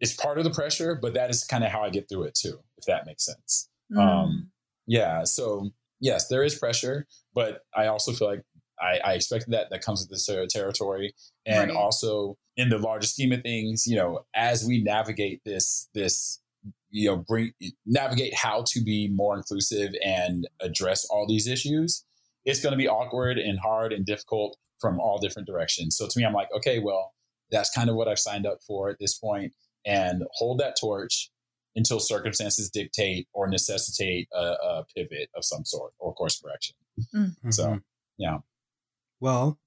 [0.00, 2.34] is part of the pressure, but that is kind of how I get through it
[2.34, 3.68] too, if that makes sense.
[3.96, 4.24] Um, mm.
[4.24, 4.50] Um,
[4.86, 5.24] yeah.
[5.24, 5.70] So
[6.00, 8.42] yes, there is pressure, but I also feel like
[8.80, 11.14] I, I expected that that comes with the territory,
[11.46, 11.76] and right.
[11.76, 16.40] also in the larger scheme of things, you know, as we navigate this this
[16.92, 17.52] you know bring
[17.86, 22.04] navigate how to be more inclusive and address all these issues
[22.44, 26.18] it's going to be awkward and hard and difficult from all different directions so to
[26.18, 27.14] me i'm like okay well
[27.50, 29.52] that's kind of what i've signed up for at this point
[29.84, 31.30] and hold that torch
[31.74, 36.76] until circumstances dictate or necessitate a, a pivot of some sort or course correction.
[37.14, 37.50] Mm-hmm.
[37.50, 37.80] So,
[38.18, 38.38] yeah.
[39.20, 39.58] Well,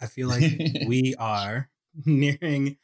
[0.00, 0.42] I feel like
[0.86, 1.68] we are
[2.04, 2.78] nearing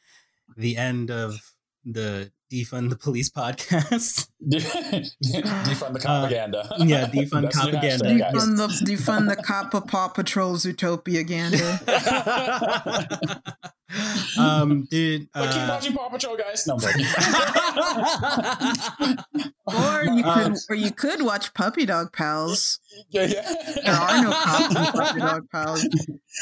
[0.57, 1.39] the end of
[1.83, 4.27] the defund the police podcast.
[4.47, 6.67] defund the propaganda.
[6.71, 8.05] Uh, yeah, defund propaganda.
[8.05, 11.79] Defund the defund the cop of Paw Patrol Zootopia ganda.
[14.39, 15.27] Um, dude.
[15.35, 16.65] Uh, keep watching Paw Patrol, guys.
[16.65, 16.75] No,
[19.65, 22.79] or you could, uh, or you could watch Puppy Dog Pals.
[23.09, 23.53] Yeah, yeah.
[23.83, 25.85] There are no cops in Puppy Dog Pals.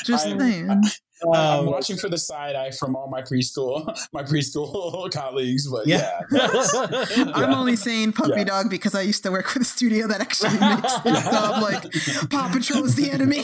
[0.06, 0.84] Just I, saying.
[1.32, 5.68] I, I'm um, watching for the side eye from all my preschool, my preschool colleagues,
[5.68, 6.22] but yeah.
[6.32, 6.48] yeah.
[7.34, 8.44] I'm only saying puppy yeah.
[8.46, 11.24] dog because I used to work for the studio that actually makes this.
[11.24, 13.44] So like, Paw Patrol is the enemy.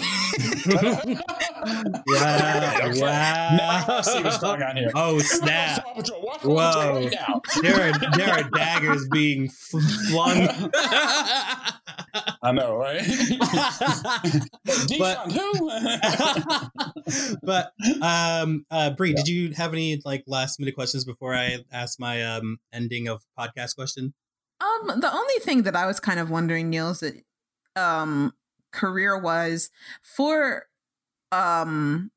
[2.07, 3.01] yeah, okay.
[3.01, 3.57] wow.
[3.57, 4.91] Now see what's going on here.
[4.95, 5.85] Oh snap!
[6.43, 6.93] Whoa!
[6.93, 7.15] Right
[7.61, 10.47] there are there are daggers being flung.
[12.41, 13.06] I know, right?
[14.97, 15.69] but, who?
[17.43, 17.68] but
[18.01, 19.17] um, uh, Bree, yeah.
[19.17, 23.23] did you have any like last minute questions before I ask my um ending of
[23.37, 24.13] podcast question?
[24.61, 27.23] Um, the only thing that I was kind of wondering, Neil, is that
[27.75, 28.33] um
[28.71, 29.69] career wise
[30.01, 30.65] for
[31.31, 32.11] um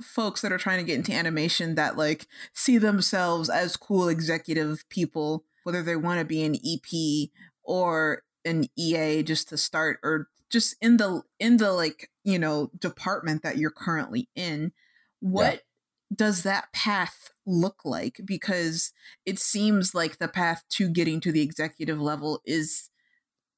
[0.00, 4.88] folks that are trying to get into animation that like see themselves as cool executive
[4.88, 7.30] people whether they want to be an ep
[7.62, 12.70] or an ea just to start or just in the in the like you know
[12.78, 14.72] department that you're currently in
[15.20, 16.16] what yeah.
[16.16, 18.92] does that path look like because
[19.24, 22.90] it seems like the path to getting to the executive level is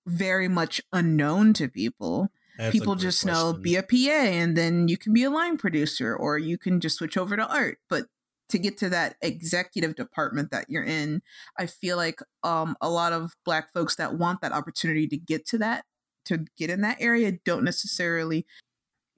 [0.07, 3.41] very much unknown to people that's people just question.
[3.41, 6.81] know be a PA and then you can be a line producer or you can
[6.81, 7.79] just switch over to art.
[7.89, 8.07] But
[8.51, 11.23] to get to that executive department that you're in,
[11.59, 15.47] I feel like um, a lot of black folks that want that opportunity to get
[15.49, 15.85] to that,
[16.27, 18.47] to get in that area, don't necessarily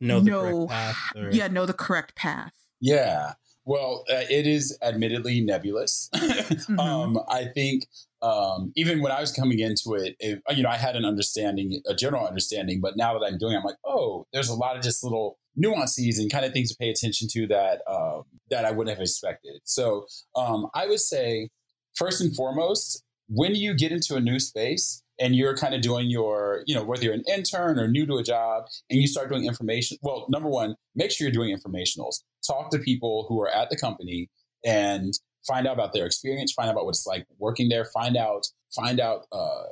[0.01, 0.69] know, know
[1.17, 1.31] or...
[1.31, 2.53] yeah, know the correct path.
[2.81, 3.35] Yeah.
[3.67, 6.11] Well, uh, it is admittedly nebulous.
[6.15, 6.79] mm-hmm.
[6.79, 7.87] um, I think
[8.21, 11.81] um, even when I was coming into it, it, you know, I had an understanding,
[11.87, 14.77] a general understanding, but now that I'm doing, it, I'm like, oh, there's a lot
[14.77, 18.65] of just little nuances and kind of things to pay attention to that um, that
[18.65, 19.61] I wouldn't have expected.
[19.65, 20.07] So
[20.37, 21.49] um, I would say,
[21.95, 26.11] first and foremost, when you get into a new space and you're kind of doing
[26.11, 29.31] your, you know, whether you're an intern or new to a job, and you start
[29.31, 29.97] doing information.
[30.03, 32.23] Well, number one, make sure you're doing informationals.
[32.47, 34.29] Talk to people who are at the company
[34.65, 35.13] and
[35.47, 38.47] find out about their experience, find out about what it's like working there, find out,
[38.75, 39.65] find out, uh,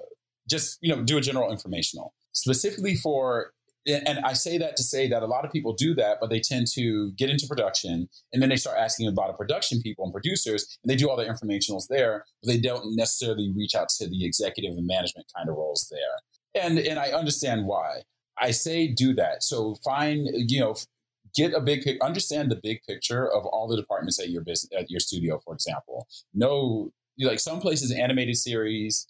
[0.48, 3.52] just, you know, do a general informational specifically for,
[3.86, 6.40] and I say that to say that a lot of people do that, but they
[6.40, 10.12] tend to get into production and then they start asking about a production people and
[10.12, 14.09] producers and they do all the informationals there, but they don't necessarily reach out to
[14.09, 16.62] the executive and management kind of roles there.
[16.64, 18.02] And, and I understand why.
[18.40, 19.42] I say do that.
[19.42, 20.76] So find, you know,
[21.34, 24.90] get a big understand the big picture of all the departments at your business at
[24.90, 29.06] your studio for example know like some places animated series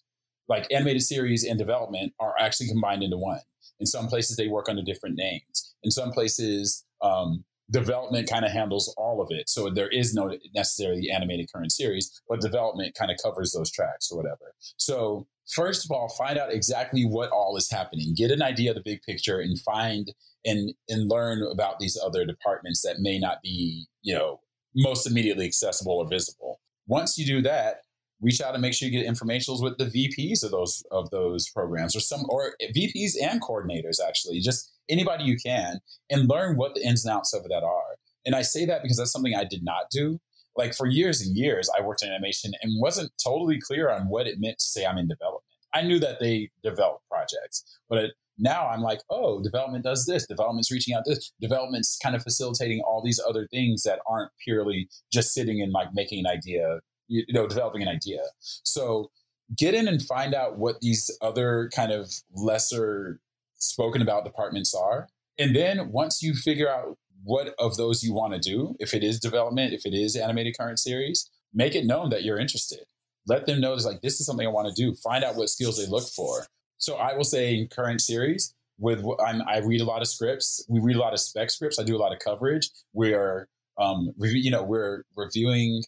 [0.49, 3.41] like animated series and development are actually combined into one
[3.81, 8.53] in some places they work under different names in some places um, development kind of
[8.53, 9.49] handles all of it.
[9.49, 14.11] So there is no necessarily animated current series, but development kind of covers those tracks
[14.13, 14.55] or whatever.
[14.77, 18.15] So first of all, find out exactly what all is happening.
[18.17, 20.13] Get an idea of the big picture and find
[20.45, 24.41] and and learn about these other departments that may not be, you know,
[24.77, 26.61] most immediately accessible or visible.
[26.87, 27.83] Once you do that,
[28.23, 31.51] reach out and make sure you get informationals with the VPs of those of those
[31.51, 34.41] programs or some or VPs and coordinators actually.
[34.41, 37.97] Just anybody you can and learn what the ins and outs of that are.
[38.25, 40.21] And I say that because that's something I did not do.
[40.57, 44.27] Like for years and years, I worked in animation and wasn't totally clear on what
[44.27, 45.45] it meant to say I'm in development.
[45.75, 50.27] I knew that they develop projects, but it, now I'm like, oh, development does this,
[50.27, 54.89] development's reaching out this, development's kind of facilitating all these other things that aren't purely
[55.11, 56.81] just sitting and like making an idea,
[57.13, 58.21] you know, developing an idea.
[58.41, 59.11] So
[59.57, 63.21] get in and find out what these other kind of lesser
[63.55, 65.09] spoken about departments are.
[65.39, 69.05] And then once you figure out what of those you want to do, if it
[69.05, 72.81] is development, if it is animated current series, make it known that you're interested.
[73.27, 74.95] Let them know it's like this is something I want to do.
[74.97, 76.47] Find out what skills they look for.
[76.79, 80.65] So I will say in current series, with I'm, i read a lot of scripts.
[80.69, 81.79] We read a lot of spec scripts.
[81.79, 82.69] I do a lot of coverage.
[82.93, 83.49] We're
[83.79, 85.85] um, you know we're reviewing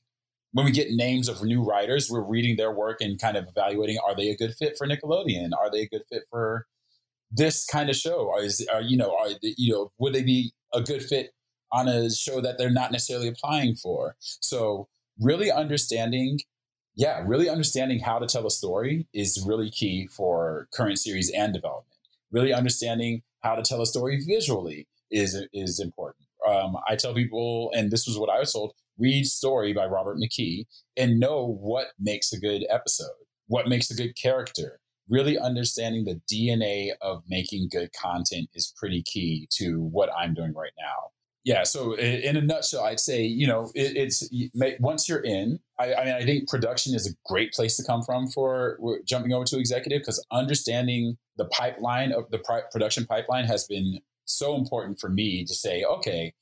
[0.54, 2.08] when we get names of new writers.
[2.08, 5.50] We're reading their work and kind of evaluating: are they a good fit for Nickelodeon?
[5.52, 6.66] Are they a good fit for
[7.30, 8.28] this kind of show?
[8.28, 11.34] Or is are, you know are you know would they be a good fit
[11.72, 14.16] on a show that they're not necessarily applying for?
[14.20, 14.88] So
[15.20, 16.38] really understanding,
[16.94, 21.52] yeah, really understanding how to tell a story is really key for current series and
[21.52, 21.98] development.
[22.30, 26.26] Really understanding how to tell a story visually is is important.
[26.48, 30.18] Um, I tell people, and this was what I was told: read Story by Robert
[30.18, 30.66] McKee
[30.96, 33.08] and know what makes a good episode,
[33.46, 39.02] what makes a good character, really understanding the DNA of making good content is pretty
[39.02, 41.10] key to what I'm doing right now.
[41.44, 41.62] Yeah.
[41.64, 44.26] So in a nutshell, I'd say, you know, it, it's
[44.80, 48.00] once you're in, I, I, mean, I think production is a great place to come
[48.00, 52.38] from for jumping over to executive because understanding the pipeline of the
[52.72, 56.32] production pipeline has been so important for me to say, okay,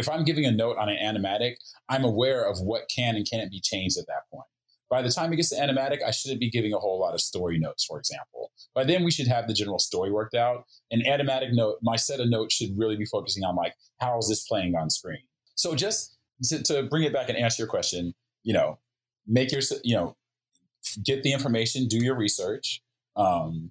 [0.00, 1.56] if I'm giving a note on an animatic,
[1.88, 4.46] I'm aware of what can and can't be changed at that point.
[4.88, 7.20] By the time it gets to animatic, I shouldn't be giving a whole lot of
[7.20, 8.50] story notes, for example.
[8.74, 10.64] By then, we should have the general story worked out.
[10.90, 14.28] An animatic note, my set of notes should really be focusing on like, how is
[14.28, 15.22] this playing on screen?
[15.54, 18.78] So just to, to bring it back and answer your question, you know,
[19.28, 20.16] make your, you know,
[21.04, 22.82] get the information, do your research,
[23.14, 23.70] um,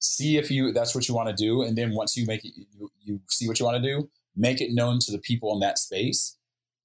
[0.00, 2.52] see if you that's what you want to do, and then once you make it,
[2.56, 5.60] you, you see what you want to do, make it known to the people in
[5.60, 6.36] that space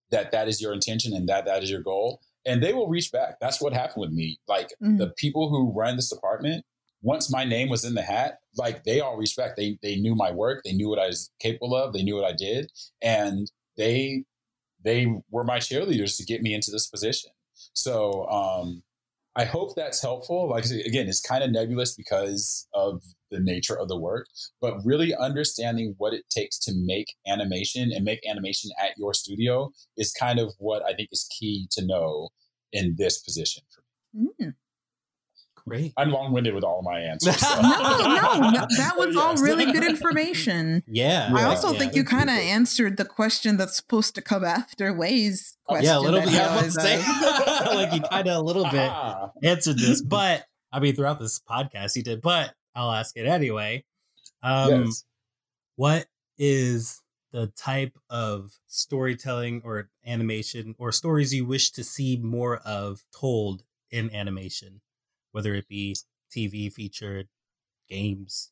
[0.10, 3.12] that that is your intention and that that is your goal and they will reach
[3.12, 3.40] back.
[3.40, 4.40] That's what happened with me.
[4.48, 4.98] Like mm-hmm.
[4.98, 6.66] the people who run this department,
[7.02, 9.56] once my name was in the hat, like they all reach back.
[9.56, 12.26] They they knew my work, they knew what I was capable of, they knew what
[12.26, 12.72] I did,
[13.02, 14.26] and they
[14.84, 17.32] they were my cheerleaders to get me into this position.
[17.74, 18.84] So um,
[19.36, 20.50] I hope that's helpful.
[20.50, 24.28] Like again, it's kind of nebulous because of the nature of the work,
[24.60, 29.72] but really understanding what it takes to make animation and make animation at your studio
[29.98, 32.30] is kind of what I think is key to know
[32.72, 33.82] in this position for
[34.14, 34.30] me.
[34.42, 34.54] Mm.
[35.68, 35.94] Great.
[35.96, 37.36] I'm long winded with all my answers.
[37.42, 37.62] So.
[37.62, 40.84] no, no, no, that was all really good information.
[40.88, 41.30] Yeah.
[41.34, 44.94] I also yeah, think you kind of answered the question that's supposed to come after
[44.94, 45.86] Way's question.
[45.86, 46.32] yeah, a little bit.
[46.32, 46.98] Yeah, say,
[47.76, 48.92] like you kind of a little bit
[49.44, 52.22] answered this, but I mean, throughout this podcast, you did.
[52.22, 53.84] But I'll ask it anyway.
[54.44, 55.04] Um, yes.
[55.76, 56.08] What
[56.38, 63.04] is the type of storytelling or animation or stories you wish to see more of
[63.18, 64.82] told in animation,
[65.32, 65.96] whether it be
[66.36, 67.28] TV featured,
[67.90, 68.52] games?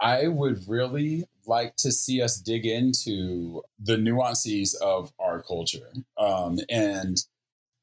[0.00, 5.92] I would really like to see us dig into the nuances of our culture.
[6.16, 7.18] Um, and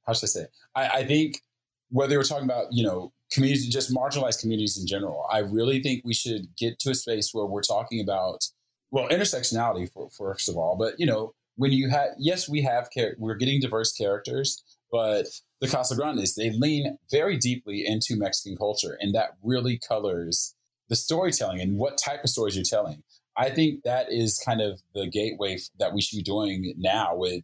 [0.05, 0.45] how should I say?
[0.75, 1.41] I, I think
[1.89, 5.25] whether we're talking about, you know, communities, just marginalized communities in general.
[5.31, 8.45] I really think we should get to a space where we're talking about,
[8.91, 12.89] well, intersectionality for, first of all, but you know, when you have, yes, we have,
[12.91, 15.27] char- we're getting diverse characters, but
[15.59, 20.55] the Casagrandes, they lean very deeply into Mexican culture, and that really colors
[20.89, 23.03] the storytelling and what type of stories you're telling.
[23.35, 27.43] I think that is kind of the gateway that we should be doing now with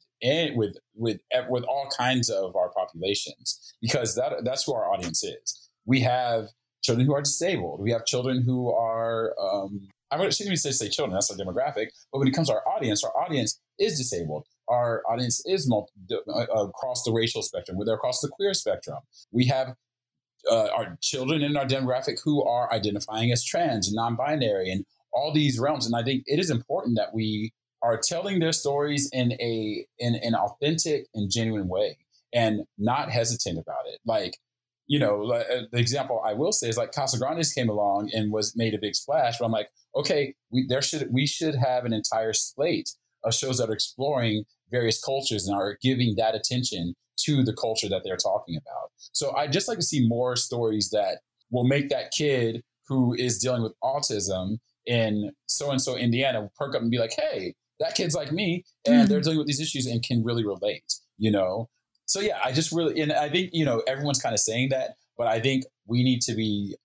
[0.55, 1.19] with with
[1.49, 6.49] with all kinds of our populations because that that's who our audience is we have
[6.83, 7.79] children who are disabled.
[7.81, 11.87] We have children who are, um, I shouldn't even say, say children, that's our demographic.
[12.11, 14.45] But when it comes to our audience, our audience is disabled.
[14.67, 18.99] Our audience is multi, uh, across the racial spectrum, they're across the queer spectrum.
[19.31, 19.75] We have
[20.49, 24.85] uh, our children in our demographic who are identifying as trans and non binary and
[25.13, 25.85] all these realms.
[25.85, 30.15] And I think it is important that we are telling their stories in a in
[30.15, 31.97] an authentic and genuine way
[32.33, 33.99] and not hesitant about it.
[34.05, 34.37] Like,
[34.87, 38.55] you know, uh, the example I will say is like Casagrandes came along and was
[38.55, 39.37] made a big splash.
[39.39, 42.89] But I'm like, okay, we there should we should have an entire slate
[43.23, 46.95] of shows that are exploring various cultures and are giving that attention
[47.25, 48.91] to the culture that they're talking about.
[49.13, 51.19] So I just like to see more stories that
[51.51, 56.75] will make that kid who is dealing with autism in so and so Indiana perk
[56.75, 59.09] up and be like, hey, that kid's like me and mm-hmm.
[59.09, 61.69] they're dealing with these issues and can really relate, you know?
[62.05, 64.95] So yeah, I just really, and I think, you know, everyone's kind of saying that,
[65.17, 66.75] but I think we need to be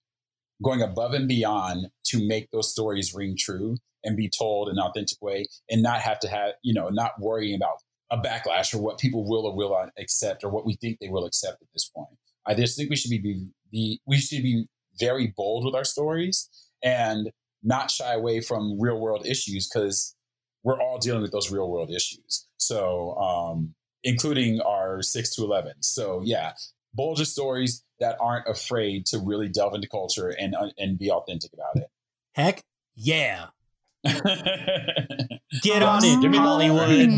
[0.63, 4.85] going above and beyond to make those stories ring true and be told in an
[4.85, 7.79] authentic way and not have to have, you know, not worrying about
[8.11, 11.09] a backlash or what people will or will not accept or what we think they
[11.09, 12.09] will accept at this point.
[12.47, 14.67] I just think we should be, be, be we should be
[14.99, 16.49] very bold with our stories
[16.83, 17.31] and
[17.63, 20.15] not shy away from real world issues because
[20.63, 22.47] we're all dealing with those real world issues.
[22.57, 25.75] So, um, including our six to 11.
[25.81, 26.53] So, yeah,
[26.95, 31.53] bold stories that aren't afraid to really delve into culture and, uh, and be authentic
[31.53, 31.91] about it.
[32.35, 32.65] Heck
[32.95, 33.47] yeah.
[35.63, 36.89] Get on it, Give me Hollywood.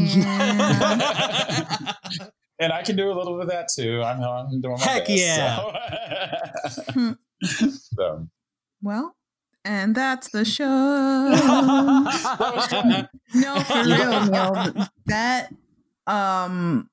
[2.58, 4.02] and I can do a little bit of that too.
[4.02, 5.56] I'm, I'm doing my Heck best, yeah.
[6.68, 7.16] So.
[7.96, 8.28] so.
[8.82, 9.14] Well,
[9.64, 10.64] and that's the show.
[13.34, 14.88] no, for real, Neil.
[15.06, 15.54] That
[16.06, 16.90] um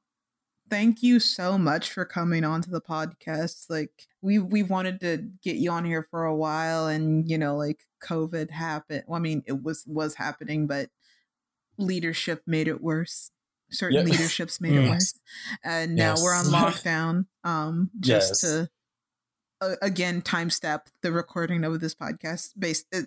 [0.69, 3.69] thank you so much for coming on to the podcast.
[3.69, 7.55] Like we we wanted to get you on here for a while and you know,
[7.55, 9.03] like COVID happened.
[9.07, 10.89] Well, I mean, it was was happening, but
[11.77, 13.31] leadership made it worse.
[13.69, 14.05] Certain yep.
[14.05, 14.85] leaderships made yes.
[14.85, 15.13] it worse.
[15.63, 16.23] And now yes.
[16.23, 17.25] we're on lockdown.
[17.43, 18.41] Um just yes.
[18.41, 18.69] to
[19.59, 23.01] uh, again time step the recording of this podcast based uh,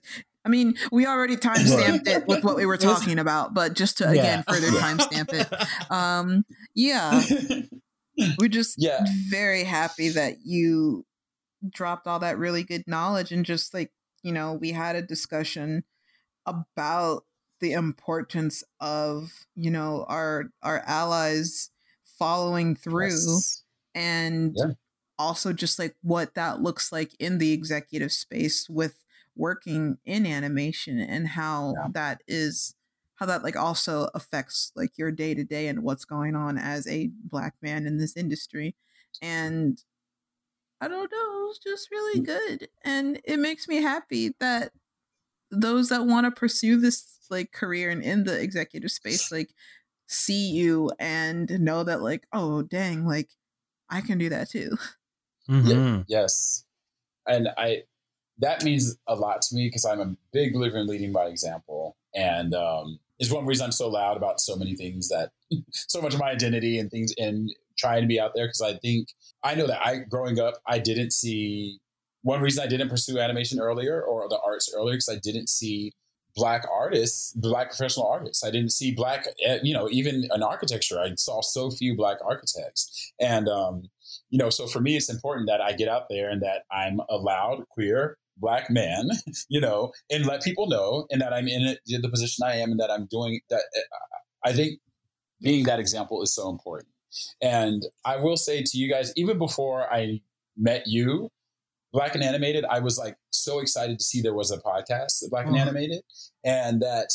[0.45, 4.09] I mean, we already timestamped it with what we were talking about, but just to
[4.09, 4.55] again yeah.
[4.55, 5.49] further timestamp it.
[5.91, 6.45] Um,
[6.75, 7.23] yeah.
[8.39, 9.05] We're just yeah.
[9.29, 11.05] very happy that you
[11.69, 13.93] dropped all that really good knowledge and just like,
[14.23, 15.85] you know, we had a discussion
[16.47, 17.25] about
[17.61, 21.71] the importance of, you know, our our allies
[22.19, 23.63] following through yes.
[23.95, 24.73] and yeah
[25.21, 29.05] also just like what that looks like in the executive space with
[29.41, 31.89] working in animation and how yeah.
[31.93, 32.75] that is
[33.17, 36.87] how that like also affects like your day to day and what's going on as
[36.87, 38.75] a black man in this industry
[39.21, 39.85] and
[40.81, 42.27] i don't know it's just really mm.
[42.27, 44.73] good and it makes me happy that
[45.51, 49.53] those that want to pursue this like career and in the executive space like
[50.07, 53.31] see you and know that like oh dang like
[53.89, 54.77] i can do that too
[55.51, 55.69] Mm-hmm.
[55.69, 56.65] Yeah, yes.
[57.27, 57.83] And I
[58.41, 61.97] that means a lot to me because I'm a big believer in leading by example.
[62.15, 62.99] And um,
[63.29, 65.31] one reason I'm so loud about so many things that
[65.71, 68.75] so much of my identity and things and trying to be out there because I
[68.75, 69.09] think
[69.43, 71.79] I know that I growing up I didn't see
[72.23, 75.93] one reason I didn't pursue animation earlier or the arts earlier because I didn't see
[76.35, 78.45] black artists, black professional artists.
[78.45, 81.01] I didn't see black, eh, you know, even in architecture.
[81.01, 83.91] I saw so few black architects, and um,
[84.29, 87.01] you know, so for me, it's important that I get out there and that I'm
[87.09, 89.09] allowed queer black man,
[89.49, 92.81] you know, and let people know, and that I'm in the position I am, and
[92.81, 93.63] that I'm doing that.
[93.77, 93.81] Eh,
[94.45, 94.81] I think
[95.43, 96.89] being that example is so important.
[97.43, 100.21] And I will say to you guys, even before I
[100.57, 101.31] met you,
[101.93, 105.47] Black and Animated, I was like so excited to see there was a podcast, Black
[105.47, 105.69] and mm-hmm.
[105.69, 106.03] Animated,
[106.45, 107.09] and that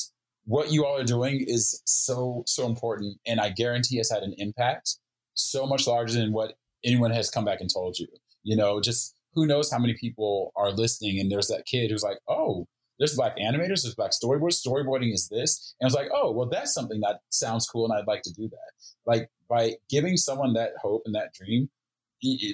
[0.44, 4.36] what you all are doing is so so important, and I guarantee has had an
[4.38, 4.98] impact
[5.34, 6.54] so much larger than what
[6.84, 8.08] anyone has come back and told you.
[8.44, 12.04] You know, just who knows how many people are listening, and there's that kid who's
[12.04, 12.68] like, oh.
[12.98, 14.66] There's black animators, there's black storyboards.
[14.66, 15.76] Storyboarding is this.
[15.82, 18.32] And I was like, oh, well, that's something that sounds cool and I'd like to
[18.32, 18.72] do that.
[19.06, 21.70] Like by giving someone that hope and that dream,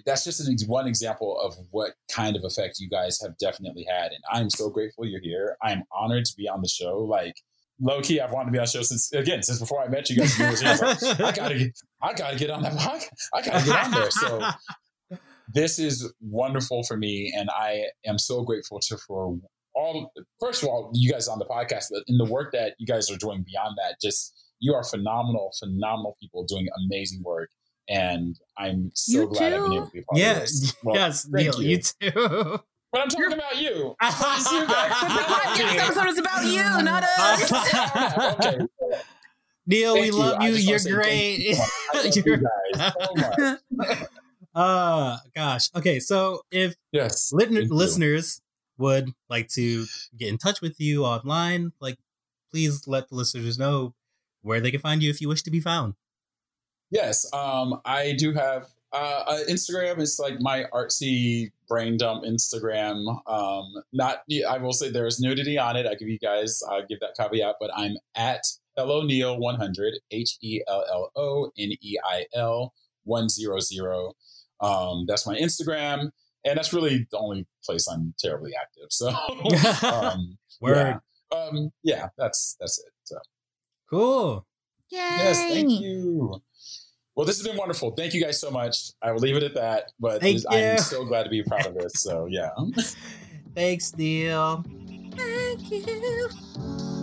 [0.03, 4.13] that's just an, one example of what kind of effect you guys have definitely had.
[4.13, 5.57] And I'm so grateful you're here.
[5.61, 6.97] I'm honored to be on the show.
[6.97, 7.35] Like
[7.79, 10.09] low key, I've wanted to be on the show since again since before I met
[10.09, 10.41] you guys.
[10.41, 12.73] I, like, I gotta get, I gotta get on that.
[13.31, 14.09] I gotta get on there.
[14.09, 14.39] So
[15.53, 19.37] this is wonderful for me, and I am so grateful to for
[19.75, 20.11] all.
[20.39, 23.17] First of all, you guys on the podcast, in the work that you guys are
[23.17, 27.49] doing beyond that, just you are phenomenal, phenomenal people doing amazing work
[27.91, 29.55] and I'm so you glad too?
[29.55, 30.75] I've been able to be part yes, of this.
[30.83, 31.69] Well, yes, Neil, you.
[31.69, 32.59] you too.
[32.91, 33.33] But I'm talking You're...
[33.33, 33.69] about you.
[33.71, 37.51] you the episode is about you, not us.
[38.45, 38.65] okay.
[39.65, 40.51] Neil, Thank we love you.
[40.53, 40.77] you.
[40.77, 41.37] You're great.
[41.39, 41.55] You.
[42.13, 43.97] You guys so much.
[44.55, 45.69] Uh gosh.
[45.75, 48.41] Okay, so if yes, listeners
[48.77, 49.85] would like to
[50.17, 51.97] get in touch with you online, like
[52.49, 53.93] please let the listeners know
[54.41, 55.93] where they can find you if you wish to be found.
[56.89, 59.99] Yes, um, I do have uh, uh, Instagram.
[59.99, 63.21] It's like my artsy brain dump Instagram.
[63.27, 65.85] Um, not, I will say there is nudity on it.
[65.85, 68.41] I give you guys, I give that caveat, but I'm at
[68.75, 72.73] Hello Neil 100, H E L L O N E I L
[73.05, 74.13] 100.
[74.61, 76.11] Um, that's my Instagram.
[76.45, 78.87] And that's really the only place I'm terribly active.
[78.89, 79.09] So,
[79.87, 80.97] um, yeah.
[81.31, 82.91] Um, yeah, that's that's it.
[83.03, 83.17] So.
[83.89, 84.45] Cool.
[84.89, 84.97] Yay.
[84.97, 86.41] Yes, thank you.
[87.15, 87.91] Well, this has been wonderful.
[87.91, 88.91] Thank you guys so much.
[89.01, 89.91] I will leave it at that.
[89.99, 91.93] But I'm so glad to be a part of this.
[91.97, 92.49] So yeah.
[93.55, 94.63] Thanks, Neil.
[95.15, 97.00] Thank you.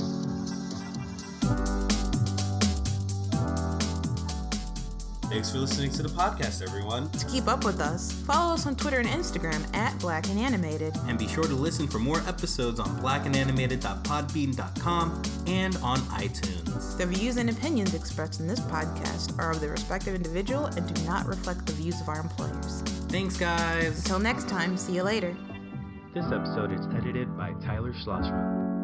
[5.29, 7.11] Thanks for listening to the podcast, everyone.
[7.11, 10.97] To keep up with us, follow us on Twitter and Instagram at Black and Animated.
[11.07, 16.97] And be sure to listen for more episodes on blackandanimated.podbean.com and on iTunes.
[16.97, 21.05] The views and opinions expressed in this podcast are of the respective individual and do
[21.05, 22.81] not reflect the views of our employers.
[23.11, 23.99] Thanks, guys.
[23.99, 25.37] Until next time, see you later.
[26.15, 28.78] This episode is edited by Tyler Schlossman.